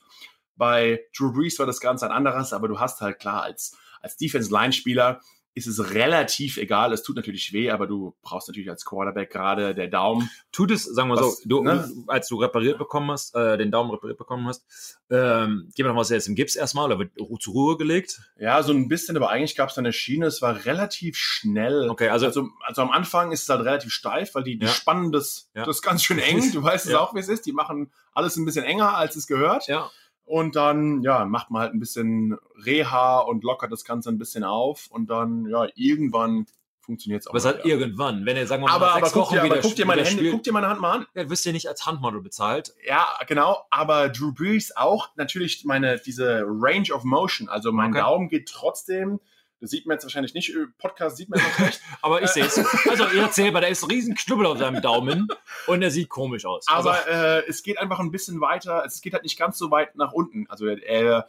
Bei 0.55 1.01
Drew 1.17 1.31
Brees 1.31 1.57
war 1.59 1.65
das 1.65 1.79
Ganze 1.79 2.05
ein 2.05 2.11
anderes, 2.11 2.51
aber 2.51 2.67
du 2.67 2.79
hast 2.79 2.99
halt 2.99 3.19
klar 3.19 3.43
als, 3.43 3.77
als 4.01 4.17
Defense-Line-Spieler 4.17 5.21
ist 5.67 5.79
es 5.79 5.93
relativ 5.93 6.57
egal. 6.57 6.93
Es 6.93 7.03
tut 7.03 7.15
natürlich 7.15 7.53
weh, 7.53 7.71
aber 7.71 7.87
du 7.87 8.15
brauchst 8.21 8.47
natürlich 8.47 8.69
als 8.69 8.85
Quarterback 8.85 9.29
gerade 9.31 9.73
der 9.75 9.87
Daumen. 9.87 10.29
Tut 10.51 10.71
es, 10.71 10.83
sagen 10.83 11.09
wir 11.09 11.17
so, 11.17 11.25
Was, 11.25 11.41
du, 11.45 11.63
ne? 11.63 11.89
als 12.07 12.27
du 12.27 12.37
repariert 12.37 12.77
bekommen 12.77 13.11
hast, 13.11 13.35
äh, 13.35 13.57
den 13.57 13.71
Daumen 13.71 13.91
repariert 13.91 14.17
bekommen 14.17 14.47
hast, 14.47 14.65
ähm, 15.09 15.69
gehen 15.75 15.85
wir 15.85 15.87
nochmal 15.93 16.05
jetzt 16.09 16.27
im 16.27 16.35
Gips 16.35 16.55
erstmal, 16.55 16.85
oder 16.85 16.99
wird 16.99 17.11
zur 17.39 17.53
Ruhe 17.53 17.77
gelegt? 17.77 18.21
Ja, 18.37 18.61
so 18.63 18.71
ein 18.73 18.87
bisschen, 18.87 19.15
aber 19.17 19.29
eigentlich 19.29 19.55
gab 19.55 19.69
es 19.69 19.75
da 19.75 19.79
eine 19.81 19.93
Schiene. 19.93 20.25
Es 20.27 20.41
war 20.41 20.65
relativ 20.65 21.17
schnell. 21.17 21.89
Okay, 21.89 22.09
also, 22.09 22.25
Also, 22.27 22.49
also 22.65 22.81
am 22.83 22.91
Anfang 22.91 23.31
ist 23.31 23.43
es 23.43 23.49
halt 23.49 23.61
relativ 23.65 23.91
steif, 23.91 24.35
weil 24.35 24.43
die, 24.43 24.57
die 24.59 24.65
Ja. 24.65 24.71
spannen 24.71 25.11
das, 25.11 25.49
Ja. 25.55 25.65
das 25.65 25.81
ganz 25.81 26.03
schön 26.03 26.19
eng. 26.19 26.51
Du 26.53 26.61
weißt 26.63 26.85
es 26.85 26.91
Ja. 26.91 26.99
auch, 26.99 27.13
wie 27.15 27.19
es 27.19 27.27
ist. 27.29 27.45
Die 27.45 27.51
machen 27.53 27.91
alles 28.13 28.35
ein 28.37 28.45
bisschen 28.45 28.65
enger, 28.65 28.95
als 28.97 29.15
es 29.15 29.27
gehört. 29.27 29.67
ja, 29.67 29.89
Und 30.29 30.55
dann, 30.55 31.01
ja, 31.01 31.25
macht 31.25 31.49
man 31.49 31.63
halt 31.63 31.73
ein 31.73 31.79
bisschen 31.79 32.37
Reha 32.63 33.17
und 33.17 33.43
lockert 33.43 33.71
das 33.71 33.83
Ganze 33.83 34.09
ein 34.09 34.19
bisschen 34.19 34.43
auf. 34.43 34.85
Und 34.91 35.09
dann, 35.09 35.47
ja, 35.47 35.67
irgendwann 35.73 36.45
funktioniert 36.81 37.21
es 37.21 37.27
auch. 37.27 37.33
aber 37.33 37.45
mal 37.45 37.55
hat 37.55 37.65
irgendwann, 37.65 38.27
wenn 38.27 38.37
ihr, 38.37 38.45
sagen 38.45 38.61
wir 38.61 38.67
mal, 38.67 38.75
aber, 38.75 38.91
aber, 38.91 38.99
sechs 38.99 39.13
guck 39.13 39.23
Wochen 39.23 39.33
dir, 39.33 39.39
aber 39.39 39.49
wieder, 39.49 39.61
guck 39.61 39.75
dir 39.75 39.87
meine 39.87 40.03
Hände, 40.03 40.19
spielt, 40.19 40.33
guck 40.33 40.43
dir 40.43 40.53
meine 40.53 40.69
Hand 40.69 40.81
mal 40.81 40.91
an. 40.99 41.07
ja, 41.15 41.27
wirst 41.31 41.47
du 41.47 41.51
nicht 41.51 41.67
als 41.67 41.83
Handmodel 41.87 42.21
bezahlt. 42.21 42.75
Ja, 42.87 43.07
genau. 43.27 43.57
Aber 43.71 44.09
Drew 44.09 44.31
Brees 44.31 44.77
auch 44.77 45.09
natürlich 45.15 45.65
meine, 45.65 45.97
diese 45.97 46.43
Range 46.45 46.93
of 46.93 47.03
Motion. 47.05 47.49
Also 47.49 47.71
mein 47.71 47.89
Okay. 47.89 48.01
Daumen 48.01 48.29
geht 48.29 48.49
trotzdem, 48.49 49.19
das 49.61 49.69
sieht 49.71 49.85
man 49.85 49.95
jetzt 49.95 50.03
wahrscheinlich 50.03 50.33
nicht, 50.33 50.49
äh, 50.55 50.67
Podcast 50.77 51.17
sieht 51.17 51.29
man 51.29 51.39
nicht, 51.59 51.81
Aber 52.01 52.21
ich 52.21 52.29
sehe 52.29 52.45
es. 52.45 52.57
Also, 52.87 53.05
ihr 53.13 53.21
erzählt 53.21 53.53
mal, 53.53 53.59
da 53.61 53.67
ist 53.67 53.83
ein 53.83 53.89
riesen 53.91 54.15
Knubbel 54.15 54.45
auf 54.45 54.57
seinem 54.57 54.81
Daumen 54.81 55.27
und 55.67 55.81
er 55.81 55.91
sieht 55.91 56.09
komisch 56.09 56.45
aus. 56.45 56.65
Aber 56.67 56.93
also, 56.93 57.09
äh, 57.09 57.43
es 57.47 57.61
geht 57.63 57.77
einfach 57.79 57.99
ein 57.99 58.11
bisschen 58.11 58.39
weiter. 58.41 58.83
Es 58.85 59.01
geht 59.01 59.13
halt 59.13 59.23
nicht 59.23 59.37
ganz 59.37 59.57
so 59.57 59.69
weit 59.71 59.95
nach 59.95 60.11
unten. 60.13 60.45
Also 60.49 60.67
äh, 60.67 61.23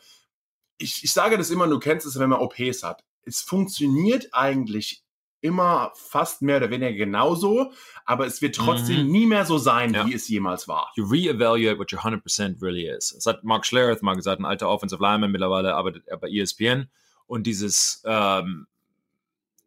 ich, 0.79 1.05
ich 1.05 1.13
sage 1.13 1.37
das 1.39 1.51
immer, 1.51 1.67
du 1.67 1.79
kennst 1.79 2.07
es, 2.07 2.19
wenn 2.19 2.31
man 2.31 2.41
OPs 2.41 2.83
hat. 2.83 3.05
Es 3.25 3.43
funktioniert 3.43 4.29
eigentlich 4.33 5.03
immer 5.43 5.93
fast 5.95 6.43
mehr 6.43 6.59
oder 6.59 6.69
weniger 6.71 6.93
genauso, 6.93 7.73
aber 8.05 8.27
es 8.27 8.43
wird 8.43 8.57
trotzdem 8.57 9.07
Mhm. 9.07 9.11
nie 9.11 9.27
mehr 9.27 9.47
so 9.47 9.57
sein, 9.57 9.95
Ja. 9.95 10.07
wie 10.07 10.13
es 10.15 10.29
jemals 10.29 10.69
war. 10.69 10.93
you 10.97 11.05
reevaluate 11.07 11.79
what 11.79 11.93
your 11.93 12.01
100% 12.05 12.61
really 12.63 12.87
is. 12.87 13.13
Das 13.15 13.25
hat 13.27 13.43
Mark 13.43 13.65
Schlereth 13.65 14.03
mal 14.03 14.15
gesagt, 14.17 14.39
ein 14.41 14.45
alter 14.45 14.69
Offensive 14.69 15.03
Lineman, 15.03 15.31
mittlerweile 15.33 15.75
arbeitet 15.75 16.07
er 16.09 16.19
bei 16.19 16.29
ESPN. 16.29 16.91
Und 17.31 17.45
dieses, 17.47 18.03
ähm, 18.07 18.67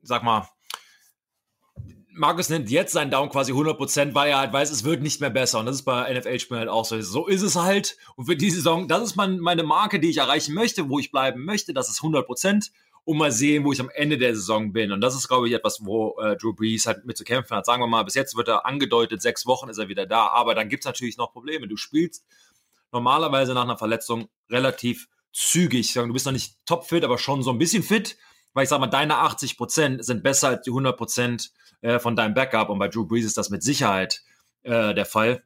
sag 0.02 0.21
mal, 0.23 0.49
Markus 2.12 2.49
nimmt 2.49 2.69
jetzt 2.69 2.91
seinen 2.91 3.10
Daumen 3.10 3.32
quasi 3.32 3.54
100%, 3.54 4.13
weil 4.13 4.32
er 4.32 4.39
halt 4.39 4.52
weiß, 4.52 4.69
es 4.69 4.84
wird 4.84 5.02
nicht 5.02 5.21
mehr 5.21 5.30
besser. 5.30 5.62
Und 5.62 5.67
das 5.67 5.78
ist 5.78 5.84
bei 5.84 6.13
NFL-Spielen 6.13 6.60
halt 6.60 6.69
auch 6.69 6.84
so. 6.84 6.99
So 6.99 7.26
ist 7.26 7.41
es 7.41 7.56
halt. 7.56 7.95
Und 8.17 8.26
für 8.26 8.36
die 8.36 8.52
Saison, 8.52 8.89
das 8.89 9.02
ist 9.02 9.15
mein, 9.15 9.39
meine 9.39 9.63
Marke, 9.63 10.02
die 10.02 10.10
ich 10.10 10.17
erreichen 10.17 10.54
möchte, 10.54 10.89
wo 10.89 10.99
ich 10.99 11.10
bleiben 11.10 11.45
möchte. 11.45 11.73
Das 11.73 11.89
ist 11.89 12.02
100%. 12.02 12.71
Und 13.06 13.17
mal 13.17 13.32
sehen, 13.32 13.63
wo 13.63 13.71
ich 13.71 13.80
am 13.80 13.89
Ende 13.89 14.17
der 14.17 14.36
Saison 14.36 14.73
bin. 14.73 14.91
Und 14.91 14.99
das 14.99 15.15
ist, 15.15 15.30
glaube 15.30 15.47
ich, 15.47 15.54
etwas, 15.54 15.86
wo 15.86 16.19
äh, 16.19 16.36
Drew 16.36 16.52
Brees 16.52 16.86
halt 16.86 17.06
mit 17.06 17.17
zu 17.17 17.23
kämpfen 17.23 17.56
hat. 17.56 17.65
Sagen 17.65 17.82
wir 17.82 17.88
mal, 17.88 18.04
bis 18.04 18.15
jetzt 18.15 18.36
wird 18.36 18.49
er 18.49 18.65
angedeutet, 18.65 19.21
sechs 19.21 19.45
Wochen 19.45 19.69
ist 19.69 19.78
er 19.78 19.88
wieder 19.88 20.06
da. 20.06 20.28
Aber 20.28 20.54
dann 20.54 20.67
gibt 20.67 20.84
es 20.84 20.86
natürlich 20.86 21.15
noch 21.15 21.32
Probleme. 21.32 21.69
Du 21.69 21.78
spielst 21.78 22.26
normalerweise 22.91 23.54
nach 23.54 23.63
einer 23.63 23.78
Verletzung 23.78 24.28
relativ 24.49 25.08
zügig. 25.34 25.93
Du 25.93 26.13
bist 26.13 26.26
noch 26.26 26.32
nicht 26.32 26.56
topfit, 26.65 27.04
aber 27.04 27.17
schon 27.17 27.43
so 27.43 27.52
ein 27.52 27.58
bisschen 27.58 27.84
fit. 27.84 28.17
Weil 28.54 28.63
ich 28.63 28.69
sag 28.69 28.80
mal, 28.80 28.88
deine 28.88 29.15
80% 29.15 30.04
sind 30.04 30.24
besser 30.24 30.50
als 30.50 30.62
die 30.62 30.72
100% 30.72 31.50
äh, 31.82 32.00
von 32.00 32.15
deinem 32.15 32.36
Backup. 32.36 32.69
Und 32.69 32.80
bei 32.80 32.88
Drew 32.88 33.06
Brees 33.06 33.26
ist 33.26 33.38
das 33.38 33.50
mit 33.50 33.63
Sicherheit 33.63 34.22
äh, 34.62 34.93
der 34.93 35.06
Fall. 35.06 35.43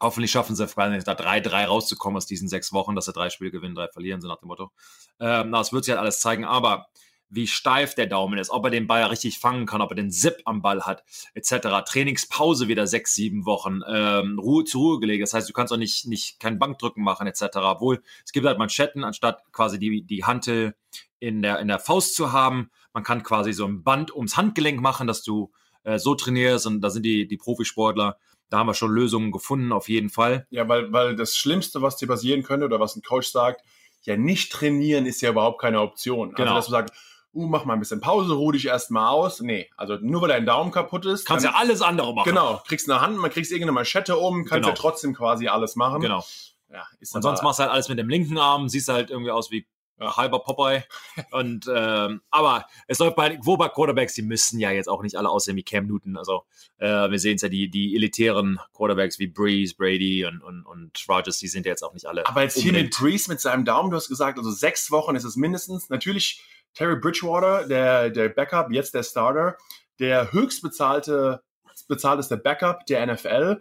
Hoffentlich 0.00 0.30
schaffen 0.30 0.54
sie 0.54 0.64
nicht, 0.64 1.08
da 1.08 1.12
3-3 1.12 1.64
rauszukommen 1.64 2.18
aus 2.18 2.26
diesen 2.26 2.48
sechs 2.48 2.72
Wochen, 2.74 2.94
dass 2.94 3.06
sie 3.06 3.12
drei 3.12 3.30
Spiele 3.30 3.50
gewinnen, 3.50 3.74
drei 3.74 3.88
verlieren, 3.88 4.20
so 4.20 4.28
nach 4.28 4.40
dem 4.40 4.48
Motto. 4.48 4.70
Ähm, 5.18 5.50
na, 5.50 5.58
das 5.58 5.72
wird 5.72 5.84
sich 5.84 5.92
halt 5.92 6.00
alles 6.00 6.20
zeigen. 6.20 6.44
Aber 6.44 6.88
wie 7.28 7.46
steif 7.46 7.94
der 7.94 8.06
Daumen 8.06 8.38
ist, 8.38 8.50
ob 8.50 8.64
er 8.64 8.70
den 8.70 8.86
Ball 8.86 9.04
richtig 9.04 9.38
fangen 9.38 9.66
kann, 9.66 9.80
ob 9.80 9.90
er 9.90 9.96
den 9.96 10.10
Zip 10.10 10.42
am 10.44 10.62
Ball 10.62 10.82
hat, 10.82 11.04
etc. 11.34 11.68
Trainingspause 11.86 12.68
wieder 12.68 12.86
sechs, 12.86 13.14
sieben 13.14 13.44
Wochen, 13.44 13.80
ähm, 13.88 14.38
Ruhe 14.38 14.64
zur 14.64 14.80
Ruhe 14.80 15.00
gelegt. 15.00 15.22
Das 15.22 15.34
heißt, 15.34 15.48
du 15.48 15.52
kannst 15.52 15.72
auch 15.72 15.78
nicht, 15.78 16.06
nicht 16.06 16.38
kein 16.38 16.58
Bankdrücken 16.58 17.02
machen, 17.02 17.26
etc. 17.26 17.56
Obwohl 17.56 18.02
es 18.24 18.32
gibt 18.32 18.46
halt 18.46 18.58
Manschetten, 18.58 19.04
anstatt 19.04 19.42
quasi 19.52 19.78
die, 19.78 20.02
die 20.02 20.24
Hantel 20.24 20.74
in 21.18 21.42
der, 21.42 21.58
in 21.58 21.68
der 21.68 21.78
Faust 21.78 22.14
zu 22.14 22.32
haben. 22.32 22.70
Man 22.92 23.02
kann 23.02 23.22
quasi 23.22 23.52
so 23.52 23.66
ein 23.66 23.82
Band 23.82 24.14
ums 24.14 24.36
Handgelenk 24.36 24.80
machen, 24.80 25.06
dass 25.06 25.22
du 25.22 25.52
äh, 25.82 25.98
so 25.98 26.14
trainierst 26.14 26.66
und 26.66 26.80
da 26.80 26.90
sind 26.90 27.04
die, 27.04 27.26
die 27.26 27.36
Profisportler, 27.36 28.18
da 28.50 28.58
haben 28.58 28.66
wir 28.66 28.74
schon 28.74 28.92
Lösungen 28.92 29.32
gefunden, 29.32 29.72
auf 29.72 29.88
jeden 29.88 30.10
Fall. 30.10 30.46
Ja, 30.50 30.68
weil, 30.68 30.92
weil 30.92 31.16
das 31.16 31.36
Schlimmste, 31.36 31.82
was 31.82 31.96
dir 31.96 32.06
passieren 32.06 32.42
könnte 32.42 32.66
oder 32.66 32.78
was 32.78 32.94
ein 32.94 33.02
Coach 33.02 33.28
sagt, 33.28 33.62
ja, 34.02 34.16
nicht 34.16 34.52
trainieren 34.52 35.06
ist 35.06 35.22
ja 35.22 35.30
überhaupt 35.30 35.60
keine 35.60 35.80
Option. 35.80 36.34
Genau. 36.34 36.54
Also, 36.54 36.54
dass 36.54 36.66
du 36.66 36.72
sagst, 36.72 36.94
uh, 37.34 37.46
mach 37.46 37.64
mal 37.64 37.74
ein 37.74 37.80
bisschen 37.80 38.00
Pause, 38.00 38.32
ruh 38.34 38.52
dich 38.52 38.66
erstmal 38.66 39.08
aus. 39.08 39.40
Nee, 39.40 39.68
also 39.76 39.96
nur 40.00 40.20
weil 40.22 40.28
dein 40.28 40.46
Daumen 40.46 40.70
kaputt 40.70 41.04
ist. 41.06 41.26
Kannst 41.26 41.44
dann- 41.44 41.52
ja 41.52 41.58
alles 41.58 41.82
andere 41.82 42.14
machen. 42.14 42.28
Genau, 42.28 42.62
kriegst 42.66 42.88
eine 42.90 43.00
Hand, 43.00 43.18
man 43.18 43.30
kriegst 43.30 43.50
irgendeine 43.50 43.72
Manschette 43.72 44.16
um, 44.16 44.38
kannst 44.44 44.52
Genau. 44.52 44.68
ja 44.68 44.74
trotzdem 44.74 45.14
quasi 45.14 45.48
alles 45.48 45.76
machen. 45.76 46.00
Genau. 46.00 46.24
Ja, 46.72 46.86
ist 47.00 47.14
Und 47.14 47.22
sonst 47.22 47.42
machst 47.42 47.58
du 47.58 47.62
halt 47.64 47.72
alles 47.72 47.88
mit 47.88 47.98
dem 47.98 48.08
linken 48.08 48.38
Arm, 48.38 48.68
siehst 48.68 48.88
halt 48.88 49.10
irgendwie 49.10 49.30
aus 49.30 49.50
wie 49.52 49.66
Ja. 50.00 50.16
halber 50.16 50.40
Popeye. 50.40 50.82
Und 51.30 51.70
ähm, 51.72 52.20
aber 52.30 52.66
es 52.88 52.98
läuft 52.98 53.14
bei 53.14 53.38
wo 53.42 53.56
bei 53.56 53.68
Quarterbacks, 53.68 54.14
die 54.14 54.22
müssen 54.22 54.58
ja 54.58 54.72
jetzt 54.72 54.88
auch 54.88 55.02
nicht 55.02 55.14
alle 55.16 55.28
aussehen 55.30 55.54
wie 55.56 55.62
Cam 55.62 55.86
Newton. 55.86 56.16
Also 56.16 56.42
äh, 56.78 57.08
wir 57.10 57.18
sehen 57.20 57.36
es 57.36 57.42
ja, 57.42 57.48
die, 57.48 57.70
die 57.70 57.94
elitären 57.94 58.58
Quarterbacks 58.76 59.20
wie 59.20 59.28
Breeze, 59.28 59.74
Brady 59.76 60.24
und, 60.26 60.42
und, 60.42 60.66
und 60.66 61.04
Rogers, 61.08 61.38
die 61.38 61.46
sind 61.46 61.64
ja 61.64 61.70
jetzt 61.70 61.84
auch 61.84 61.92
nicht 61.94 62.06
alle. 62.06 62.26
Aber 62.26 62.42
jetzt 62.42 62.54
hier 62.58 62.72
mit 62.72 62.80
unbedingt- 62.86 62.98
Breeze 62.98 63.30
mit 63.30 63.40
seinem 63.40 63.64
Daumen, 63.64 63.90
du 63.90 63.96
hast 63.96 64.08
gesagt, 64.08 64.36
also 64.38 64.50
sechs 64.50 64.90
Wochen 64.90 65.14
ist 65.14 65.22
es 65.24 65.36
mindestens. 65.36 65.88
Natürlich 65.90 66.42
Terry 66.74 66.96
Bridgewater, 66.96 67.66
der, 67.66 68.10
der 68.10 68.28
Backup, 68.28 68.70
jetzt 68.70 68.94
der 68.94 69.02
Starter, 69.02 69.56
der 69.98 70.32
höchstbezahlte, 70.32 71.42
bezahlteste 71.88 72.36
Backup 72.36 72.86
der 72.86 73.06
NFL. 73.06 73.60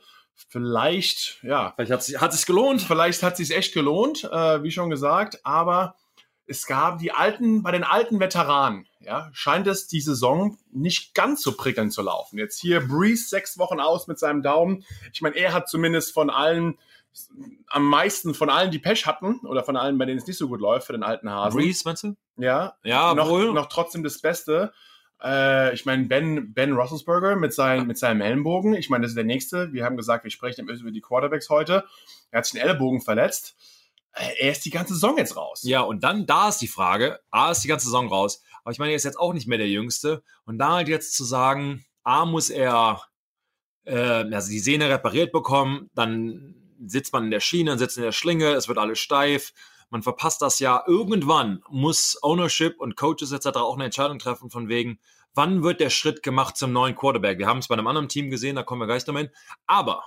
Vielleicht, 0.49 1.39
ja, 1.43 1.73
Vielleicht 1.75 1.91
hat 1.91 1.99
es 2.01 2.21
hat 2.21 2.33
sich 2.33 2.45
gelohnt. 2.45 2.81
vielleicht 2.81 3.21
hat 3.21 3.33
es 3.33 3.47
sich 3.47 3.55
echt 3.55 3.73
gelohnt, 3.73 4.23
äh, 4.23 4.63
wie 4.63 4.71
schon 4.71 4.89
gesagt, 4.89 5.39
aber 5.43 5.95
es 6.45 6.65
gab 6.65 6.97
die 6.99 7.11
alten, 7.11 7.63
bei 7.63 7.71
den 7.71 7.83
alten 7.83 8.19
Veteranen, 8.19 8.87
ja, 8.99 9.29
scheint 9.33 9.67
es 9.67 9.87
die 9.87 10.01
Saison 10.01 10.57
nicht 10.71 11.13
ganz 11.13 11.41
so 11.41 11.55
prickelnd 11.55 11.93
zu 11.93 12.01
laufen. 12.01 12.37
Jetzt 12.37 12.59
hier 12.59 12.85
Breeze 12.85 13.29
sechs 13.29 13.57
Wochen 13.57 13.79
aus 13.79 14.07
mit 14.07 14.19
seinem 14.19 14.41
Daumen. 14.41 14.83
Ich 15.13 15.21
meine, 15.21 15.35
er 15.35 15.53
hat 15.53 15.69
zumindest 15.69 16.13
von 16.13 16.29
allen 16.29 16.77
am 17.67 17.85
meisten 17.87 18.33
von 18.33 18.49
allen, 18.49 18.71
die 18.71 18.79
Pech 18.79 19.05
hatten, 19.05 19.39
oder 19.45 19.63
von 19.63 19.77
allen, 19.77 19.97
bei 19.97 20.05
denen 20.05 20.19
es 20.19 20.27
nicht 20.27 20.37
so 20.37 20.47
gut 20.47 20.59
läuft, 20.61 20.87
für 20.87 20.93
den 20.93 21.03
alten 21.03 21.29
Hasen. 21.29 21.57
Breeze, 21.59 21.81
meinst 21.85 22.03
du? 22.03 22.15
Ja, 22.37 22.75
Ja, 22.83 23.13
noch, 23.13 23.29
wohl. 23.29 23.53
noch 23.53 23.67
trotzdem 23.67 24.03
das 24.03 24.19
Beste. 24.19 24.73
Äh, 25.21 25.73
ich 25.73 25.85
meine, 25.85 26.05
Ben, 26.05 26.53
ben 26.53 26.73
Roethlisberger 26.73 27.35
mit, 27.35 27.53
sein, 27.53 27.87
mit 27.87 27.97
seinem 27.97 28.21
Ellenbogen. 28.21 28.73
Ich 28.73 28.89
meine, 28.89 29.03
das 29.03 29.11
ist 29.11 29.15
der 29.17 29.23
nächste. 29.23 29.71
Wir 29.71 29.85
haben 29.85 29.95
gesagt, 29.97 30.23
wir 30.23 30.31
sprechen 30.31 30.67
über 30.67 30.91
die 30.91 31.01
Quarterbacks 31.01 31.49
heute. 31.49 31.85
Er 32.31 32.39
hat 32.39 32.45
sich 32.45 32.53
den 32.59 32.67
Ellenbogen 32.67 33.01
verletzt. 33.01 33.55
Äh, 34.13 34.27
Er 34.39 34.51
ist 34.51 34.65
die 34.65 34.69
ganze 34.71 34.93
Saison 34.95 35.17
jetzt 35.17 35.37
raus. 35.37 35.61
Ja, 35.63 35.81
und 35.81 36.03
dann, 36.03 36.25
da 36.25 36.49
ist 36.49 36.59
die 36.59 36.67
Frage, 36.67 37.19
A 37.31 37.51
ist 37.51 37.63
die 37.63 37.67
ganze 37.69 37.85
Saison 37.85 38.07
raus, 38.07 38.41
aber 38.63 38.71
ich 38.71 38.79
meine, 38.79 38.91
er 38.91 38.95
ist 38.97 39.03
jetzt 39.05 39.19
auch 39.19 39.33
nicht 39.33 39.47
mehr 39.47 39.57
der 39.57 39.69
Jüngste. 39.69 40.23
Und 40.45 40.57
da 40.57 40.73
halt 40.73 40.87
jetzt 40.87 41.15
zu 41.15 41.23
sagen, 41.23 41.85
A 42.03 42.25
muss 42.25 42.49
er 42.49 43.01
äh, 43.85 43.95
also 44.33 44.49
die 44.49 44.59
Sehne 44.59 44.89
repariert 44.89 45.31
bekommen, 45.31 45.89
dann 45.93 46.55
sitzt 46.87 47.13
man 47.13 47.25
in 47.25 47.31
der 47.31 47.39
Schiene, 47.39 47.71
dann 47.71 47.79
sitzt 47.79 47.97
in 47.97 48.03
der 48.03 48.11
Schlinge, 48.11 48.53
es 48.53 48.67
wird 48.67 48.77
alles 48.77 48.99
steif, 48.99 49.53
man 49.89 50.03
verpasst 50.03 50.41
das 50.41 50.59
Jahr. 50.59 50.87
Irgendwann 50.87 51.61
muss 51.69 52.17
Ownership 52.21 52.79
und 52.79 52.95
Coaches 52.95 53.31
etc. 53.31 53.57
auch 53.57 53.75
eine 53.75 53.85
Entscheidung 53.85 54.19
treffen 54.19 54.49
von 54.49 54.67
wegen, 54.67 54.99
wann 55.35 55.63
wird 55.63 55.79
der 55.79 55.89
Schritt 55.89 56.23
gemacht 56.23 56.57
zum 56.57 56.71
neuen 56.73 56.95
Quarterback? 56.95 57.37
Wir 57.37 57.47
haben 57.47 57.59
es 57.59 57.67
bei 57.67 57.73
einem 57.73 57.87
anderen 57.87 58.09
Team 58.09 58.29
gesehen, 58.29 58.55
da 58.55 58.63
kommen 58.63 58.81
wir 58.81 58.87
gleich 58.87 59.05
damit. 59.05 59.31
Aber 59.67 60.03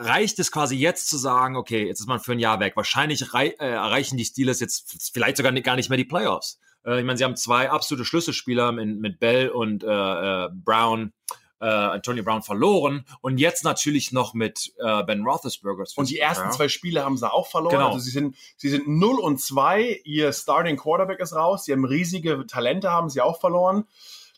reicht 0.00 0.38
es 0.38 0.52
quasi 0.52 0.76
jetzt 0.76 1.08
zu 1.08 1.16
sagen, 1.16 1.56
okay, 1.56 1.86
jetzt 1.86 2.00
ist 2.00 2.06
man 2.06 2.20
für 2.20 2.32
ein 2.32 2.38
Jahr 2.38 2.60
weg. 2.60 2.76
Wahrscheinlich 2.76 3.34
rei 3.34 3.48
äh, 3.58 3.70
erreichen 3.70 4.16
die 4.16 4.24
Steelers 4.24 4.60
jetzt 4.60 5.10
vielleicht 5.12 5.36
sogar 5.36 5.52
nicht, 5.52 5.64
gar 5.64 5.76
nicht 5.76 5.88
mehr 5.88 5.96
die 5.96 6.04
Playoffs. 6.04 6.60
Äh, 6.84 7.00
ich 7.00 7.04
meine, 7.04 7.18
sie 7.18 7.24
haben 7.24 7.36
zwei 7.36 7.70
absolute 7.70 8.04
Schlüsselspieler 8.04 8.72
mit, 8.72 8.98
mit 8.98 9.18
Bell 9.18 9.48
und 9.48 9.82
äh, 9.82 9.86
äh 9.86 10.48
Brown 10.52 11.12
äh, 11.60 11.66
Antonio 11.66 12.22
Brown 12.22 12.42
verloren 12.42 13.04
und 13.20 13.38
jetzt 13.38 13.64
natürlich 13.64 14.12
noch 14.12 14.34
mit 14.34 14.72
äh, 14.78 15.02
Ben 15.04 15.22
Roethlisberger. 15.22 15.84
Und 15.96 16.10
die 16.10 16.18
ersten 16.18 16.46
ja. 16.46 16.50
zwei 16.50 16.68
Spiele 16.68 17.04
haben 17.04 17.16
sie 17.16 17.30
auch 17.30 17.48
verloren. 17.48 17.76
Genau. 17.76 17.88
Also 17.88 18.00
sie 18.00 18.10
sind, 18.10 18.36
sie 18.56 18.68
sind 18.68 18.86
0 18.88 19.18
und 19.18 19.40
2, 19.40 20.02
ihr 20.04 20.32
Starting 20.32 20.76
Quarterback 20.76 21.20
ist 21.20 21.34
raus, 21.34 21.64
sie 21.64 21.72
haben 21.72 21.84
riesige 21.84 22.46
Talente, 22.46 22.90
haben 22.90 23.08
sie 23.08 23.20
auch 23.20 23.40
verloren. 23.40 23.84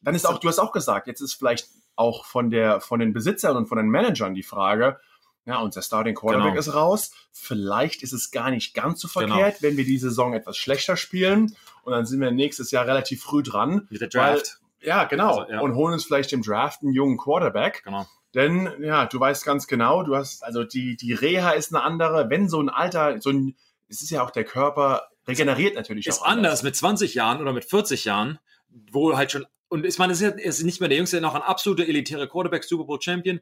Dann 0.02 0.14
ist 0.14 0.26
auch, 0.26 0.38
du 0.38 0.48
hast 0.48 0.60
auch 0.60 0.72
gesagt, 0.72 1.08
jetzt 1.08 1.20
ist 1.20 1.34
vielleicht 1.34 1.68
auch 1.96 2.24
von, 2.24 2.50
der, 2.50 2.80
von 2.80 3.00
den 3.00 3.12
Besitzern 3.12 3.56
und 3.56 3.66
von 3.66 3.78
den 3.78 3.88
Managern 3.88 4.34
die 4.34 4.44
Frage, 4.44 5.00
ja, 5.44 5.60
unser 5.60 5.80
Starting 5.80 6.14
Quarterback 6.14 6.50
genau. 6.50 6.60
ist 6.60 6.74
raus. 6.74 7.12
Vielleicht 7.32 8.02
ist 8.02 8.12
es 8.12 8.30
gar 8.30 8.50
nicht 8.50 8.74
ganz 8.74 9.00
so 9.00 9.08
genau. 9.08 9.34
verkehrt, 9.34 9.60
genau. 9.60 9.70
wenn 9.70 9.76
wir 9.78 9.84
die 9.86 9.98
Saison 9.98 10.34
etwas 10.34 10.58
schlechter 10.58 10.96
spielen. 10.96 11.56
Und 11.84 11.92
dann 11.92 12.04
sind 12.04 12.20
wir 12.20 12.30
nächstes 12.30 12.70
Jahr 12.70 12.86
relativ 12.86 13.22
früh 13.22 13.42
dran. 13.42 13.88
Mit 13.88 14.02
der 14.02 14.08
Draft. 14.08 14.60
Ja, 14.80 15.04
genau. 15.04 15.38
Also, 15.38 15.52
ja. 15.52 15.60
Und 15.60 15.74
holen 15.74 15.94
uns 15.94 16.04
vielleicht 16.04 16.32
im 16.32 16.42
Draft 16.42 16.82
einen 16.82 16.92
jungen 16.92 17.16
Quarterback. 17.16 17.82
Genau. 17.84 18.06
Denn, 18.34 18.70
ja, 18.80 19.06
du 19.06 19.18
weißt 19.18 19.44
ganz 19.44 19.66
genau, 19.66 20.02
du 20.02 20.14
hast, 20.14 20.44
also 20.44 20.62
die, 20.64 20.96
die 20.96 21.14
Reha 21.14 21.50
ist 21.52 21.74
eine 21.74 21.82
andere. 21.82 22.28
Wenn 22.28 22.48
so 22.48 22.60
ein 22.60 22.68
Alter, 22.68 23.20
so 23.20 23.30
ein, 23.30 23.56
es 23.88 24.02
ist 24.02 24.10
ja 24.10 24.22
auch 24.22 24.30
der 24.30 24.44
Körper, 24.44 25.08
regeneriert 25.26 25.74
natürlich 25.74 26.06
ist 26.06 26.20
auch. 26.20 26.26
Ist 26.26 26.30
anders 26.30 26.62
mit 26.62 26.76
20 26.76 27.14
Jahren 27.14 27.40
oder 27.40 27.52
mit 27.52 27.64
40 27.64 28.04
Jahren, 28.04 28.38
wo 28.92 29.16
halt 29.16 29.32
schon, 29.32 29.46
und 29.68 29.86
ich 29.86 29.98
meine, 29.98 30.12
es 30.12 30.20
ist, 30.20 30.38
ist 30.38 30.62
nicht 30.62 30.80
mehr 30.80 30.88
der 30.88 30.98
Jüngste, 30.98 31.20
noch 31.20 31.34
ein 31.34 31.42
absoluter 31.42 31.86
elitärer 31.86 32.26
Quarterback, 32.26 32.64
Super 32.64 32.84
Bowl 32.84 33.00
Champion, 33.00 33.40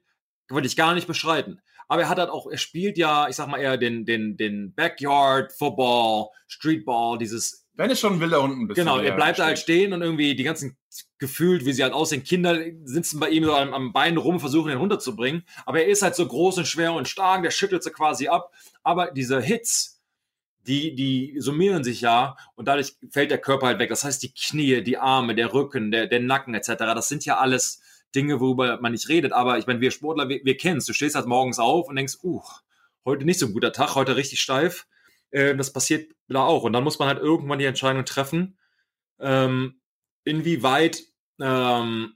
würde 0.48 0.66
ich 0.66 0.76
gar 0.76 0.94
nicht 0.94 1.06
beschreiten. 1.06 1.60
Aber 1.88 2.02
er 2.02 2.08
hat 2.08 2.18
halt 2.18 2.30
auch, 2.30 2.50
er 2.50 2.58
spielt 2.58 2.98
ja, 2.98 3.28
ich 3.28 3.36
sag 3.36 3.48
mal 3.48 3.60
eher 3.60 3.76
den, 3.76 4.04
den, 4.04 4.36
den 4.36 4.74
Backyard, 4.74 5.52
Football, 5.52 6.28
Streetball, 6.48 7.18
dieses 7.18 7.65
wenn 7.76 7.90
es 7.90 8.00
schon 8.00 8.20
will, 8.20 8.30
da 8.30 8.38
unten 8.38 8.66
bist. 8.66 8.76
Genau, 8.76 8.98
er 8.98 9.12
bleibt 9.12 9.38
halt 9.38 9.58
stehen 9.58 9.92
und 9.92 10.02
irgendwie 10.02 10.34
die 10.34 10.44
ganzen 10.44 10.76
gefühlt, 11.18 11.64
wie 11.64 11.72
sie 11.72 11.82
halt 11.82 11.92
aussehen, 11.92 12.24
Kinder 12.24 12.58
sitzen 12.84 13.20
bei 13.20 13.28
ihm 13.28 13.44
so 13.44 13.54
am, 13.54 13.74
am 13.74 13.92
Bein 13.92 14.16
rum, 14.16 14.40
versuchen 14.40 14.72
ihn 14.72 14.78
runterzubringen. 14.78 15.44
Aber 15.66 15.80
er 15.82 15.88
ist 15.88 16.02
halt 16.02 16.14
so 16.14 16.26
groß 16.26 16.58
und 16.58 16.66
schwer 16.66 16.94
und 16.94 17.06
stark, 17.06 17.42
der 17.42 17.50
schüttelt 17.50 17.82
sie 17.82 17.90
quasi 17.90 18.28
ab. 18.28 18.52
Aber 18.82 19.10
diese 19.10 19.40
Hits, 19.40 20.02
die, 20.66 20.94
die 20.94 21.36
summieren 21.38 21.84
sich 21.84 22.00
ja 22.00 22.36
und 22.54 22.66
dadurch 22.66 22.96
fällt 23.10 23.30
der 23.30 23.38
Körper 23.38 23.66
halt 23.66 23.78
weg. 23.78 23.90
Das 23.90 24.04
heißt, 24.04 24.22
die 24.22 24.32
Knie, 24.32 24.82
die 24.82 24.98
Arme, 24.98 25.34
der 25.34 25.52
Rücken, 25.52 25.90
der, 25.90 26.06
der 26.06 26.20
Nacken 26.20 26.54
etc., 26.54 26.74
das 26.78 27.08
sind 27.08 27.24
ja 27.24 27.36
alles 27.36 27.82
Dinge, 28.14 28.40
worüber 28.40 28.80
man 28.80 28.92
nicht 28.92 29.08
redet. 29.08 29.32
Aber 29.32 29.58
ich 29.58 29.66
meine, 29.66 29.80
wir 29.80 29.90
Sportler, 29.90 30.28
wir, 30.28 30.40
wir 30.44 30.56
kennen 30.56 30.78
es. 30.78 30.86
Du 30.86 30.94
stehst 30.94 31.14
halt 31.14 31.26
morgens 31.26 31.58
auf 31.58 31.88
und 31.88 31.96
denkst, 31.96 32.16
uh, 32.22 32.42
heute 33.04 33.24
nicht 33.26 33.38
so 33.38 33.46
ein 33.46 33.52
guter 33.52 33.72
Tag, 33.72 33.94
heute 33.94 34.16
richtig 34.16 34.40
steif. 34.40 34.86
Äh, 35.30 35.54
das 35.56 35.72
passiert 35.72 36.12
da 36.28 36.44
auch. 36.44 36.64
Und 36.64 36.72
dann 36.72 36.84
muss 36.84 36.98
man 36.98 37.08
halt 37.08 37.18
irgendwann 37.18 37.58
die 37.58 37.64
Entscheidung 37.64 38.04
treffen, 38.04 38.58
ähm, 39.18 39.80
inwieweit 40.24 41.02
ähm, 41.40 42.14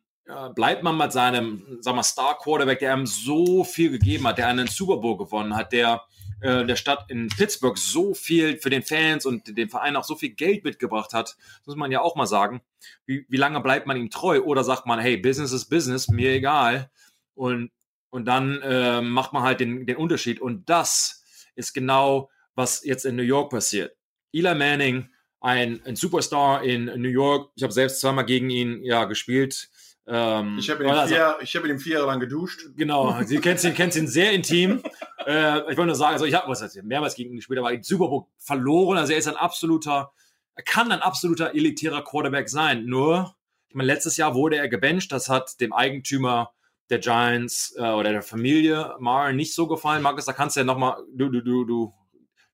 bleibt 0.55 0.83
man 0.83 0.97
mit 0.97 1.13
seinem, 1.13 1.79
sag 1.81 1.95
mal, 1.95 2.03
Star 2.03 2.39
Quarterback, 2.39 2.79
der 2.79 2.93
einem 2.93 3.07
so 3.07 3.65
viel 3.65 3.91
gegeben 3.91 4.27
hat, 4.27 4.39
der 4.39 4.49
einen 4.49 4.69
Super 4.69 4.99
Bowl 4.99 5.17
gewonnen 5.17 5.57
hat, 5.57 5.73
der 5.73 6.03
äh, 6.41 6.65
der 6.65 6.77
Stadt 6.77 7.11
in 7.11 7.29
Pittsburgh 7.29 7.77
so 7.77 8.15
viel 8.15 8.57
für 8.59 8.71
den 8.71 8.83
Fans 8.83 9.27
und 9.27 9.57
den 9.57 9.69
Verein 9.69 9.97
auch 9.97 10.05
so 10.05 10.17
viel 10.17 10.31
Geld 10.31 10.65
mitgebracht 10.65 11.13
hat, 11.13 11.37
muss 11.67 11.77
man 11.77 11.93
ja 11.93 12.01
auch 12.01 12.17
mal 12.17 12.27
sagen. 12.27 12.63
Wie, 13.05 13.27
wie 13.29 13.37
lange 13.37 13.61
bleibt 13.61 13.87
man 13.87 13.99
ihm 13.99 14.11
treu? 14.11 14.41
Oder 14.41 14.65
sagt 14.65 14.87
man, 14.87 14.99
hey, 14.99 15.17
Business 15.19 15.53
is 15.53 15.67
Business, 15.67 16.09
mir 16.09 16.31
egal. 16.31 16.91
Und, 17.35 17.71
und 18.09 18.25
dann 18.25 18.63
äh, 18.63 19.03
macht 19.03 19.33
man 19.33 19.43
halt 19.43 19.61
den, 19.61 19.85
den 19.85 19.97
Unterschied. 19.97 20.41
Und 20.41 20.71
das 20.71 21.23
ist 21.57 21.75
genau 21.75 22.31
was 22.55 22.85
jetzt 22.85 23.05
in 23.05 23.17
New 23.17 23.23
York 23.23 23.51
passiert. 23.51 23.97
Eli 24.33 24.55
Manning, 24.55 25.09
ein, 25.41 25.81
ein 25.85 25.97
Superstar 25.97 26.63
in 26.63 26.85
New 26.85 27.09
York. 27.09 27.51
Ich 27.57 27.63
habe 27.63 27.73
selbst 27.73 28.01
zweimal 28.01 28.27
gegen 28.27 28.51
ihn 28.51 28.83
ja 28.85 29.05
gespielt. 29.05 29.69
Ähm, 30.07 30.57
ich 30.59 30.69
habe 30.71 30.85
ihn, 30.85 30.91
also, 30.91 31.15
vier, 31.15 31.39
hab 31.41 31.65
ihn 31.67 31.79
vier 31.79 31.95
Jahre 31.95 32.07
lang 32.07 32.21
geduscht. 32.21 32.67
Genau, 32.77 33.23
sie 33.25 33.39
kennt 33.39 33.63
ihn, 33.65 33.75
kennt 33.75 33.95
ihn 33.97 34.09
sehr 34.09 34.33
intim. 34.33 34.83
äh, 35.27 35.59
ich 35.61 35.67
wollte 35.67 35.87
nur 35.87 35.95
sagen, 35.95 36.15
also 36.15 36.25
ich 36.25 36.35
habe 36.35 36.49
was 36.49 36.63
heißt, 36.63 36.83
mehrmals 36.83 37.15
gegen 37.15 37.31
ihn 37.31 37.37
gespielt, 37.37 37.59
aber 37.59 37.71
den 37.71 37.83
Super 37.83 38.09
Bowl 38.09 38.27
verloren. 38.39 38.99
Also 38.99 39.13
er 39.13 39.19
ist 39.19 39.29
ein 39.29 39.37
absoluter, 39.37 40.13
er 40.55 40.63
kann 40.65 40.91
ein 40.93 41.01
absoluter 41.01 41.55
elitärer 41.55 42.03
Quarterback 42.03 42.49
sein. 42.49 42.87
Nur, 42.87 43.37
ich 43.69 43.75
meine, 43.75 43.87
letztes 43.87 44.17
Jahr 44.17 44.35
wurde 44.35 44.57
er 44.57 44.69
gebencht. 44.69 45.13
Das 45.13 45.29
hat 45.29 45.61
dem 45.61 45.73
Eigentümer 45.73 46.53
der 46.91 46.99
Giants 46.99 47.75
äh, 47.79 47.91
oder 47.91 48.11
der 48.11 48.23
Familie 48.23 48.97
Mar 48.99 49.33
nicht 49.33 49.55
so 49.55 49.69
gefallen. 49.69 50.03
Markus, 50.03 50.25
da 50.25 50.33
kannst 50.33 50.57
du 50.57 50.61
ja 50.61 50.65
nochmal, 50.65 50.97
du, 51.15 51.29
du, 51.29 51.41
du, 51.41 51.65
du 51.65 51.95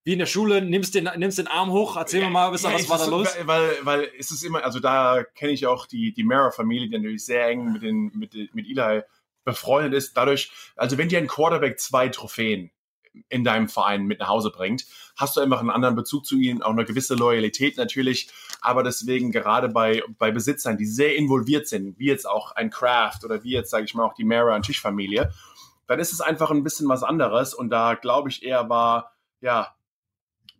wie 0.07 0.13
in 0.13 0.19
der 0.19 0.25
Schule, 0.25 0.61
nimmst 0.61 0.95
den, 0.95 1.09
nimmst 1.17 1.37
den 1.37 1.47
Arm 1.47 1.69
hoch, 1.69 1.97
erzähl 1.97 2.23
mir 2.23 2.29
mal, 2.29 2.53
was, 2.53 2.63
ja, 2.63 2.73
was 2.73 2.87
war 2.87 2.97
da 2.97 3.07
los? 3.07 3.27
Weil, 3.43 3.71
weil 3.81 4.09
es 4.17 4.31
ist 4.31 4.41
immer, 4.41 4.63
also 4.63 4.79
da 4.79 5.25
kenne 5.35 5.51
ich 5.51 5.67
auch 5.67 5.85
die, 5.85 6.13
die 6.13 6.23
Mara-Familie, 6.23 6.87
die 6.87 6.95
natürlich 6.95 7.25
sehr 7.25 7.45
eng 7.47 7.73
mit, 7.73 7.83
den, 7.83 8.13
mit, 8.15 8.33
mit 8.55 8.69
Eli 8.69 9.01
befreundet 9.43 9.93
ist. 9.93 10.15
Dadurch, 10.15 10.49
also 10.77 10.97
wenn 10.97 11.09
dir 11.09 11.17
ein 11.17 11.27
Quarterback 11.27 11.77
zwei 11.81 12.07
Trophäen 12.07 12.71
in 13.27 13.43
deinem 13.43 13.67
Verein 13.67 14.05
mit 14.05 14.19
nach 14.21 14.29
Hause 14.29 14.49
bringt, 14.49 14.85
hast 15.17 15.35
du 15.35 15.41
einfach 15.41 15.59
einen 15.59 15.71
anderen 15.71 15.95
Bezug 15.97 16.25
zu 16.25 16.37
ihnen, 16.37 16.61
auch 16.61 16.71
eine 16.71 16.85
gewisse 16.85 17.15
Loyalität 17.15 17.75
natürlich. 17.75 18.29
Aber 18.61 18.83
deswegen 18.83 19.33
gerade 19.33 19.67
bei, 19.67 20.03
bei 20.17 20.31
Besitzern, 20.31 20.77
die 20.77 20.85
sehr 20.85 21.17
involviert 21.17 21.67
sind, 21.67 21.99
wie 21.99 22.07
jetzt 22.07 22.29
auch 22.29 22.53
ein 22.53 22.69
Kraft 22.69 23.25
oder 23.25 23.43
wie 23.43 23.51
jetzt, 23.51 23.71
sage 23.71 23.83
ich 23.83 23.93
mal, 23.93 24.05
auch 24.05 24.13
die 24.13 24.23
Mara- 24.23 24.55
und 24.55 24.65
Tischfamilie, 24.65 25.33
dann 25.85 25.99
ist 25.99 26.13
es 26.13 26.21
einfach 26.21 26.49
ein 26.49 26.63
bisschen 26.63 26.87
was 26.87 27.03
anderes. 27.03 27.53
Und 27.53 27.71
da 27.71 27.95
glaube 27.95 28.29
ich 28.29 28.43
eher 28.43 28.69
war, 28.69 29.11
ja, 29.41 29.73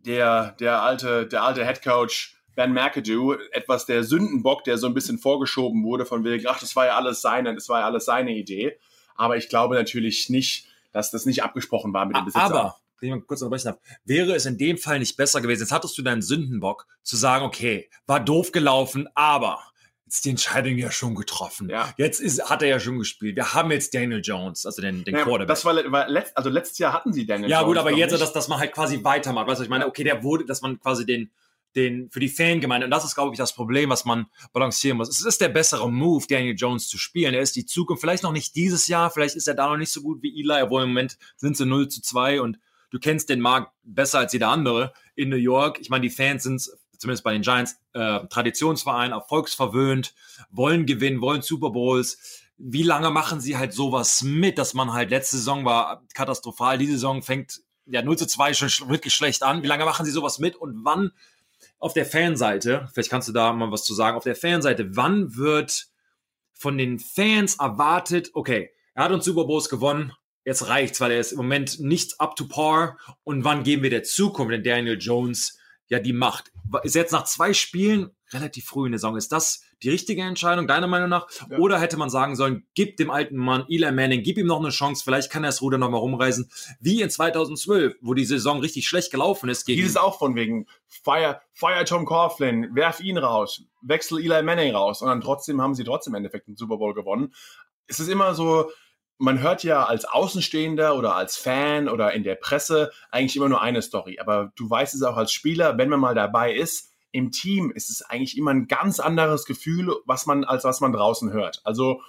der, 0.04 0.52
der 0.60 0.82
alte, 0.82 1.26
der 1.26 1.42
alte 1.42 1.66
Head 1.66 1.82
Coach 1.82 2.36
Ben 2.54 2.72
McAdoo 2.72 3.34
etwas 3.52 3.86
der 3.86 4.02
Sündenbock, 4.02 4.64
der 4.64 4.78
so 4.78 4.88
ein 4.88 4.94
bisschen 4.94 5.18
vorgeschoben 5.18 5.84
wurde, 5.84 6.04
von 6.04 6.24
wegen, 6.24 6.46
ach, 6.48 6.58
das 6.58 6.74
war 6.74 6.86
ja 6.86 6.96
alles 6.96 7.22
seine, 7.22 7.54
das 7.54 7.68
war 7.68 7.80
ja 7.80 7.86
alles 7.86 8.04
seine 8.04 8.32
Idee. 8.32 8.78
Aber 9.14 9.36
ich 9.36 9.48
glaube 9.48 9.76
natürlich 9.76 10.28
nicht, 10.28 10.66
dass 10.92 11.10
das 11.10 11.24
nicht 11.24 11.44
abgesprochen 11.44 11.92
war 11.92 12.06
mit 12.06 12.16
dem 12.16 12.24
Besitzer. 12.24 12.42
Aber, 12.42 12.76
wenn 13.00 13.10
ich 13.10 13.14
mal 13.14 13.20
kurz 13.22 13.42
unterbrechen 13.42 13.66
darf, 13.68 13.78
wäre 14.04 14.34
es 14.34 14.44
in 14.44 14.58
dem 14.58 14.76
Fall 14.76 14.98
nicht 14.98 15.16
besser 15.16 15.40
gewesen, 15.40 15.62
jetzt 15.62 15.72
hattest 15.72 15.96
du 15.98 16.02
deinen 16.02 16.22
Sündenbock, 16.22 16.86
zu 17.04 17.16
sagen, 17.16 17.44
okay, 17.44 17.88
war 18.06 18.18
doof 18.18 18.50
gelaufen, 18.50 19.08
aber 19.14 19.60
jetzt 20.08 20.24
die 20.24 20.30
Entscheidung 20.30 20.78
ja 20.78 20.90
schon 20.90 21.14
getroffen. 21.14 21.68
Ja. 21.68 21.92
Jetzt 21.98 22.20
ist, 22.20 22.48
hat 22.48 22.62
er 22.62 22.68
ja 22.68 22.80
schon 22.80 22.98
gespielt. 22.98 23.36
Wir 23.36 23.52
haben 23.52 23.70
jetzt 23.70 23.92
Daniel 23.92 24.22
Jones, 24.24 24.64
also 24.64 24.80
den, 24.80 25.04
den 25.04 25.14
ja, 25.14 25.22
Quarterback. 25.22 25.48
Das 25.48 25.64
war, 25.66 25.74
war 25.92 26.08
letzt, 26.08 26.34
also 26.36 26.48
letztes 26.48 26.78
Jahr 26.78 26.94
hatten 26.94 27.12
sie 27.12 27.26
Daniel 27.26 27.50
ja, 27.50 27.60
Jones. 27.60 27.76
Ja 27.76 27.82
gut, 27.82 27.90
aber 27.90 27.96
jetzt, 27.96 28.18
dass, 28.18 28.32
dass 28.32 28.48
man 28.48 28.58
halt 28.58 28.72
quasi 28.72 29.04
weitermacht. 29.04 29.46
Weißt 29.46 29.60
du, 29.60 29.64
ich 29.64 29.70
meine, 29.70 29.86
okay, 29.86 30.04
der 30.04 30.22
wurde, 30.22 30.46
dass 30.46 30.62
man 30.62 30.80
quasi 30.80 31.04
den, 31.04 31.30
den, 31.76 32.10
für 32.10 32.20
die 32.20 32.30
Fangemeinde, 32.30 32.86
und 32.86 32.90
das 32.90 33.04
ist, 33.04 33.14
glaube 33.14 33.34
ich, 33.34 33.38
das 33.38 33.54
Problem, 33.54 33.90
was 33.90 34.06
man 34.06 34.26
balancieren 34.54 34.96
muss. 34.96 35.10
Es 35.10 35.24
ist 35.24 35.42
der 35.42 35.50
bessere 35.50 35.92
Move, 35.92 36.24
Daniel 36.26 36.56
Jones 36.56 36.88
zu 36.88 36.96
spielen. 36.96 37.34
Er 37.34 37.42
ist 37.42 37.54
die 37.54 37.66
Zukunft, 37.66 38.00
vielleicht 38.00 38.22
noch 38.22 38.32
nicht 38.32 38.56
dieses 38.56 38.88
Jahr, 38.88 39.10
vielleicht 39.10 39.36
ist 39.36 39.46
er 39.46 39.54
da 39.54 39.68
noch 39.68 39.76
nicht 39.76 39.92
so 39.92 40.00
gut 40.00 40.22
wie 40.22 40.40
Eli, 40.40 40.62
obwohl 40.62 40.84
im 40.84 40.88
Moment 40.88 41.18
sind 41.36 41.56
sie 41.58 41.66
0 41.66 41.88
zu 41.88 42.00
2 42.00 42.40
und 42.40 42.58
du 42.90 42.98
kennst 42.98 43.28
den 43.28 43.40
Markt 43.40 43.74
besser 43.82 44.20
als 44.20 44.32
jeder 44.32 44.48
andere 44.48 44.94
in 45.16 45.28
New 45.28 45.36
York. 45.36 45.78
Ich 45.80 45.90
meine, 45.90 46.02
die 46.02 46.14
Fans 46.14 46.44
sind 46.44 46.66
zumindest 46.98 47.24
bei 47.24 47.32
den 47.32 47.42
Giants, 47.42 47.76
äh, 47.94 48.20
Traditionsverein, 48.28 49.12
erfolgsverwöhnt, 49.12 50.14
wollen 50.50 50.86
gewinnen, 50.86 51.20
wollen 51.20 51.42
Super 51.42 51.70
Bowls. 51.70 52.42
Wie 52.58 52.82
lange 52.82 53.10
machen 53.10 53.40
sie 53.40 53.56
halt 53.56 53.72
sowas 53.72 54.22
mit, 54.22 54.58
dass 54.58 54.74
man 54.74 54.92
halt 54.92 55.10
letzte 55.10 55.36
Saison 55.36 55.64
war 55.64 56.04
katastrophal, 56.14 56.76
diese 56.76 56.92
Saison 56.92 57.22
fängt 57.22 57.60
ja 57.86 58.02
0 58.02 58.18
zu 58.18 58.26
2 58.26 58.54
schon 58.54 58.88
wirklich 58.88 59.14
schlecht 59.14 59.42
an. 59.42 59.62
Wie 59.62 59.68
lange 59.68 59.84
machen 59.84 60.04
sie 60.04 60.12
sowas 60.12 60.38
mit 60.38 60.56
und 60.56 60.84
wann 60.84 61.12
auf 61.78 61.94
der 61.94 62.06
Fanseite, 62.06 62.88
vielleicht 62.92 63.10
kannst 63.10 63.28
du 63.28 63.32
da 63.32 63.52
mal 63.52 63.70
was 63.70 63.84
zu 63.84 63.94
sagen, 63.94 64.16
auf 64.16 64.24
der 64.24 64.36
Fanseite, 64.36 64.96
wann 64.96 65.36
wird 65.36 65.86
von 66.52 66.76
den 66.76 66.98
Fans 66.98 67.56
erwartet, 67.56 68.30
okay, 68.34 68.70
er 68.94 69.04
hat 69.04 69.12
uns 69.12 69.24
Super 69.24 69.44
Bowls 69.44 69.68
gewonnen, 69.68 70.12
jetzt 70.44 70.66
reicht's, 70.68 71.00
weil 71.00 71.12
er 71.12 71.20
ist 71.20 71.32
im 71.32 71.38
Moment 71.38 71.78
nicht 71.78 72.20
up 72.20 72.34
to 72.34 72.48
par 72.48 72.98
und 73.22 73.44
wann 73.44 73.62
geben 73.62 73.84
wir 73.84 73.90
der 73.90 74.02
Zukunft 74.02 74.52
in 74.52 74.64
Daniel 74.64 74.98
Jones 74.98 75.57
ja 75.88 75.98
die 75.98 76.12
Macht. 76.12 76.52
Ist 76.82 76.94
jetzt 76.94 77.12
nach 77.12 77.24
zwei 77.24 77.52
Spielen 77.52 78.10
relativ 78.32 78.66
früh 78.66 78.86
in 78.86 78.92
der 78.92 78.98
Saison. 78.98 79.16
Ist 79.16 79.32
das 79.32 79.62
die 79.82 79.90
richtige 79.90 80.22
Entscheidung, 80.22 80.66
deiner 80.66 80.86
Meinung 80.86 81.08
nach? 81.08 81.26
Ja. 81.50 81.58
Oder 81.58 81.80
hätte 81.80 81.96
man 81.96 82.10
sagen 82.10 82.36
sollen, 82.36 82.66
gib 82.74 82.96
dem 82.96 83.10
alten 83.10 83.36
Mann 83.36 83.64
Eli 83.68 83.90
Manning, 83.90 84.22
gib 84.22 84.38
ihm 84.38 84.46
noch 84.46 84.60
eine 84.60 84.70
Chance, 84.70 85.02
vielleicht 85.04 85.30
kann 85.30 85.44
er 85.44 85.48
das 85.48 85.62
Ruder 85.62 85.78
noch 85.78 85.90
mal 85.90 85.98
rumreißen. 85.98 86.50
Wie 86.80 87.00
in 87.00 87.10
2012, 87.10 87.96
wo 88.00 88.14
die 88.14 88.24
Saison 88.24 88.60
richtig 88.60 88.86
schlecht 88.86 89.10
gelaufen 89.10 89.48
ist. 89.48 89.64
Gegen 89.64 89.80
Hieß 89.80 89.90
es 89.90 89.96
auch 89.96 90.18
von 90.18 90.34
wegen, 90.34 90.66
fire, 90.86 91.40
fire 91.52 91.84
Tom 91.84 92.04
Coughlin, 92.04 92.74
werf 92.74 93.00
ihn 93.00 93.18
raus, 93.18 93.62
wechsel 93.82 94.18
Eli 94.18 94.42
Manning 94.42 94.74
raus. 94.74 95.00
Und 95.02 95.08
dann 95.08 95.20
trotzdem 95.20 95.62
haben 95.62 95.74
sie 95.74 95.84
trotzdem 95.84 96.12
im 96.12 96.18
Endeffekt 96.18 96.48
den 96.48 96.56
Super 96.56 96.76
Bowl 96.76 96.94
gewonnen. 96.94 97.32
Es 97.86 98.00
ist 98.00 98.08
immer 98.08 98.34
so, 98.34 98.70
man 99.18 99.40
hört 99.40 99.64
ja 99.64 99.84
als 99.84 100.04
Außenstehender 100.04 100.96
oder 100.96 101.16
als 101.16 101.36
Fan 101.36 101.88
oder 101.88 102.12
in 102.12 102.22
der 102.22 102.36
Presse 102.36 102.92
eigentlich 103.10 103.36
immer 103.36 103.48
nur 103.48 103.60
eine 103.60 103.82
Story. 103.82 104.18
Aber 104.20 104.52
du 104.54 104.70
weißt 104.70 104.94
es 104.94 105.02
auch 105.02 105.16
als 105.16 105.32
Spieler, 105.32 105.76
wenn 105.76 105.88
man 105.88 106.00
mal 106.00 106.14
dabei 106.14 106.54
ist, 106.54 106.92
im 107.10 107.32
Team 107.32 107.70
ist 107.70 107.90
es 107.90 108.02
eigentlich 108.02 108.36
immer 108.36 108.52
ein 108.52 108.68
ganz 108.68 109.00
anderes 109.00 109.44
Gefühl, 109.44 109.94
was 110.04 110.26
man, 110.26 110.44
als 110.44 110.64
was 110.64 110.80
man 110.80 110.92
draußen 110.92 111.32
hört. 111.32 111.60
Also 111.64 112.00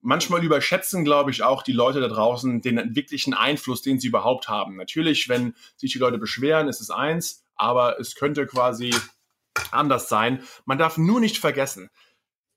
manchmal 0.00 0.44
überschätzen, 0.44 1.04
glaube 1.04 1.30
ich, 1.30 1.42
auch 1.42 1.62
die 1.62 1.72
Leute 1.72 2.00
da 2.00 2.08
draußen 2.08 2.62
den 2.62 2.96
wirklichen 2.96 3.34
Einfluss, 3.34 3.82
den 3.82 4.00
sie 4.00 4.08
überhaupt 4.08 4.48
haben. 4.48 4.76
Natürlich, 4.76 5.28
wenn 5.28 5.54
sich 5.76 5.92
die 5.92 5.98
Leute 5.98 6.18
beschweren, 6.18 6.68
ist 6.68 6.80
es 6.80 6.90
eins, 6.90 7.44
aber 7.54 8.00
es 8.00 8.14
könnte 8.14 8.46
quasi 8.46 8.94
anders 9.70 10.08
sein. 10.08 10.42
Man 10.64 10.78
darf 10.78 10.96
nur 10.96 11.20
nicht 11.20 11.38
vergessen, 11.38 11.90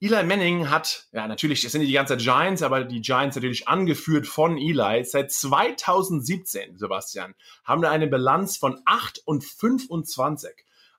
Eli 0.02 0.24
Manning 0.24 0.70
hat, 0.70 1.08
ja 1.12 1.28
natürlich, 1.28 1.62
das 1.62 1.74
sind 1.74 1.82
die 1.82 1.92
ganze 1.92 2.16
Giants, 2.16 2.64
aber 2.64 2.86
die 2.86 3.02
Giants 3.02 3.36
natürlich 3.36 3.68
angeführt 3.68 4.28
von 4.28 4.58
Eli, 4.58 5.04
seit 5.04 5.32
2017, 5.32 6.78
Sebastian, 6.78 7.36
haben 7.66 7.82
da 7.82 7.92
eine 7.92 8.08
Bilanz 8.08 8.56
von 8.56 8.80
8 8.86 9.22
und 9.26 9.44
25. 9.44 10.52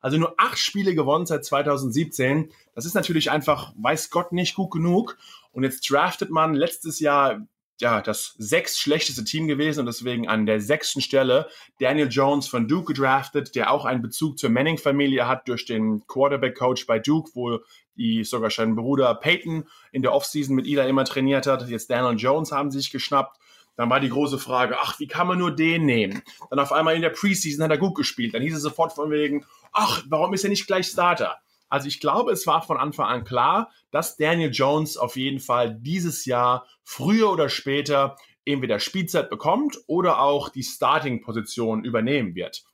Also 0.03 0.17
nur 0.17 0.35
acht 0.39 0.59
Spiele 0.59 0.95
gewonnen 0.95 1.27
seit 1.27 1.45
2017. 1.45 2.51
Das 2.75 2.85
ist 2.85 2.95
natürlich 2.95 3.31
einfach, 3.31 3.73
weiß 3.77 4.11
Gott, 4.11 4.33
nicht 4.33 4.55
gut 4.55 4.71
genug. 4.71 5.19
Und 5.53 5.63
jetzt 5.63 5.89
draftet 5.91 6.31
man 6.31 6.55
letztes 6.55 7.01
Jahr 7.01 7.47
ja, 7.81 8.01
das 8.01 8.35
sechs 8.39 8.79
schlechteste 8.79 9.25
Team 9.25 9.49
gewesen 9.49 9.81
und 9.81 9.87
deswegen 9.87 10.29
an 10.29 10.47
der 10.47 10.61
sechsten 10.61 11.01
Stelle 11.01 11.49
Daniel 11.79 12.09
Jones 12.09 12.47
von 12.47 12.69
Duke 12.69 12.93
gedraftet, 12.93 13.55
der 13.55 13.71
auch 13.71 13.85
einen 13.85 14.03
Bezug 14.03 14.39
zur 14.39 14.51
Manning-Familie 14.51 15.27
hat 15.27 15.49
durch 15.49 15.65
den 15.65 16.07
Quarterback-Coach 16.07 16.87
bei 16.87 16.99
Duke, 16.99 17.31
wo 17.35 17.59
die 17.97 18.25
sogar 18.25 18.51
sein 18.51 18.77
Bruder 18.77 19.15
Peyton 19.15 19.65
in 19.93 20.03
der 20.03 20.13
Offseason 20.13 20.55
mit 20.55 20.67
Ida 20.67 20.85
immer 20.85 21.05
trainiert 21.05 21.47
hat. 21.47 21.69
Jetzt 21.69 21.91
Daniel 21.91 22.19
Jones 22.19 22.53
haben 22.53 22.71
sich 22.71 22.91
geschnappt. 22.91 23.39
Dann 23.77 23.89
war 23.89 24.01
die 24.01 24.11
große 24.11 24.39
Frage, 24.39 24.77
ach, 24.81 24.99
wie 25.01 25.07
kann 25.07 25.27
man 25.27 25.39
nur 25.39 25.55
den 25.55 25.87
nehmen? 25.87 26.23
Dann 26.51 26.59
auf 26.59 26.73
einmal 26.73 26.97
in 26.97 27.03
der 27.03 27.11
Preseason 27.11 27.65
hat 27.65 27.71
er 27.71 27.79
gut 27.79 27.95
gespielt. 27.95 28.35
Dann 28.35 28.43
hieß 28.43 28.55
es 28.55 28.63
sofort 28.63 28.93
von 28.93 29.11
wegen, 29.11 29.47
ach, 29.73 30.03
warum 30.09 30.35
ist 30.35 30.45
er 30.45 30.51
nicht 30.51 30.67
gleich 30.67 30.87
Starter? 30.87 31.39
Also 31.71 31.89
ich 31.89 32.01
glaube, 32.01 32.33
es 32.33 32.47
war 32.47 32.63
von 32.63 32.77
Anfang 32.77 33.07
an 33.07 33.25
klar, 33.25 33.71
dass 33.91 34.17
Daniel 34.17 34.51
Jones 34.51 34.97
auf 34.97 35.17
jeden 35.17 35.41
Fall 35.41 35.75
dieses 35.75 36.27
Jahr 36.27 36.67
früher 36.83 37.31
oder 37.31 37.49
später 37.49 38.17
entweder 38.45 38.81
Spielzeit 38.81 39.31
bekommt 39.31 39.79
oder 39.87 40.21
auch 40.21 40.49
die 40.49 40.65
Starting-Position 40.65 41.85
übernehmen 41.85 42.35
wird. 42.35 42.65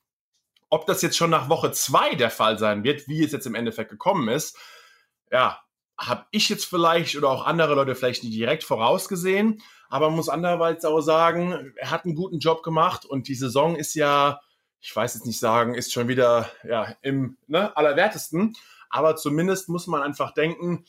Ob 0.71 0.87
das 0.87 1.03
jetzt 1.03 1.17
schon 1.17 1.31
nach 1.31 1.49
Woche 1.49 1.71
zwei 1.73 2.15
der 2.15 2.31
Fall 2.31 2.59
sein 2.59 2.83
wird, 2.83 3.07
wie 3.07 3.23
es 3.23 3.33
jetzt 3.33 3.47
im 3.47 3.55
Endeffekt 3.55 3.91
gekommen 3.91 4.29
ist, 4.29 4.59
ja, 5.31 5.61
habe 5.99 6.27
ich 6.31 6.49
jetzt 6.49 6.65
vielleicht 6.65 7.17
oder 7.17 7.31
auch 7.31 7.47
andere 7.47 7.75
Leute 7.75 7.95
vielleicht 7.95 8.25
nicht 8.25 8.35
direkt 8.35 8.65
vorausgesehen, 8.65 9.63
aber 9.89 10.09
man 10.09 10.17
muss 10.17 10.29
andererseits 10.29 10.85
auch 10.85 11.01
sagen, 11.01 11.73
er 11.77 11.91
hat 11.91 12.05
einen 12.05 12.15
guten 12.15 12.39
Job 12.39 12.63
gemacht 12.63 13.05
und 13.05 13.29
die 13.29 13.35
Saison 13.35 13.77
ist 13.77 13.95
ja, 13.95 14.41
ich 14.81 14.95
weiß 14.95 15.15
jetzt 15.15 15.27
nicht 15.27 15.39
sagen, 15.39 15.75
ist 15.75 15.93
schon 15.93 16.09
wieder 16.09 16.51
ja, 16.65 16.95
im 17.03 17.37
ne, 17.47 17.77
allerwertesten. 17.77 18.55
Aber 18.91 19.17
zumindest 19.17 19.69
muss 19.69 19.87
man 19.87 20.03
einfach 20.03 20.33
denken, 20.33 20.85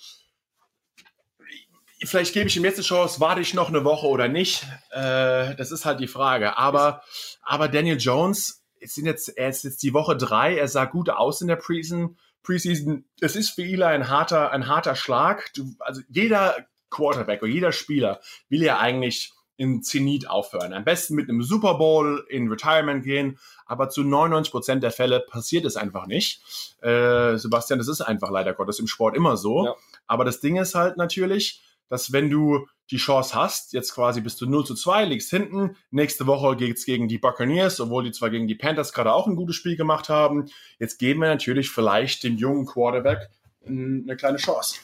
vielleicht 2.04 2.34
gebe 2.34 2.48
ich 2.48 2.58
ihm 2.58 2.66
jetzt 2.66 2.78
eine 2.78 2.86
Chance, 2.86 3.20
warte 3.20 3.42
ich 3.42 3.54
noch 3.54 3.70
eine 3.70 3.84
Woche 3.84 4.08
oder 4.08 4.28
nicht. 4.28 4.66
Äh, 4.92 5.56
das 5.56 5.72
ist 5.72 5.86
halt 5.86 6.00
die 6.00 6.08
Frage. 6.08 6.58
Aber, 6.58 7.02
aber 7.42 7.68
Daniel 7.68 7.98
Jones, 7.98 8.64
es 8.80 8.94
sind 8.94 9.06
jetzt, 9.06 9.30
er 9.38 9.50
ist 9.50 9.64
jetzt 9.64 9.82
die 9.84 9.94
Woche 9.94 10.16
drei, 10.16 10.58
er 10.58 10.68
sah 10.68 10.86
gut 10.86 11.10
aus 11.10 11.42
in 11.42 11.48
der 11.48 11.56
Preseason. 11.56 12.18
Preseason, 12.44 13.06
es 13.20 13.36
ist 13.36 13.50
für 13.50 13.64
Eli 13.64 13.84
ein 13.84 14.08
harter, 14.08 14.52
ein 14.52 14.68
harter 14.68 14.96
Schlag. 14.96 15.52
Du, 15.54 15.76
also 15.80 16.02
jeder 16.08 16.68
Quarterback 16.90 17.42
oder 17.42 17.52
jeder 17.52 17.72
Spieler 17.72 18.22
will 18.48 18.64
ja 18.64 18.80
eigentlich 18.80 19.34
im 19.58 19.82
Zenit 19.84 20.30
aufhören. 20.30 20.74
Am 20.74 20.84
besten 20.84 21.16
mit 21.16 21.30
einem 21.30 21.42
Super 21.42 21.76
Bowl 21.76 22.26
in 22.30 22.48
Retirement 22.48 23.04
gehen, 23.04 23.40
aber 23.66 23.90
zu 23.90 24.04
99 24.04 24.52
Prozent 24.52 24.84
der 24.84 24.92
Fälle 24.92 25.20
passiert 25.20 25.66
es 25.66 25.76
einfach 25.76 26.06
nicht. 26.06 26.42
Äh, 26.82 27.38
Sebastian, 27.38 27.80
das 27.80 27.88
ist 27.88 28.02
einfach 28.02 28.30
leider 28.30 28.54
Gottes 28.54 28.80
im 28.80 28.88
Sport 28.88 29.16
immer 29.16 29.36
so. 29.36 29.66
Ja. 29.66 29.76
Aber 30.06 30.24
das 30.24 30.40
Ding 30.40 30.58
ist 30.58 30.76
halt 30.76 30.98
natürlich, 30.98 31.62
dass 31.90 32.12
wenn 32.12 32.30
du 32.30 32.68
die 32.92 32.98
Chance 32.98 33.36
hast, 33.36 33.74
jetzt 33.74 33.94
quasi 33.94 34.22
bist 34.22 34.40
du 34.40 34.46
0 34.46 34.66
zu 34.66 34.76
2, 34.76 35.06
liegst 35.06 35.30
hinten, 35.30 35.76
nächste 35.92 36.26
Woche 36.28 36.56
geht's 36.56 36.86
gegen 36.86 37.08
die 37.08 37.18
Buccaneers, 37.18 37.80
obwohl 37.80 38.04
die 38.04 38.12
zwar 38.12 38.30
gegen 38.30 38.48
die 38.48 38.56
Panthers 38.56 38.94
gerade 38.94 39.14
auch 39.14 39.28
ein 39.28 39.36
gutes 39.36 39.56
Spiel 39.56 39.76
gemacht 39.76 40.08
haben. 40.08 40.50
Jetzt 40.80 40.98
geben 40.98 41.22
wir 41.22 41.28
natürlich 41.28 41.70
vielleicht 41.70 42.24
dem 42.24 42.38
jungen 42.38 42.66
Quarterback 42.66 43.30
eine 43.66 44.16
kleine 44.16 44.38
Chance. 44.38 44.78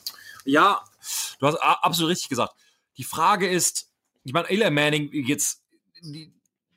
Ja, 0.43 0.81
du 1.39 1.47
hast 1.47 1.55
absolut 1.55 2.11
richtig 2.11 2.29
gesagt. 2.29 2.53
Die 2.97 3.05
Frage 3.05 3.47
ist, 3.47 3.92
ich 4.23 4.33
meine, 4.33 4.49
Eli 4.49 4.69
Manning 4.69 5.09
jetzt 5.11 5.63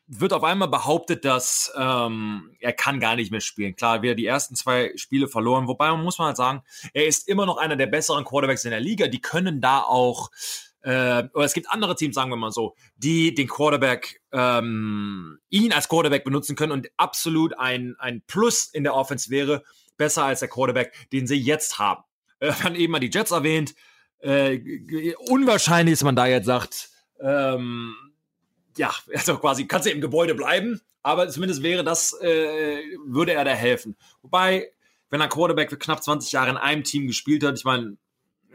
wird 0.08 0.32
auf 0.32 0.44
einmal 0.44 0.68
behauptet, 0.68 1.24
dass 1.24 1.72
ähm, 1.76 2.56
er 2.60 2.72
kann 2.72 3.00
gar 3.00 3.16
nicht 3.16 3.32
mehr 3.32 3.40
spielen. 3.40 3.74
Klar, 3.74 4.02
wir 4.02 4.14
die 4.14 4.26
ersten 4.26 4.54
zwei 4.54 4.92
Spiele 4.96 5.26
verloren, 5.26 5.66
wobei 5.66 5.90
man 5.90 6.04
muss 6.04 6.18
man 6.18 6.28
halt 6.28 6.36
sagen, 6.36 6.62
er 6.92 7.06
ist 7.06 7.28
immer 7.28 7.44
noch 7.44 7.56
einer 7.56 7.76
der 7.76 7.86
besseren 7.86 8.24
Quarterbacks 8.24 8.64
in 8.64 8.70
der 8.70 8.80
Liga. 8.80 9.08
Die 9.08 9.20
können 9.20 9.60
da 9.60 9.80
auch 9.80 10.30
äh, 10.86 11.28
oder 11.34 11.44
es 11.44 11.52
gibt 11.52 11.68
andere 11.68 11.96
Teams, 11.96 12.14
sagen 12.14 12.30
wir 12.30 12.36
mal 12.36 12.52
so, 12.52 12.76
die 12.96 13.34
den 13.34 13.48
Quarterback, 13.48 14.22
ähm, 14.30 15.38
ihn 15.48 15.72
als 15.72 15.88
Quarterback 15.88 16.22
benutzen 16.22 16.54
können 16.54 16.70
und 16.70 16.88
absolut 16.96 17.58
ein, 17.58 17.96
ein 17.98 18.22
Plus 18.28 18.66
in 18.72 18.84
der 18.84 18.94
Offense 18.94 19.28
wäre, 19.30 19.64
besser 19.96 20.24
als 20.24 20.40
der 20.40 20.48
Quarterback, 20.48 21.08
den 21.10 21.26
sie 21.26 21.34
jetzt 21.34 21.80
haben. 21.80 22.04
Äh, 22.38 22.52
dann 22.62 22.76
eben 22.76 22.92
mal 22.92 23.00
die 23.00 23.10
Jets 23.10 23.32
erwähnt. 23.32 23.74
Äh, 24.20 25.14
unwahrscheinlich, 25.28 25.94
dass 25.94 26.04
man 26.04 26.14
da 26.14 26.26
jetzt 26.26 26.46
sagt, 26.46 26.90
ähm, 27.20 27.94
ja, 28.76 28.94
also 29.14 29.38
quasi 29.38 29.66
kannst 29.66 29.86
du 29.86 29.90
im 29.90 30.00
Gebäude 30.00 30.34
bleiben, 30.34 30.80
aber 31.02 31.28
zumindest 31.28 31.62
wäre 31.62 31.84
das, 31.84 32.12
äh, 32.20 32.82
würde 33.06 33.32
er 33.32 33.44
da 33.44 33.52
helfen. 33.52 33.96
Wobei, 34.22 34.72
wenn 35.10 35.22
ein 35.22 35.28
Quarterback 35.28 35.70
für 35.70 35.78
knapp 35.78 36.02
20 36.02 36.32
Jahre 36.32 36.50
in 36.50 36.56
einem 36.56 36.84
Team 36.84 37.06
gespielt 37.06 37.44
hat, 37.44 37.56
ich 37.56 37.64
meine, 37.64 37.96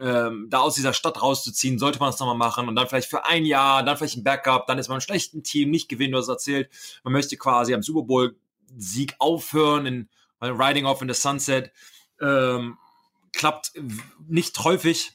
ähm, 0.00 0.48
da 0.50 0.60
aus 0.60 0.74
dieser 0.74 0.92
Stadt 0.92 1.22
rauszuziehen, 1.22 1.78
sollte 1.78 1.98
man 1.98 2.10
es 2.10 2.18
nochmal 2.18 2.36
machen 2.36 2.68
und 2.68 2.74
dann 2.74 2.88
vielleicht 2.88 3.08
für 3.08 3.24
ein 3.24 3.44
Jahr, 3.44 3.84
dann 3.84 3.96
vielleicht 3.96 4.16
ein 4.16 4.24
Backup, 4.24 4.66
dann 4.66 4.78
ist 4.78 4.88
man 4.88 4.96
im 4.96 5.00
schlechten 5.00 5.42
Team, 5.42 5.70
nicht 5.70 5.88
gewinnen, 5.88 6.12
du 6.12 6.18
hast 6.18 6.28
erzählt, 6.28 6.68
man 7.04 7.12
möchte 7.12 7.36
quasi 7.36 7.72
am 7.72 7.82
Super 7.82 8.02
Bowl 8.02 8.36
Sieg 8.76 9.14
aufhören, 9.18 9.86
in 9.86 10.08
Riding 10.40 10.86
Off 10.86 11.02
in 11.02 11.08
the 11.08 11.14
Sunset, 11.14 11.70
ähm, 12.20 12.78
klappt 13.32 13.72
nicht 14.26 14.58
häufig, 14.64 15.12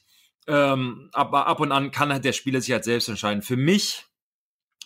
ähm, 0.48 1.10
aber 1.12 1.46
ab 1.46 1.60
und 1.60 1.70
an 1.70 1.90
kann 1.90 2.12
halt 2.12 2.24
der 2.24 2.32
Spieler 2.32 2.60
sich 2.60 2.72
halt 2.72 2.84
selbst 2.84 3.08
entscheiden. 3.08 3.42
Für 3.42 3.56
mich 3.56 4.08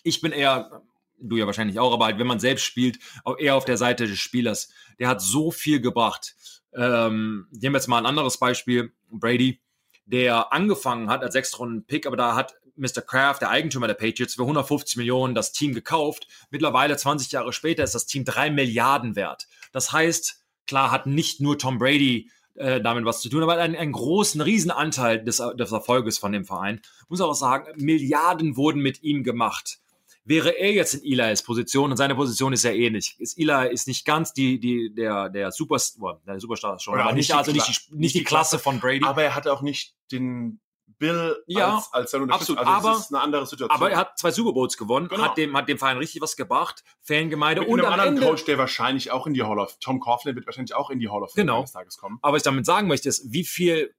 ich 0.02 0.20
bin 0.20 0.32
eher, 0.32 0.82
du 1.18 1.36
ja 1.36 1.46
wahrscheinlich 1.46 1.78
auch, 1.78 1.92
aber 1.92 2.06
halt, 2.06 2.18
wenn 2.18 2.26
man 2.26 2.40
selbst 2.40 2.64
spielt, 2.64 2.98
eher 3.38 3.54
auf 3.54 3.64
der 3.64 3.76
Seite 3.76 4.06
des 4.06 4.18
Spielers. 4.18 4.70
Der 4.98 5.08
hat 5.08 5.20
so 5.20 5.50
viel 5.50 5.80
gebracht. 5.80 6.34
Ähm, 6.74 7.48
nehmen 7.50 7.74
wir 7.74 7.78
jetzt 7.78 7.88
mal 7.88 7.98
ein 7.98 8.06
anderes 8.06 8.38
Beispiel. 8.38 8.92
Brady, 9.10 9.60
der 10.04 10.52
angefangen 10.52 11.08
hat 11.08 11.22
als 11.22 11.34
Sechstrunden-Pick, 11.34 12.06
aber 12.06 12.16
da 12.16 12.34
hat 12.34 12.54
Mr. 12.76 13.02
Kraft, 13.02 13.42
der 13.42 13.50
Eigentümer 13.50 13.86
der 13.86 13.94
Patriots, 13.94 14.34
für 14.34 14.42
150 14.42 14.96
Millionen 14.96 15.34
das 15.34 15.52
Team 15.52 15.74
gekauft. 15.74 16.26
Mittlerweile, 16.50 16.96
20 16.96 17.30
Jahre 17.30 17.52
später, 17.52 17.84
ist 17.84 17.94
das 17.94 18.06
Team 18.06 18.24
drei 18.24 18.50
Milliarden 18.50 19.14
wert. 19.14 19.46
Das 19.72 19.92
heißt, 19.92 20.42
klar 20.66 20.90
hat 20.90 21.06
nicht 21.06 21.40
nur 21.40 21.58
Tom 21.58 21.78
Brady 21.78 22.30
äh, 22.55 22.80
damit 22.80 23.05
was 23.05 23.20
zu 23.20 23.28
tun, 23.28 23.42
aber 23.42 23.57
einen, 23.57 23.76
einen 23.76 23.92
großen, 23.92 24.40
riesen 24.40 24.70
Anteil 24.70 25.24
des, 25.24 25.42
des 25.59 25.72
Erfolges 25.72 26.18
von 26.18 26.32
dem 26.32 26.44
Verein. 26.44 26.80
Muss 27.09 27.20
auch 27.20 27.34
sagen, 27.34 27.66
Milliarden 27.76 28.57
wurden 28.57 28.82
mit 28.82 29.03
ihm 29.03 29.24
gemacht. 29.24 29.78
Wäre 30.24 30.50
er 30.50 30.72
jetzt 30.72 30.94
in 30.94 31.03
Eli's 31.03 31.42
Position 31.42 31.90
und 31.90 31.96
seine 31.96 32.14
Position 32.14 32.53
ist 32.53 32.62
ja 32.62 32.70
ähnlich. 32.70 33.16
Ist 33.18 33.38
Eli 33.38 33.72
ist 33.72 33.88
nicht 33.88 34.05
ganz 34.05 34.32
die 34.32 34.61
die 34.61 34.94
der 34.94 35.28
der 35.28 35.50
Superstar, 35.50 36.20
der 36.24 36.38
Superstar 36.38 36.78
schon, 36.78 36.96
ja, 36.96 37.05
aber 37.05 37.12
nicht, 37.12 37.34
also 37.34 37.50
nicht 37.50 37.88
die, 37.90 37.96
nicht 37.96 38.14
die 38.14 38.22
Klasse 38.22 38.61
von 38.61 38.78
Brady. 38.78 39.05
Aber 39.05 39.24
er 39.24 39.34
hat 39.34 39.48
auch 39.48 39.62
nicht 39.62 39.96
den 40.12 40.61
Bill 41.03 41.42
ja, 41.46 41.74
als, 41.76 41.92
als 41.92 42.11
sein 42.12 42.30
absolut, 42.30 42.59
also 42.61 42.70
aber, 42.88 42.96
ist 42.98 43.12
eine 43.12 43.20
andere 43.22 43.46
Situation. 43.46 43.76
Aber 43.76 43.90
er 43.90 43.98
hat 43.98 44.18
zwei 44.18 44.30
Super 44.30 44.53
Bowls 44.53 44.76
gewonnen, 44.76 45.09
genau. 45.09 45.22
hat 45.22 45.36
dem 45.36 45.57
hat 45.57 45.68
dem 45.68 45.78
Verein 45.78 45.98
richtig 45.98 46.22
was 46.22 46.36
gebracht, 46.36 46.82
Fangemeinde 47.03 47.62
Mit 47.62 47.70
und 47.70 47.80
einem 47.80 47.92
anderen 47.92 48.14
Ende, 48.16 48.26
Coach, 48.26 48.44
der 48.44 48.57
wahrscheinlich 48.59 49.11
auch 49.11 49.26
in 49.26 49.34
die 49.34 49.42
Hall 49.42 49.59
of 49.59 49.76
Tom 49.80 50.00
Coughlin 50.00 50.34
wird 50.36 50.46
wahrscheinlich 50.46 50.74
auch 50.74 50.90
in 50.90 50.98
die 51.00 51.09
Hall 51.09 51.22
of 51.22 51.32
Fame 51.32 51.42
Genau. 51.46 51.59
eines 51.59 51.72
Tages 51.72 51.98
kommen. 51.98 52.18
Aber 52.22 52.34
was 52.34 52.40
ich 52.40 52.44
damit 52.44 52.64
sagen 52.66 52.86
möchte, 52.88 53.09
ist, 53.09 53.32
wie 53.32 53.44
viel, 53.44 53.94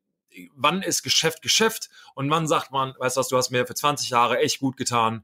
wann 0.56 0.82
ist 0.82 1.04
Geschäft 1.04 1.42
Geschäft 1.42 1.90
und 2.16 2.30
wann 2.30 2.48
sagt 2.48 2.72
man, 2.72 2.94
weißt 2.98 3.18
du 3.18 3.20
was, 3.20 3.28
du 3.28 3.38
hast 3.38 3.52
mir 3.52 3.68
für 3.68 3.76
20 3.76 4.10
Jahre 4.10 4.40
echt 4.40 4.60
gut 4.60 4.78
getan. 4.78 5.24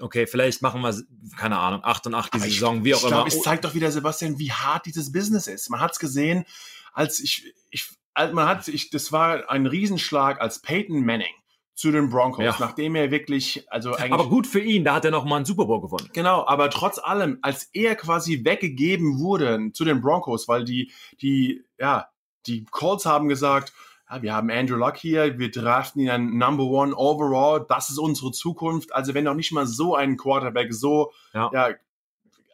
Okay, 0.00 0.26
vielleicht 0.26 0.60
machen 0.60 0.80
wir, 0.80 0.92
keine 1.38 1.58
Ahnung, 1.58 1.80
8 1.84 2.06
und 2.08 2.14
8 2.14 2.34
die 2.34 2.38
Aber 2.38 2.46
ich- 2.46 2.54
Saison, 2.54 2.84
wie 2.84 2.94
auch 2.94 2.98
ich 2.98 3.04
immer. 3.04 3.12
glaube, 3.24 3.28
es 3.28 3.42
zeigt 3.42 3.64
doch 3.64 3.74
wieder, 3.74 3.90
Sebastian, 3.92 4.38
wie 4.38 4.52
hart 4.52 4.86
dieses 4.86 5.12
Business 5.12 5.46
ist. 5.46 5.70
Man 5.70 5.80
hat 5.80 5.92
es 5.92 5.98
gesehen, 6.00 6.44
als 6.92 7.20
ich, 7.20 7.54
ich, 7.70 7.88
als 8.14 8.32
man 8.32 8.46
hat, 8.48 8.66
ich, 8.68 8.90
das 8.90 9.12
war 9.12 9.50
ein 9.50 9.66
Riesenschlag, 9.66 10.40
als 10.40 10.60
Peyton 10.60 11.04
Manning 11.04 11.32
zu 11.74 11.90
den 11.90 12.08
Broncos, 12.08 12.44
Ja. 12.44 12.56
nachdem 12.60 12.94
er 12.94 13.10
wirklich, 13.10 13.66
also 13.68 13.94
eigentlich 13.94 14.12
aber 14.12 14.28
gut 14.28 14.46
für 14.46 14.60
ihn, 14.60 14.84
da 14.84 14.94
hat 14.94 15.04
er 15.04 15.10
noch 15.10 15.24
mal 15.24 15.36
einen 15.36 15.44
Super 15.44 15.64
Bowl 15.66 15.80
gewonnen. 15.80 16.08
Genau, 16.12 16.46
aber 16.46 16.70
trotz 16.70 16.98
allem, 16.98 17.38
als 17.42 17.64
er 17.72 17.96
quasi 17.96 18.44
weggegeben 18.44 19.18
wurde 19.18 19.72
zu 19.72 19.84
den 19.84 20.00
Broncos, 20.00 20.46
weil 20.46 20.64
die, 20.64 20.92
die, 21.20 21.64
ja, 21.78 22.06
die 22.46 22.64
Colts 22.66 23.06
haben 23.06 23.28
gesagt, 23.28 23.72
ja, 24.08 24.22
wir 24.22 24.34
haben 24.34 24.50
Andrew 24.50 24.76
Luck 24.76 24.96
hier, 24.98 25.38
wir 25.38 25.50
draften 25.50 26.02
ihn 26.02 26.10
an 26.10 26.36
Number 26.38 26.64
One 26.64 26.94
Overall, 26.94 27.64
das 27.68 27.90
ist 27.90 27.98
unsere 27.98 28.30
Zukunft. 28.30 28.94
Also 28.94 29.14
wenn 29.14 29.24
noch 29.24 29.34
nicht 29.34 29.50
mal 29.50 29.66
so 29.66 29.96
ein 29.96 30.16
Quarterback 30.16 30.72
so 30.72 31.10
Ja. 31.32 31.50
ja. 31.52 31.70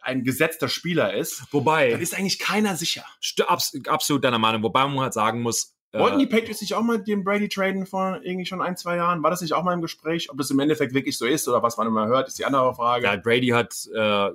Ein 0.01 0.23
gesetzter 0.23 0.67
Spieler 0.67 1.13
ist, 1.13 1.43
Wobei, 1.51 1.91
dann 1.91 2.01
ist 2.01 2.17
eigentlich 2.17 2.39
keiner 2.39 2.75
sicher. 2.75 3.05
abs 3.47 3.73
absolut 3.87 4.23
deiner 4.23 4.39
Meinung, 4.39 4.63
wobei 4.63 4.85
man 4.87 4.99
halt 4.99 5.13
sagen 5.13 5.41
muss, 5.41 5.75
Wollten 5.93 6.19
äh, 6.19 6.25
die 6.25 6.27
Patriots 6.27 6.61
nicht 6.61 6.73
auch 6.73 6.83
mal 6.83 7.03
den 7.03 7.23
Brady 7.23 7.49
traden 7.49 7.85
vor 7.85 8.21
irgendwie 8.23 8.45
schon 8.45 8.61
ein, 8.61 8.77
zwei 8.77 8.95
Jahren? 8.95 9.23
War 9.23 9.29
das 9.29 9.41
nicht 9.41 9.53
auch 9.53 9.63
mal 9.63 9.73
im 9.73 9.81
Gespräch? 9.81 10.29
Ob 10.29 10.37
das 10.37 10.49
im 10.49 10.59
Endeffekt 10.59 10.93
wirklich 10.93 11.17
so 11.17 11.25
ist 11.25 11.47
oder 11.47 11.61
was 11.63 11.77
man 11.77 11.87
immer 11.87 12.07
hört, 12.07 12.29
ist 12.29 12.39
die 12.39 12.45
andere 12.45 12.73
Frage. 12.73 13.05
ja, 13.05 13.15
Brady 13.17 13.49
hat 13.49 13.75
äh, 13.93 14.29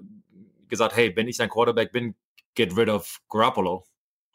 gesagt, 0.68 0.96
hey, 0.96 1.14
wenn 1.16 1.28
ich 1.28 1.38
dein 1.38 1.48
Quarterback 1.48 1.92
bin, 1.92 2.14
get 2.54 2.76
rid 2.76 2.88
of 2.88 3.20
Garoppolo. 3.30 3.84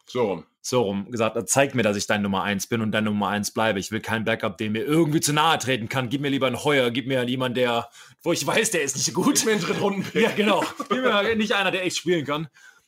So. 0.07 0.43
So 0.63 0.83
rum 0.83 1.09
gesagt, 1.09 1.37
zeig 1.49 1.73
mir, 1.73 1.81
dass 1.81 1.97
ich 1.97 2.05
dein 2.05 2.21
Nummer 2.21 2.43
1 2.43 2.67
bin 2.67 2.81
und 2.81 2.91
dein 2.91 3.05
Nummer 3.05 3.29
1 3.29 3.51
bleibe. 3.51 3.79
Ich 3.79 3.91
will 3.91 3.99
keinen 3.99 4.25
Backup, 4.25 4.57
der 4.59 4.69
mir 4.69 4.83
irgendwie 4.85 5.19
zu 5.19 5.33
nahe 5.33 5.57
treten 5.57 5.89
kann. 5.89 6.09
Gib 6.09 6.21
mir 6.21 6.29
lieber 6.29 6.45
einen 6.45 6.63
Heuer, 6.63 6.91
gib 6.91 7.07
mir 7.07 7.23
jemanden, 7.23 7.55
der, 7.55 7.89
wo 8.21 8.31
ich 8.31 8.45
weiß, 8.45 8.69
der 8.69 8.83
ist 8.83 8.95
nicht 8.95 9.11
gut. 9.13 9.35
Gib 9.37 9.45
mir 9.45 9.51
einen 9.53 9.61
Drittrunden 9.61 10.05
Ja, 10.13 10.31
genau. 10.31 10.63
Gib 10.89 11.01
mir 11.01 11.35
nicht 11.35 11.53
einer, 11.53 11.71
der 11.71 11.83
echt 11.83 11.97
spielen 11.97 12.25
kann. 12.25 12.47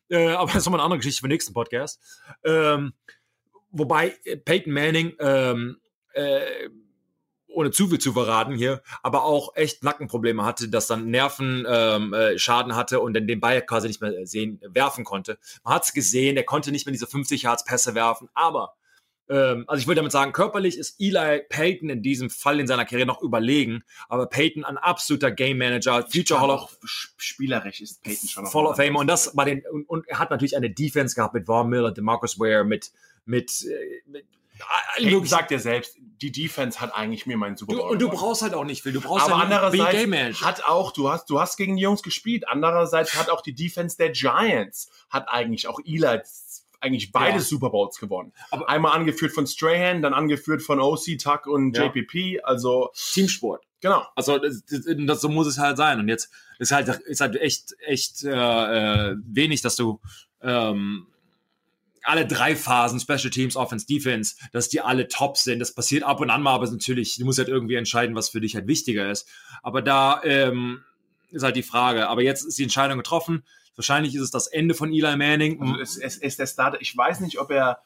Äh, 0.10 0.30
aber 0.30 0.48
das 0.48 0.58
ist 0.58 0.66
nochmal 0.66 0.82
eine 0.82 0.86
andere 0.86 1.00
Geschichte 1.00 1.22
für 1.22 1.28
den 1.28 1.34
nächsten 1.34 1.54
Podcast. 1.54 2.00
Ähm, 2.44 2.94
wobei 3.72 4.16
äh, 4.26 4.38
Peyton 4.38 4.72
Manning, 4.74 5.14
ähm, 5.20 5.78
äh, 6.14 6.70
ohne 7.54 7.72
zu 7.72 7.88
viel 7.88 7.99
zu 7.99 8.14
verraten 8.14 8.56
hier, 8.56 8.82
aber 9.01 9.24
auch 9.24 9.56
echt 9.56 9.84
Nackenprobleme 9.84 10.43
hatte, 10.43 10.70
dass 10.70 10.88
dann 10.88 11.10
Nerven 11.10 11.66
ähm, 11.68 12.14
äh, 12.14 12.38
Schaden 12.38 12.76
hatte 12.76 12.99
und 12.99 13.14
dann 13.14 13.28
den 13.28 13.39
Ball 13.39 13.62
quasi 13.62 13.88
nicht 13.88 14.01
mehr 14.01 14.26
sehen, 14.26 14.60
werfen 14.68 15.04
konnte. 15.04 15.38
Man 15.64 15.74
hat 15.74 15.84
es 15.84 15.93
gesehen, 15.93 16.38
er 16.38 16.43
konnte 16.43 16.72
nicht 16.72 16.86
mehr 16.86 16.93
diese 16.93 17.08
50 17.08 17.43
Yards 17.43 17.64
Pässe 17.64 17.95
werfen, 17.95 18.30
aber 18.34 18.74
ähm, 19.30 19.64
also 19.68 19.80
ich 19.80 19.88
will 19.88 19.95
damit 19.95 20.12
sagen, 20.12 20.34
körperlich 20.34 20.78
ist 20.78 20.99
Eli 20.99 21.41
Payton 21.47 21.89
in 21.89 22.01
diesem 22.01 22.30
Fall 22.30 22.60
in 22.60 22.68
seiner 22.68 22.86
Karriere 22.86 23.08
noch 23.08 23.22
überlegen, 23.22 23.84
aber 24.10 24.28
Payton 24.28 24.66
ein 24.66 24.78
absoluter 24.78 25.32
Game 25.32 25.58
Manager, 25.58 26.06
Future 26.12 26.41
Hall 26.41 26.49
of 26.49 26.78
spielerisch 26.84 27.82
ist 27.82 28.04
Peyton 28.04 28.28
schon 28.28 28.43
noch 28.43 28.51
Fall 28.51 28.66
of 28.66 28.76
Fame 28.76 28.97
und 28.97 29.08
das 29.08 29.34
bei 29.34 29.45
den 29.45 29.64
und, 29.72 29.88
und 29.88 30.08
er 30.08 30.20
hat 30.20 30.30
natürlich 30.30 30.58
eine 30.58 30.70
Defense 30.70 31.16
gehabt 31.16 31.34
mit 31.34 31.45
Von 31.45 31.70
Miller, 31.70 31.91
DeMarcus 31.91 32.39
Ware, 32.39 32.66
mit 32.66 32.91
mit, 33.26 33.66
äh, 33.66 34.01
mit 34.08 34.26
möglichen- 34.99 35.26
sagt 35.26 35.51
ja 35.51 35.60
selbst, 35.60 35.97
die 36.22 36.32
Defense 36.32 36.80
hat 36.80 36.93
eigentlich 36.95 37.26
mir 37.26 37.38
meinen 37.38 37.58
Super 37.58 37.74
Bowl 37.76 37.89
und 37.91 37.99
du 38.01 38.10
brauchst 38.10 38.41
halt 38.41 38.54
auch 38.54 38.64
nicht 38.64 38.82
viel. 38.84 38.93
Du 38.93 39.01
brauchst 39.01 39.26
aber 39.26 39.39
halt 39.39 39.51
andererseits 39.51 40.41
hat 40.41 40.64
auch, 40.66 40.91
du 40.91 41.10
hast, 41.10 41.30
du 41.30 41.39
hast 41.39 41.58
gegen 41.58 41.76
die 41.76 41.82
Jungs 41.82 42.01
gespielt. 42.04 42.47
Andererseits 42.47 43.16
hat 43.16 43.30
auch 43.30 43.41
die 43.41 43.54
Defense 43.54 43.97
der 43.97 44.12
Giants, 44.12 44.89
hat 45.10 45.28
eigentlich 45.30 45.68
auch 45.68 45.80
Eli 45.86 46.20
eigentlich 46.80 47.12
beide 47.12 47.38
Ja. 47.38 47.39
Super 47.41 47.70
Bowls 47.70 47.97
gewonnen. 47.97 48.34
Aber- 48.51 48.70
Einmal 48.70 48.93
angeführt 48.93 49.32
von 49.34 49.47
Strahan, 49.47 50.01
dann 50.01 50.14
angeführt 50.14 50.62
von 50.62 50.80
OC, 50.82 51.18
Tuck 51.18 51.47
und 51.47 51.76
Ja. 51.78 51.86
JPP. 51.86 52.41
Also, 52.43 52.89
Teamsport. 53.14 53.64
genau. 53.82 54.06
Also 54.16 54.38
das, 54.38 54.64
das, 54.66 54.82
das, 54.86 55.22
so 55.22 55.30
muss 55.30 55.47
es 55.47 55.58
halt 55.58 55.78
sein. 55.78 55.99
Und 55.99 56.08
jetzt 56.10 56.30
ist 56.60 56.72
halt 56.72 56.88
ist 56.89 57.22
halt 57.22 57.36
echt 57.38 57.74
echt 57.86 58.24
äh, 58.24 58.32
äh, 59.12 59.16
wenig, 59.26 59.62
dass 59.62 59.76
du 59.78 59.99
ähm, 60.41 61.08
alle 62.04 62.26
drei 62.28 62.56
Phasen, 62.56 62.99
Special 62.99 63.30
Teams, 63.30 63.56
Offense, 63.56 63.86
Defense, 63.86 64.36
dass 64.51 64.70
die 64.70 64.82
alle 64.82 65.08
top 65.08 65.38
sind. 65.38 65.60
Das 65.60 65.74
passiert 65.74 66.04
ab 66.04 66.20
und 66.20 66.30
an 66.30 66.41
mal, 66.41 66.54
aber 66.54 66.70
natürlich, 66.70 67.18
du 67.18 67.26
musst 67.26 67.39
halt 67.39 67.49
irgendwie 67.49 67.76
entscheiden, 67.76 68.16
was 68.16 68.30
für 68.30 68.41
dich 68.41 68.56
halt 68.56 68.68
wichtiger 68.68 69.10
ist. 69.10 69.28
Aber 69.62 69.82
da 69.82 70.22
ähm, 70.24 70.84
ist 71.32 71.43
halt 71.43 71.56
die 71.56 71.64
Frage. 71.64 72.08
Aber 72.10 72.22
jetzt 72.22 72.43
ist 72.43 72.58
die 72.58 72.64
Entscheidung 72.64 72.97
getroffen. 72.97 73.43
Wahrscheinlich 73.76 74.16
ist 74.16 74.22
es 74.22 74.32
das 74.32 74.47
Ende 74.47 74.76
von 74.76 74.93
Eli 74.93 75.16
Manning. 75.18 75.62
Also 75.62 75.80
es, 75.80 75.97
es 75.97 76.18
ist 76.18 76.39
der 76.39 76.47
Starter. 76.47 76.82
Ich 76.82 76.95
weiß 76.95 77.22
nicht, 77.22 77.39
ob 77.39 77.51
er 77.51 77.80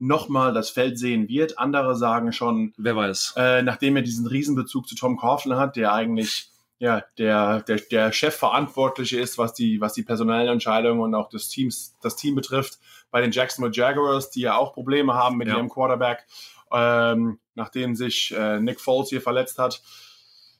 nochmal 0.00 0.52
das 0.52 0.70
Feld 0.70 0.98
sehen 0.98 1.28
wird. 1.28 1.58
Andere 1.58 1.96
sagen 1.96 2.32
schon, 2.32 2.72
Wer 2.76 2.96
weiß. 2.96 3.34
äh, 3.36 3.62
nachdem 3.62 3.96
er 3.96 4.02
diesen 4.02 4.26
Riesenbezug 4.26 4.88
zu 4.88 4.94
Tom 4.94 5.16
Coughlin 5.16 5.56
hat, 5.56 5.76
der 5.76 5.92
eigentlich 5.92 6.50
ja, 6.80 7.02
der, 7.18 7.62
der, 7.62 7.78
der 7.78 8.12
Chefverantwortliche 8.12 9.18
ist, 9.18 9.36
was 9.36 9.52
die, 9.52 9.80
was 9.80 9.94
die 9.94 10.04
personellen 10.04 10.48
Entscheidungen 10.48 11.00
und 11.00 11.14
auch 11.14 11.28
des 11.28 11.48
Teams, 11.48 11.96
das 12.02 12.14
Team 12.14 12.36
betrifft, 12.36 12.78
bei 13.10 13.20
den 13.20 13.32
Jacksonville 13.32 13.74
Jaguars, 13.74 14.30
die 14.30 14.40
ja 14.42 14.56
auch 14.56 14.72
Probleme 14.72 15.14
haben 15.14 15.36
mit 15.36 15.48
Ja. 15.48 15.56
ihrem 15.56 15.68
Quarterback, 15.68 16.26
ähm, 16.72 17.38
nachdem 17.54 17.94
sich 17.94 18.34
äh, 18.36 18.60
Nick 18.60 18.80
Foles 18.80 19.08
hier 19.08 19.22
verletzt 19.22 19.58
hat. 19.58 19.82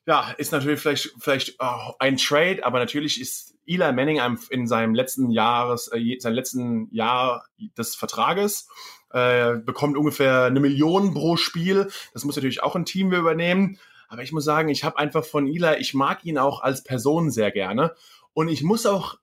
Ja, 0.07 0.31
ist 0.39 0.53
natürlich 0.53 0.81
vielleicht, 0.81 1.13
vielleicht 1.19 1.57
oh, 1.59 1.93
ein 1.99 2.17
Trade, 2.17 2.65
aber 2.65 2.79
natürlich 2.79 3.21
ist 3.21 3.55
Eli 3.67 3.93
Manning 3.93 4.21
in 4.49 4.67
seinem 4.67 4.95
letzten 4.95 5.31
Jahres, 5.31 5.91
äh, 5.93 6.19
seinem 6.19 6.35
letzten 6.35 6.89
Jahr 6.95 7.45
des 7.77 7.95
Vertrages, 7.95 8.69
äh, 9.13 9.57
bekommt 9.57 9.97
ungefähr 9.97 10.45
eine 10.45 10.61
Million 10.61 11.13
pro 11.13 11.37
Spiel. 11.37 11.91
Das 12.15 12.25
muss 12.25 12.37
natürlich 12.37 12.63
auch 12.63 12.75
ein 12.75 12.87
Team 12.87 13.13
übernehmen. 13.13 13.79
Aber 14.09 14.23
ich 14.23 14.33
muss 14.33 14.45
sagen, 14.45 14.71
ich 14.71 14.85
habe 14.85 14.99
einfach 14.99 15.25
von 15.25 15.47
Eli, 15.47 15.77
ich 15.79 15.93
mag 15.93 16.25
ihn 16.25 16.39
auch 16.39 16.63
als 16.63 16.83
Person 16.83 17.31
sehr 17.31 17.51
gerne. 17.51 17.95
Und 18.33 18.49
ich 18.49 18.63
muss 18.63 18.87
auch 18.87 19.17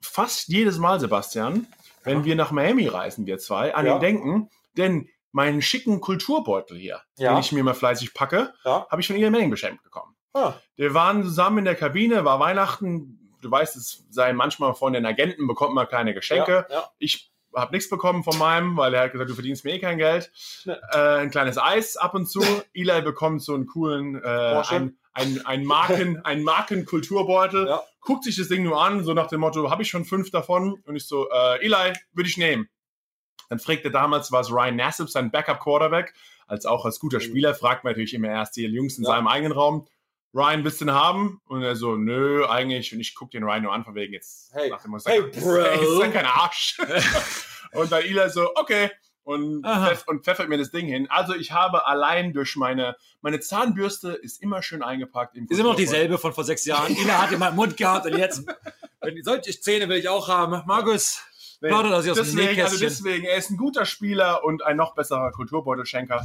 fast 0.00 0.48
jedes 0.48 0.78
Mal, 0.78 0.98
Sebastian, 0.98 1.66
wenn 2.06 2.20
Ja. 2.20 2.24
wir 2.24 2.36
nach 2.36 2.50
Miami 2.52 2.86
reisen, 2.88 3.26
wir 3.26 3.36
zwei, 3.38 3.74
an 3.74 3.84
Ja. 3.84 3.96
ihn 3.96 4.00
denken. 4.00 4.50
Denn 4.78 5.08
meinen 5.32 5.60
schicken 5.60 6.00
Kulturbeutel 6.00 6.78
hier, 6.78 7.02
Ja. 7.18 7.32
den 7.34 7.40
ich 7.40 7.52
mir 7.52 7.62
mal 7.62 7.74
fleißig 7.74 8.14
packe, 8.14 8.54
habe 8.64 9.00
ich 9.00 9.06
von 9.06 9.16
Eli 9.16 9.28
Manning 9.30 9.50
beschenkt 9.50 9.82
bekommen. 9.82 10.16
Ah. 10.32 10.54
Wir 10.76 10.94
waren 10.94 11.22
zusammen 11.24 11.58
in 11.58 11.64
der 11.66 11.74
Kabine, 11.74 12.24
war 12.24 12.40
Weihnachten. 12.40 13.36
Du 13.42 13.50
weißt, 13.50 13.76
es 13.76 14.06
sei 14.10 14.32
manchmal 14.32 14.74
von 14.74 14.92
den 14.94 15.04
Agenten 15.06 15.46
bekommt 15.46 15.74
man 15.74 15.86
kleine 15.88 16.14
Geschenke. 16.14 16.66
Ich 16.98 17.30
habe 17.54 17.72
nichts 17.74 17.88
bekommen 17.88 18.22
von 18.22 18.36
meinem, 18.38 18.76
weil 18.76 18.92
er 18.92 19.04
hat 19.04 19.12
gesagt, 19.12 19.30
du 19.30 19.34
verdienst 19.34 19.64
mir 19.64 19.72
eh 19.74 19.78
kein 19.78 19.96
Geld. 19.98 20.30
Ne. 20.66 20.78
Äh, 20.92 21.20
ein 21.20 21.30
kleines 21.30 21.56
Eis 21.58 21.96
ab 21.96 22.14
und 22.14 22.26
zu. 22.26 22.40
Eli 22.74 23.00
bekommt 23.02 23.42
so 23.42 23.54
einen 23.54 23.66
coolen, 23.66 24.22
äh, 24.22 24.62
ein, 24.68 24.98
ein, 25.16 25.44
ein 25.46 25.64
Marken, 25.64 26.18
ein 26.24 26.42
Markenkulturbeutel. 26.42 27.66
Ja. 27.66 27.82
Guckt 28.00 28.24
sich 28.24 28.36
das 28.36 28.48
Ding 28.48 28.62
nur 28.62 28.80
an, 28.80 29.02
so 29.04 29.14
nach 29.14 29.26
dem 29.28 29.40
Motto, 29.40 29.70
habe 29.70 29.82
ich 29.82 29.88
schon 29.88 30.04
fünf 30.04 30.30
davon? 30.30 30.80
Und 30.86 30.96
ich 30.96 31.06
so, 31.06 31.28
äh, 31.30 31.64
Eli, 31.64 31.92
würde 32.12 32.28
ich 32.28 32.36
nehmen. 32.36 32.68
Dann 33.48 33.58
fragte 33.58 33.90
damals, 33.90 34.30
war 34.32 34.40
es 34.40 34.50
Ryan 34.50 34.76
Nassib, 34.76 35.08
sein 35.08 35.30
Backup-Quarterback, 35.30 36.14
als 36.46 36.66
auch 36.66 36.84
als 36.84 37.00
guter 37.00 37.20
Spieler, 37.20 37.54
fragt 37.54 37.84
man 37.84 37.92
natürlich 37.92 38.14
immer 38.14 38.28
erst 38.28 38.56
die 38.56 38.66
Jungs 38.66 38.98
in 38.98 39.04
Ja. 39.04 39.10
seinem 39.10 39.26
eigenen 39.28 39.52
Raum. 39.52 39.86
Ryan, 40.34 40.64
willst 40.64 40.80
du 40.80 40.84
den 40.84 40.94
haben? 40.94 41.40
Und 41.46 41.62
er 41.62 41.76
so, 41.76 41.96
nö, 41.96 42.44
eigentlich. 42.46 42.92
Und 42.92 43.00
ich 43.00 43.14
gucke 43.14 43.30
den 43.32 43.42
Ryan 43.44 43.62
nur 43.62 43.72
an, 43.72 43.84
von 43.84 43.94
wegen 43.94 44.12
jetzt. 44.12 44.52
Hey, 44.52 44.68
nach 44.70 44.82
dem 44.82 44.90
Motto, 44.90 45.08
hey, 45.08 45.20
ist 45.30 45.40
Bro. 45.42 45.56
Ist 45.56 46.00
ja 46.00 46.08
kein 46.08 46.26
Arsch. 46.26 46.76
und 47.72 47.90
dann 47.90 48.02
Eli 48.02 48.28
so, 48.30 48.50
okay. 48.56 48.90
Und, 49.26 49.66
pfeff, 49.66 50.04
und 50.06 50.24
pfeffert 50.24 50.48
mir 50.48 50.56
das 50.56 50.70
Ding 50.70 50.86
hin. 50.86 51.08
Also 51.10 51.34
ich 51.34 51.50
habe 51.50 51.84
allein 51.84 52.32
durch 52.32 52.54
meine, 52.54 52.94
meine 53.22 53.40
Zahnbürste 53.40 54.12
ist 54.12 54.40
immer 54.40 54.62
schön 54.62 54.84
eingepackt. 54.84 55.34
Im 55.34 55.48
Ist 55.48 55.58
immer 55.58 55.70
noch 55.70 55.76
dieselbe 55.76 56.16
von 56.16 56.32
vor 56.32 56.44
sechs 56.44 56.64
Jahren. 56.64 56.94
Ina 56.96 57.22
hat 57.22 57.32
in 57.32 57.40
meinem 57.40 57.56
Mund 57.56 57.76
gehabt 57.76 58.06
und 58.06 58.16
jetzt, 58.16 58.46
wenn 59.00 59.20
solche 59.24 59.60
Zähne 59.60 59.88
will 59.88 59.96
ich 59.96 60.08
auch 60.08 60.28
haben. 60.28 60.62
Markus, 60.66 61.24
plaudert 61.60 61.92
aus 61.92 62.04
dem 62.04 62.14
deswegen, 62.14 62.62
also 62.62 62.78
deswegen, 62.78 63.24
er 63.24 63.36
ist 63.36 63.50
ein 63.50 63.56
guter 63.56 63.84
Spieler 63.84 64.44
und 64.44 64.64
ein 64.64 64.76
noch 64.76 64.94
besserer 64.94 65.32
Kulturbeutelschenker. 65.32 66.24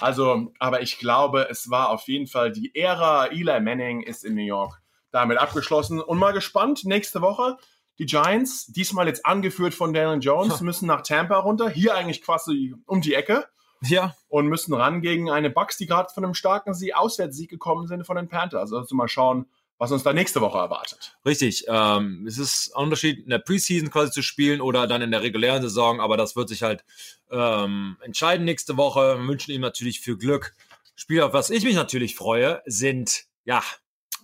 Also, 0.00 0.52
aber 0.58 0.82
ich 0.82 0.98
glaube, 0.98 1.46
es 1.50 1.70
war 1.70 1.90
auf 1.90 2.08
jeden 2.08 2.26
Fall 2.26 2.50
die 2.50 2.74
Ära 2.74 3.26
Eli 3.26 3.60
Manning 3.60 4.02
ist 4.02 4.24
in 4.24 4.34
New 4.34 4.42
York 4.42 4.82
damit 5.12 5.38
abgeschlossen. 5.38 6.00
Und 6.00 6.18
mal 6.18 6.32
gespannt, 6.32 6.84
nächste 6.84 7.20
Woche, 7.20 7.58
die 7.98 8.06
Giants, 8.06 8.66
diesmal 8.66 9.06
jetzt 9.06 9.24
angeführt 9.24 9.74
von 9.74 9.92
Daniel 9.92 10.20
Jones, 10.20 10.60
müssen 10.60 10.86
nach 10.86 11.02
Tampa 11.02 11.38
runter, 11.38 11.68
hier 11.68 11.94
eigentlich 11.94 12.22
quasi 12.22 12.74
um 12.86 13.00
die 13.00 13.14
Ecke 13.14 13.46
ja, 13.82 14.14
und 14.28 14.48
müssen 14.48 14.74
ran 14.74 15.00
gegen 15.00 15.30
eine 15.30 15.50
Bucks, 15.50 15.76
die 15.76 15.86
gerade 15.86 16.12
von 16.12 16.24
einem 16.24 16.34
starken 16.34 16.74
Sieg, 16.74 16.96
Auswärtssieg 16.96 17.50
gekommen 17.50 17.86
sind 17.86 18.04
von 18.04 18.16
den 18.16 18.28
Panthers. 18.28 18.72
Also 18.72 18.94
mal 18.94 19.08
schauen, 19.08 19.46
was 19.78 19.92
uns 19.92 20.02
da 20.02 20.12
nächste 20.12 20.40
Woche 20.40 20.58
erwartet. 20.58 21.16
richtig. 21.26 21.64
Ähm, 21.68 22.24
es 22.26 22.38
ist 22.38 22.72
ein 22.74 22.84
Unterschied, 22.84 23.20
in 23.20 23.30
der 23.30 23.38
Preseason 23.38 23.90
quasi 23.90 24.12
zu 24.12 24.22
spielen 24.22 24.60
oder 24.60 24.86
dann 24.86 25.02
in 25.02 25.10
der 25.10 25.22
regulären 25.22 25.62
Saison, 25.62 26.00
aber 26.00 26.16
das 26.16 26.36
wird 26.36 26.48
sich 26.48 26.62
halt 26.62 26.84
ähm, 27.30 27.96
entscheiden 28.00 28.44
nächste 28.44 28.76
Woche. 28.76 29.18
Wir 29.18 29.28
wünschen 29.28 29.52
ihm 29.52 29.60
natürlich 29.60 30.00
viel 30.00 30.16
Glück. 30.16 30.54
Spiel, 30.96 31.22
auf 31.22 31.32
was 31.32 31.50
ich 31.50 31.64
mich 31.64 31.74
natürlich 31.74 32.14
freue, 32.14 32.62
sind 32.66 33.24
ja 33.44 33.62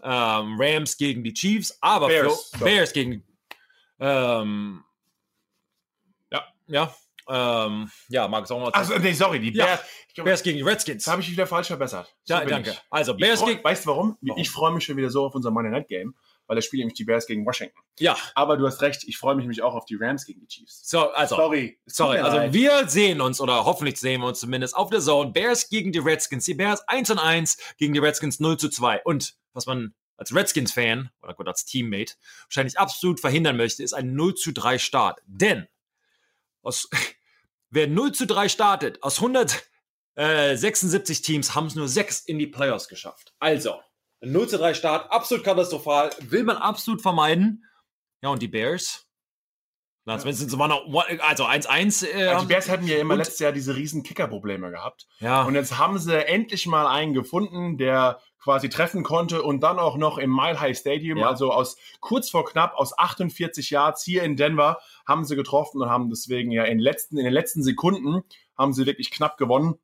ähm, 0.02 0.56
Rams 0.58 0.96
gegen 0.96 1.24
die 1.24 1.34
Chiefs, 1.34 1.76
aber 1.80 2.06
Bears, 2.06 2.50
so. 2.52 2.64
Bears 2.64 2.92
gegen 2.92 3.24
ähm, 4.00 4.82
Ja. 6.30 6.44
ja, 6.66 6.94
ähm, 7.28 7.90
ja, 8.08 8.26
Markus 8.28 8.50
auch 8.50 8.60
mal. 8.60 8.70
Also, 8.70 8.98
nee, 8.98 9.12
sorry, 9.12 9.38
die 9.40 9.52
Ja. 9.52 9.64
Bears. 9.66 9.80
Glaub, 10.14 10.24
Bears 10.24 10.42
gegen 10.42 10.56
die 10.58 10.62
Redskins. 10.64 11.04
Jetzt 11.04 11.06
habe 11.06 11.22
ich 11.22 11.30
wieder 11.30 11.46
falsch 11.46 11.68
verbessert. 11.68 12.12
So 12.24 12.34
Ja, 12.34 12.44
danke. 12.44 12.70
ich. 12.70 12.82
Also 12.90 13.14
Bears 13.16 13.44
gegen 13.44 13.62
weißt 13.62 13.84
du 13.84 13.90
warum? 13.90 14.18
Warum? 14.20 14.40
Ich 14.40 14.50
freue 14.50 14.72
mich 14.72 14.84
schon 14.84 14.96
wieder 14.96 15.10
so 15.10 15.26
auf 15.26 15.34
unser 15.36 15.50
Monday 15.52 15.70
Night 15.70 15.86
Game, 15.86 16.14
weil 16.48 16.56
das 16.56 16.64
spielt 16.64 16.80
nämlich 16.80 16.94
die 16.96 17.04
Bears 17.04 17.26
gegen 17.26 17.46
Washington. 17.46 17.78
ja. 18.00 18.16
Aber 18.34 18.56
du 18.56 18.66
hast 18.66 18.82
recht, 18.82 19.04
ich 19.04 19.16
freue 19.18 19.36
mich 19.36 19.44
nämlich 19.44 19.62
auch 19.62 19.74
auf 19.74 19.84
die 19.84 19.94
Rams 19.94 20.24
gegen 20.26 20.40
die 20.40 20.48
Chiefs. 20.48 20.88
So, 20.88 21.10
also 21.12 21.36
Sorry. 21.36 21.78
Sorry, 21.86 22.18
also 22.18 22.38
leid. 22.38 22.52
wir 22.52 22.88
sehen 22.88 23.20
uns 23.20 23.40
oder 23.40 23.64
hoffentlich 23.64 24.00
sehen 24.00 24.20
wir 24.22 24.26
uns 24.28 24.40
zumindest 24.40 24.74
auf 24.74 24.90
der 24.90 25.00
Zone. 25.00 25.30
Bears 25.30 25.68
gegen 25.68 25.92
die 25.92 26.00
Redskins. 26.00 26.44
Die 26.46 26.54
Bears 26.54 26.80
1 26.88 27.10
und 27.10 27.18
1 27.20 27.56
gegen 27.78 27.92
die 27.92 28.00
Redskins 28.00 28.40
0 28.40 28.56
zu 28.56 28.68
2. 28.68 29.02
Und 29.04 29.34
was 29.52 29.66
man 29.66 29.94
als 30.20 30.34
Redskins-Fan 30.34 31.10
oder 31.22 31.34
gut 31.34 31.48
als 31.48 31.64
Teammate 31.64 32.14
wahrscheinlich 32.44 32.78
absolut 32.78 33.20
verhindern 33.20 33.56
möchte, 33.56 33.82
ist 33.82 33.94
ein 33.94 34.12
0 34.14 34.34
zu 34.34 34.52
3 34.52 34.78
Start. 34.78 35.20
Denn 35.26 35.66
aus, 36.62 36.88
wer 37.70 37.86
0 37.88 38.12
zu 38.12 38.26
3 38.26 38.48
startet, 38.48 39.02
aus 39.02 39.16
100 39.16 39.64
Äh, 40.16 40.56
76 40.56 41.22
Teams 41.22 41.54
haben 41.54 41.66
es 41.68 41.76
nur 41.76 41.88
sechs 41.88 42.20
in 42.20 42.38
die 42.38 42.48
Playoffs 42.48 42.88
geschafft. 42.88 43.32
Also, 43.38 43.80
0 44.20 44.48
zu 44.48 44.58
3 44.58 44.74
Start, 44.74 45.10
absolut 45.10 45.44
katastrophal, 45.44 46.10
will 46.20 46.42
man 46.42 46.58
absolut 46.58 47.00
vermeiden. 47.00 47.64
Ja, 48.20 48.28
und 48.30 48.42
die 48.42 48.48
Bears? 48.48 49.06
Na, 50.04 50.18
zumindest 50.18 50.40
sind 50.40 50.50
sie 50.50 50.56
mal 50.56 50.66
noch, 50.68 50.84
also 51.20 51.46
1-1. 51.46 52.06
Äh, 52.06 52.26
Also 52.28 52.42
die 52.44 52.48
Bears 52.52 52.68
hatten 52.68 52.86
ja 52.86 52.98
immer 52.98 53.16
letztes 53.16 53.38
Jahr 53.38 53.52
diese 53.52 53.76
riesen 53.76 54.02
Kicker-Probleme 54.02 54.70
gehabt. 54.70 55.06
ja, 55.20 55.42
Und 55.44 55.54
jetzt 55.54 55.78
haben 55.78 55.98
sie 55.98 56.26
endlich 56.26 56.66
mal 56.66 56.86
einen 56.88 57.14
gefunden, 57.14 57.78
der 57.78 58.20
quasi 58.42 58.68
treffen 58.68 59.02
konnte 59.02 59.42
und 59.42 59.60
dann 59.62 59.78
auch 59.78 59.96
noch 59.96 60.18
im 60.18 60.34
Mile 60.34 60.58
High 60.60 60.76
Stadium, 60.76 61.18
Ja. 61.18 61.28
also 61.28 61.52
aus 61.52 61.76
kurz 62.00 62.30
vor 62.30 62.44
knapp 62.44 62.74
aus 62.74 62.96
48 62.98 63.70
Yards 63.70 64.02
hier 64.02 64.22
in 64.22 64.36
Denver, 64.36 64.78
haben 65.06 65.24
sie 65.24 65.36
getroffen 65.36 65.80
und 65.82 65.90
haben 65.90 66.08
deswegen 66.08 66.50
ja 66.50 66.64
in, 66.64 66.78
letzten, 66.78 67.18
in 67.18 67.24
den 67.24 67.32
letzten 67.34 67.62
Sekunden 67.62 68.22
haben 68.56 68.72
sie 68.72 68.86
wirklich 68.86 69.10
knapp 69.10 69.36
gewonnen 69.36 69.74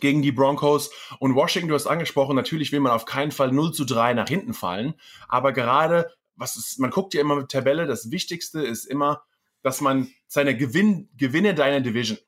gegen 0.00 0.22
die 0.22 0.32
Broncos. 0.32 0.90
Und 1.18 1.34
Washington, 1.34 1.68
du 1.68 1.74
hast 1.74 1.86
angesprochen, 1.86 2.36
natürlich 2.36 2.72
will 2.72 2.80
man 2.80 2.92
auf 2.92 3.04
keinen 3.04 3.32
Fall 3.32 3.52
0 3.52 3.72
zu 3.72 3.84
3 3.84 4.14
nach 4.14 4.28
hinten 4.28 4.54
fallen. 4.54 4.94
Aber 5.28 5.52
gerade, 5.52 6.12
was 6.36 6.56
ist, 6.56 6.78
man 6.78 6.90
guckt 6.90 7.14
ja 7.14 7.20
immer 7.20 7.36
mit 7.36 7.48
Tabelle, 7.50 7.86
das 7.86 8.10
Wichtigste 8.10 8.60
ist 8.60 8.84
immer, 8.84 9.22
dass 9.62 9.80
man 9.80 10.12
seine 10.26 10.56
Gewinn, 10.56 11.08
Gewinne 11.16 11.54
deiner 11.54 11.80
Division. 11.80 12.18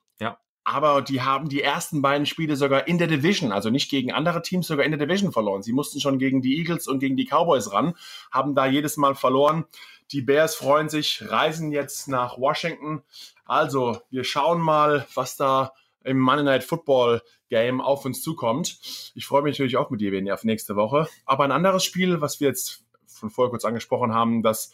Aber 0.73 1.03
die 1.03 1.21
haben 1.21 1.49
die 1.49 1.63
ersten 1.63 2.01
beiden 2.01 2.27
Spiele 2.27 2.55
sogar 2.55 2.87
in 2.87 2.97
der 2.97 3.09
Division, 3.09 3.51
also 3.51 3.71
nicht 3.71 3.91
gegen 3.91 4.13
andere 4.13 4.41
Teams, 4.41 4.69
sogar 4.69 4.85
in 4.85 4.93
der 4.93 5.05
Division 5.05 5.33
verloren. 5.33 5.65
Sie 5.65 5.73
mussten 5.73 5.99
schon 5.99 6.21
gegen 6.21 6.43
die 6.43 6.59
Eagles 6.59 6.87
und 6.87 7.01
gegen 7.01 7.17
die 7.17 7.27
Cowboys 7.27 7.73
ran, 7.73 7.97
haben 8.31 8.55
da 8.55 8.67
jedes 8.67 8.97
Mal 8.97 9.17
verloren. 9.17 9.65
Die 10.13 10.23
Bears 10.23 10.55
freuen 10.55 10.89
sich, 10.89 11.29
reisen 11.29 11.73
jetzt 11.73 12.07
nach 12.07 12.39
Washington. 12.39 13.03
Also, 13.47 13.99
wir 14.11 14.23
schauen 14.23 14.61
mal, 14.61 15.09
was 15.17 15.37
da 15.37 15.73
im 16.05 16.21
Monday 16.21 16.45
Night 16.45 16.63
Football 16.63 17.21
Game 17.49 17.81
auf 17.81 18.05
uns 18.05 18.23
zukommt. 18.23 18.79
Ich 19.17 19.27
freue 19.27 19.43
mich 19.43 19.55
natürlich 19.55 19.77
auch 19.77 19.91
mit 19.91 20.01
dir, 20.01 20.13
Benny, 20.13 20.31
auf 20.31 20.45
nächste 20.45 20.77
Woche. 20.77 21.09
Aber 21.27 21.43
ein 21.43 21.51
anderes 21.51 21.83
Spiel, 21.83 22.21
was 22.21 22.39
wir 22.39 22.47
jetzt 22.47 22.85
von 23.09 23.31
vorher 23.31 23.51
kurz 23.51 23.65
angesprochen 23.65 24.15
haben, 24.15 24.45
das, 24.45 24.73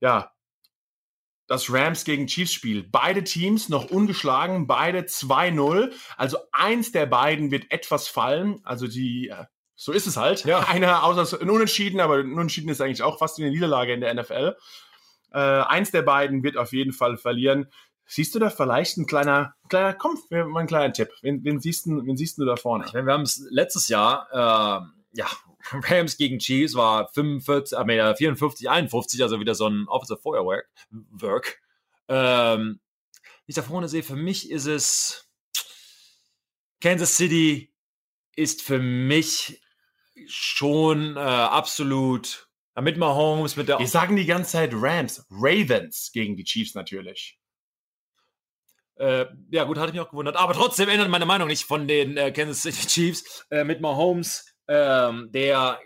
ja, 0.00 0.32
das 1.46 1.70
Rams 1.72 2.04
gegen 2.04 2.26
Chiefs 2.26 2.52
Spiel. 2.52 2.88
Beide 2.90 3.24
Teams 3.24 3.68
noch 3.68 3.90
ungeschlagen, 3.90 4.66
beide 4.66 5.00
2-0. 5.00 5.92
Also 6.16 6.38
eins 6.52 6.92
der 6.92 7.06
beiden 7.06 7.50
wird 7.50 7.70
etwas 7.70 8.08
fallen. 8.08 8.60
Also 8.64 8.86
die, 8.86 9.28
äh, 9.28 9.44
so 9.76 9.92
ist 9.92 10.06
es 10.06 10.16
halt. 10.16 10.44
Ja. 10.44 10.60
Einer 10.68 11.04
außer 11.04 11.40
ein 11.40 11.50
Unentschieden, 11.50 12.00
aber 12.00 12.16
ein 12.16 12.32
Unentschieden 12.32 12.70
ist 12.70 12.80
eigentlich 12.80 13.02
auch 13.02 13.18
fast 13.18 13.38
eine 13.38 13.50
Niederlage 13.50 13.92
in 13.92 14.00
der 14.00 14.14
NFL. 14.14 14.56
Äh, 15.32 15.38
eins 15.38 15.90
der 15.90 16.02
beiden 16.02 16.42
wird 16.42 16.56
auf 16.56 16.72
jeden 16.72 16.92
Fall 16.92 17.16
verlieren. 17.16 17.66
Siehst 18.06 18.34
du 18.34 18.38
da 18.38 18.50
vielleicht 18.50 18.98
ein 18.98 19.06
kleiner, 19.06 19.54
kleiner, 19.68 19.94
komm, 19.94 20.18
mal 20.30 20.60
ein 20.60 20.66
kleiner 20.66 20.92
Tipp. 20.92 21.08
Wen, 21.22 21.42
wen, 21.42 21.60
siehst, 21.60 21.86
du, 21.86 22.04
wen 22.04 22.16
siehst 22.16 22.38
du 22.38 22.44
da 22.44 22.56
vorne? 22.56 22.84
Ich 22.86 22.92
meine, 22.92 23.06
wir 23.06 23.14
haben 23.14 23.22
es 23.22 23.46
letztes 23.50 23.88
Jahr, 23.88 24.28
äh, 24.30 25.18
ja, 25.18 25.26
Rams 25.72 26.16
gegen 26.16 26.38
Chiefs 26.38 26.74
war 26.74 27.08
45, 27.12 27.78
äh, 27.78 27.84
nee, 27.84 28.14
54, 28.14 28.68
51, 28.68 29.22
also 29.22 29.40
wieder 29.40 29.54
so 29.54 29.66
ein 29.66 29.86
Offensive 29.88 30.20
Feuerwerk. 30.20 30.68
Work. 31.10 31.60
Ähm, 32.08 32.80
wenn 33.22 33.46
ich 33.46 33.54
da 33.54 33.62
vorne 33.62 33.88
sehe, 33.88 34.02
für 34.02 34.16
mich 34.16 34.50
ist 34.50 34.66
es 34.66 35.30
Kansas 36.80 37.16
City 37.16 37.72
ist 38.36 38.62
für 38.62 38.78
mich 38.78 39.62
schon 40.26 41.16
äh, 41.16 41.20
absolut 41.20 42.48
mit 42.80 42.98
Mahomes, 42.98 43.56
mit 43.56 43.68
der 43.68 43.78
Wir 43.78 43.88
sagen 43.88 44.16
die 44.16 44.26
ganze 44.26 44.52
Zeit 44.52 44.70
Rams, 44.74 45.24
Ravens 45.30 46.10
gegen 46.12 46.36
die 46.36 46.44
Chiefs 46.44 46.74
natürlich. 46.74 47.38
Äh, 48.96 49.26
ja, 49.50 49.64
gut, 49.64 49.78
hatte 49.78 49.88
ich 49.88 49.94
mich 49.94 50.02
auch 50.02 50.10
gewundert. 50.10 50.36
Aber 50.36 50.54
trotzdem 50.54 50.88
ändert 50.88 51.08
meine 51.08 51.26
Meinung 51.26 51.48
nicht 51.48 51.64
von 51.64 51.88
den 51.88 52.16
äh, 52.16 52.32
Kansas 52.32 52.62
City 52.62 52.86
Chiefs 52.86 53.46
äh, 53.50 53.64
mit 53.64 53.80
Mahomes, 53.80 54.53
ähm, 54.68 55.30
der 55.32 55.78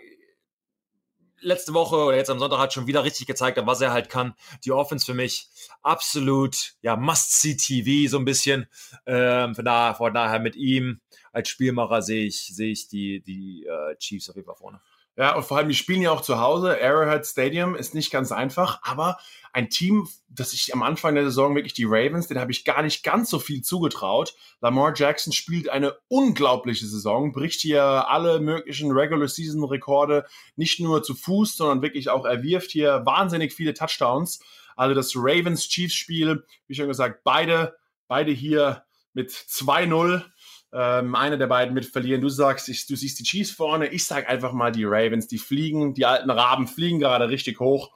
letzte 1.41 1.73
Woche 1.73 1.95
oder 1.95 2.17
jetzt 2.17 2.29
am 2.29 2.39
Sonntag 2.39 2.59
hat 2.59 2.73
schon 2.73 2.87
wieder 2.87 3.03
richtig 3.03 3.27
gezeigt 3.27 3.59
was 3.63 3.81
er 3.81 3.91
halt 3.91 4.09
kann. 4.09 4.33
Die 4.65 4.71
Offense 4.71 5.05
für 5.05 5.13
mich 5.13 5.47
absolut, 5.81 6.73
ja, 6.81 6.95
Must-See-TV 6.95 8.09
so 8.09 8.17
ein 8.17 8.25
bisschen. 8.25 8.67
Ähm, 9.05 9.55
von, 9.55 9.65
daher, 9.65 9.95
von 9.95 10.13
daher 10.13 10.39
mit 10.39 10.55
ihm 10.55 11.01
als 11.31 11.49
Spielmacher 11.49 12.01
sehe 12.01 12.25
ich, 12.25 12.53
sehe 12.53 12.71
ich 12.71 12.87
die, 12.87 13.21
die 13.21 13.65
äh, 13.65 13.95
Chiefs 13.97 14.29
auf 14.29 14.35
jeden 14.35 14.47
Fall 14.47 14.55
vorne. 14.55 14.81
Ja, 15.19 15.35
und 15.35 15.43
vor 15.43 15.57
allem, 15.57 15.67
die 15.67 15.75
spielen 15.75 16.01
ja 16.01 16.11
auch 16.11 16.21
zu 16.21 16.39
Hause. 16.39 16.81
Arrowhead 16.81 17.27
Stadium 17.27 17.75
ist 17.75 17.93
nicht 17.93 18.09
ganz 18.09 18.31
einfach, 18.31 18.79
aber 18.83 19.17
ein 19.51 19.69
Team, 19.69 20.07
das 20.29 20.53
ich 20.53 20.73
am 20.73 20.81
Anfang 20.81 21.13
der 21.13 21.25
Saison 21.25 21.55
wirklich 21.55 21.73
die 21.73 21.83
Ravens, 21.83 22.27
den 22.27 22.39
habe 22.39 22.53
ich 22.53 22.63
gar 22.63 22.81
nicht 22.83 23.03
ganz 23.03 23.29
so 23.29 23.37
viel 23.37 23.61
zugetraut. 23.61 24.33
Lamar 24.61 24.93
Jackson 24.95 25.33
spielt 25.33 25.67
eine 25.67 25.97
unglaubliche 26.07 26.85
Saison, 26.85 27.33
bricht 27.33 27.59
hier 27.59 27.83
alle 27.83 28.39
möglichen 28.39 28.93
Regular 28.93 29.27
Season 29.27 29.61
Rekorde, 29.65 30.23
nicht 30.55 30.79
nur 30.79 31.03
zu 31.03 31.13
Fuß, 31.13 31.57
sondern 31.57 31.81
wirklich 31.81 32.09
auch, 32.09 32.23
er 32.23 32.41
wirft 32.41 32.71
hier 32.71 33.01
wahnsinnig 33.05 33.51
viele 33.51 33.73
Touchdowns. 33.73 34.39
Also 34.77 34.95
das 34.95 35.17
Ravens 35.17 35.67
Chiefs 35.67 35.95
Spiel, 35.95 36.45
wie 36.67 36.75
schon 36.75 36.87
gesagt, 36.87 37.25
beide, 37.25 37.75
beide 38.07 38.31
hier 38.31 38.85
mit 39.11 39.31
2-0 39.31 40.23
ähm, 40.71 41.15
einer 41.15 41.37
der 41.37 41.47
beiden 41.47 41.73
mit 41.73 41.85
verlieren. 41.85 42.21
Du 42.21 42.29
sagst, 42.29 42.69
ich, 42.69 42.85
du 42.87 42.95
siehst 42.95 43.19
die 43.19 43.23
Chiefs 43.23 43.51
vorne. 43.51 43.87
Ich 43.87 44.05
sag 44.05 44.29
einfach 44.29 44.53
mal 44.53 44.71
die 44.71 44.85
Ravens. 44.85 45.27
Die 45.27 45.37
fliegen, 45.39 45.93
die 45.93 46.05
alten 46.05 46.29
Raben 46.29 46.67
fliegen 46.67 46.99
gerade 46.99 47.29
richtig 47.29 47.59
hoch. 47.59 47.91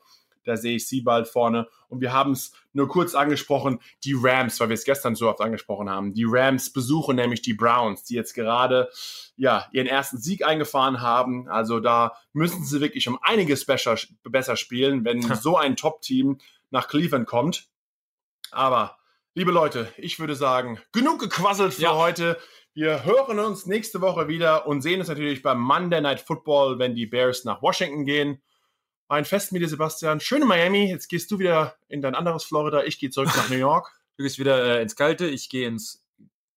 Da 0.46 0.58
sehe 0.58 0.76
ich 0.76 0.88
sie 0.88 1.00
bald 1.02 1.28
vorne. 1.30 1.68
Und 1.88 2.02
wir 2.02 2.12
haben 2.12 2.34
es 2.34 2.52
nur 2.74 2.90
kurz 2.90 3.16
angesprochen, 3.16 3.80
die 4.04 4.14
Rams, 4.18 4.60
weil 4.60 4.68
wir 4.70 4.74
es 4.74 4.84
gestern 4.84 5.16
so 5.16 5.30
oft 5.30 5.40
angesprochen 5.40 5.90
haben. 5.90 6.14
Die 6.14 6.26
Rams 6.28 6.74
besuchen 6.74 7.16
nämlich 7.16 7.42
die 7.42 7.54
Browns, 7.54 8.04
die 8.04 8.16
jetzt 8.16 8.34
gerade 8.34 8.90
ja, 9.38 9.68
ihren 9.72 9.88
ersten 9.88 10.18
Sieg 10.18 10.44
eingefahren 10.46 11.00
haben. 11.00 11.48
Also 11.48 11.80
da 11.80 12.18
müssen 12.34 12.66
sie 12.66 12.82
wirklich 12.82 13.08
um 13.08 13.18
einiges 13.22 13.66
besser, 13.66 13.96
besser 14.24 14.58
spielen, 14.58 15.06
wenn 15.06 15.22
so 15.36 15.56
ein 15.58 15.78
Top-Team 15.78 16.40
nach 16.72 16.90
Cleveland 16.90 17.26
kommt. 17.28 17.68
Aber, 18.52 18.98
liebe 19.36 19.52
Leute, 19.52 19.92
ich 19.98 20.20
würde 20.20 20.36
sagen, 20.36 20.80
genug 20.92 21.20
gequasselt 21.20 21.76
für 21.76 21.84
Ja. 21.84 21.96
heute. 21.96 22.38
Wir 22.76 23.04
hören 23.04 23.38
uns 23.38 23.68
nächste 23.68 24.02
Woche 24.02 24.28
wieder 24.28 24.66
und 24.66 24.82
sehen 24.82 25.00
uns 25.00 25.08
natürlich 25.08 25.44
beim 25.44 25.62
Monday 25.62 26.02
Night 26.02 26.20
Football, 26.20 26.80
wenn 26.80 26.96
die 26.96 27.06
Bears 27.06 27.44
nach 27.44 27.62
Washington 27.62 28.04
gehen. 28.04 28.42
Ein 29.08 29.26
Fest 29.26 29.52
mit 29.52 29.62
dir, 29.62 29.70
Sebastian. 29.70 30.20
Schöne 30.20 30.46
Miami. 30.46 30.90
Jetzt 30.90 31.08
gehst 31.08 31.30
du 31.30 31.38
wieder 31.38 31.76
in 31.88 32.02
dein 32.02 32.16
anderes 32.16 32.44
Florida. 32.44 32.84
Ich 32.84 32.98
gehe 32.98 33.12
zurück 33.12 33.30
nach 33.36 33.50
New 33.50 33.58
York. 33.58 33.92
Du 34.16 34.22
gehst 34.22 34.38
wieder 34.38 34.78
äh, 34.78 34.82
ins 34.84 34.96
Kalte, 34.96 35.26
ich 35.26 35.50
gehe 35.50 35.68
ins 35.68 36.06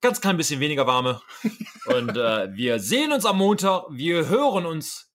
ganz 0.03 0.21
klein 0.21 0.37
bisschen 0.37 0.61
weniger 0.61 0.87
warme. 0.87 1.23
Und 1.87 2.15
äh, 2.15 2.55
wir 2.55 2.81
sehen 2.81 3.13
uns 3.13 3.25
am 3.25 3.39
Montag, 3.39 3.85
wir 3.89 4.29
hören 4.29 4.67
uns 4.67 5.06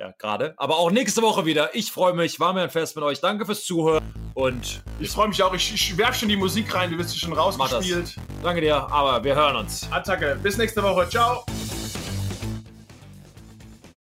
ja 0.00 0.14
gerade, 0.18 0.54
aber 0.56 0.78
auch 0.78 0.90
nächste 0.90 1.22
Woche 1.22 1.44
wieder. 1.44 1.74
Ich 1.74 1.92
freue 1.92 2.14
mich, 2.14 2.40
war 2.40 2.52
mir 2.52 2.62
ein 2.62 2.70
Fest 2.70 2.96
mit 2.96 3.04
euch. 3.04 3.20
Danke 3.20 3.44
fürs 3.44 3.64
Zuhören 3.64 4.02
und 4.34 4.82
Ich 4.98 5.10
freue 5.10 5.28
mich 5.28 5.42
auch. 5.42 5.52
Ich, 5.54 5.72
ich 5.74 5.96
werfe 5.96 6.20
schon 6.20 6.28
die 6.28 6.36
Musik 6.36 6.74
rein. 6.74 6.90
Du 6.90 6.98
wirst 6.98 7.10
sie 7.10 7.18
schon 7.18 7.32
rausgespielt. 7.32 8.16
danke 8.42 8.62
dir, 8.62 8.76
aber 8.90 9.22
wir 9.22 9.34
hören 9.34 9.56
uns. 9.56 9.86
Attacke. 9.90 10.38
Bis 10.42 10.56
nächste 10.56 10.82
Woche. 10.82 11.08
Ciao. 11.08 11.44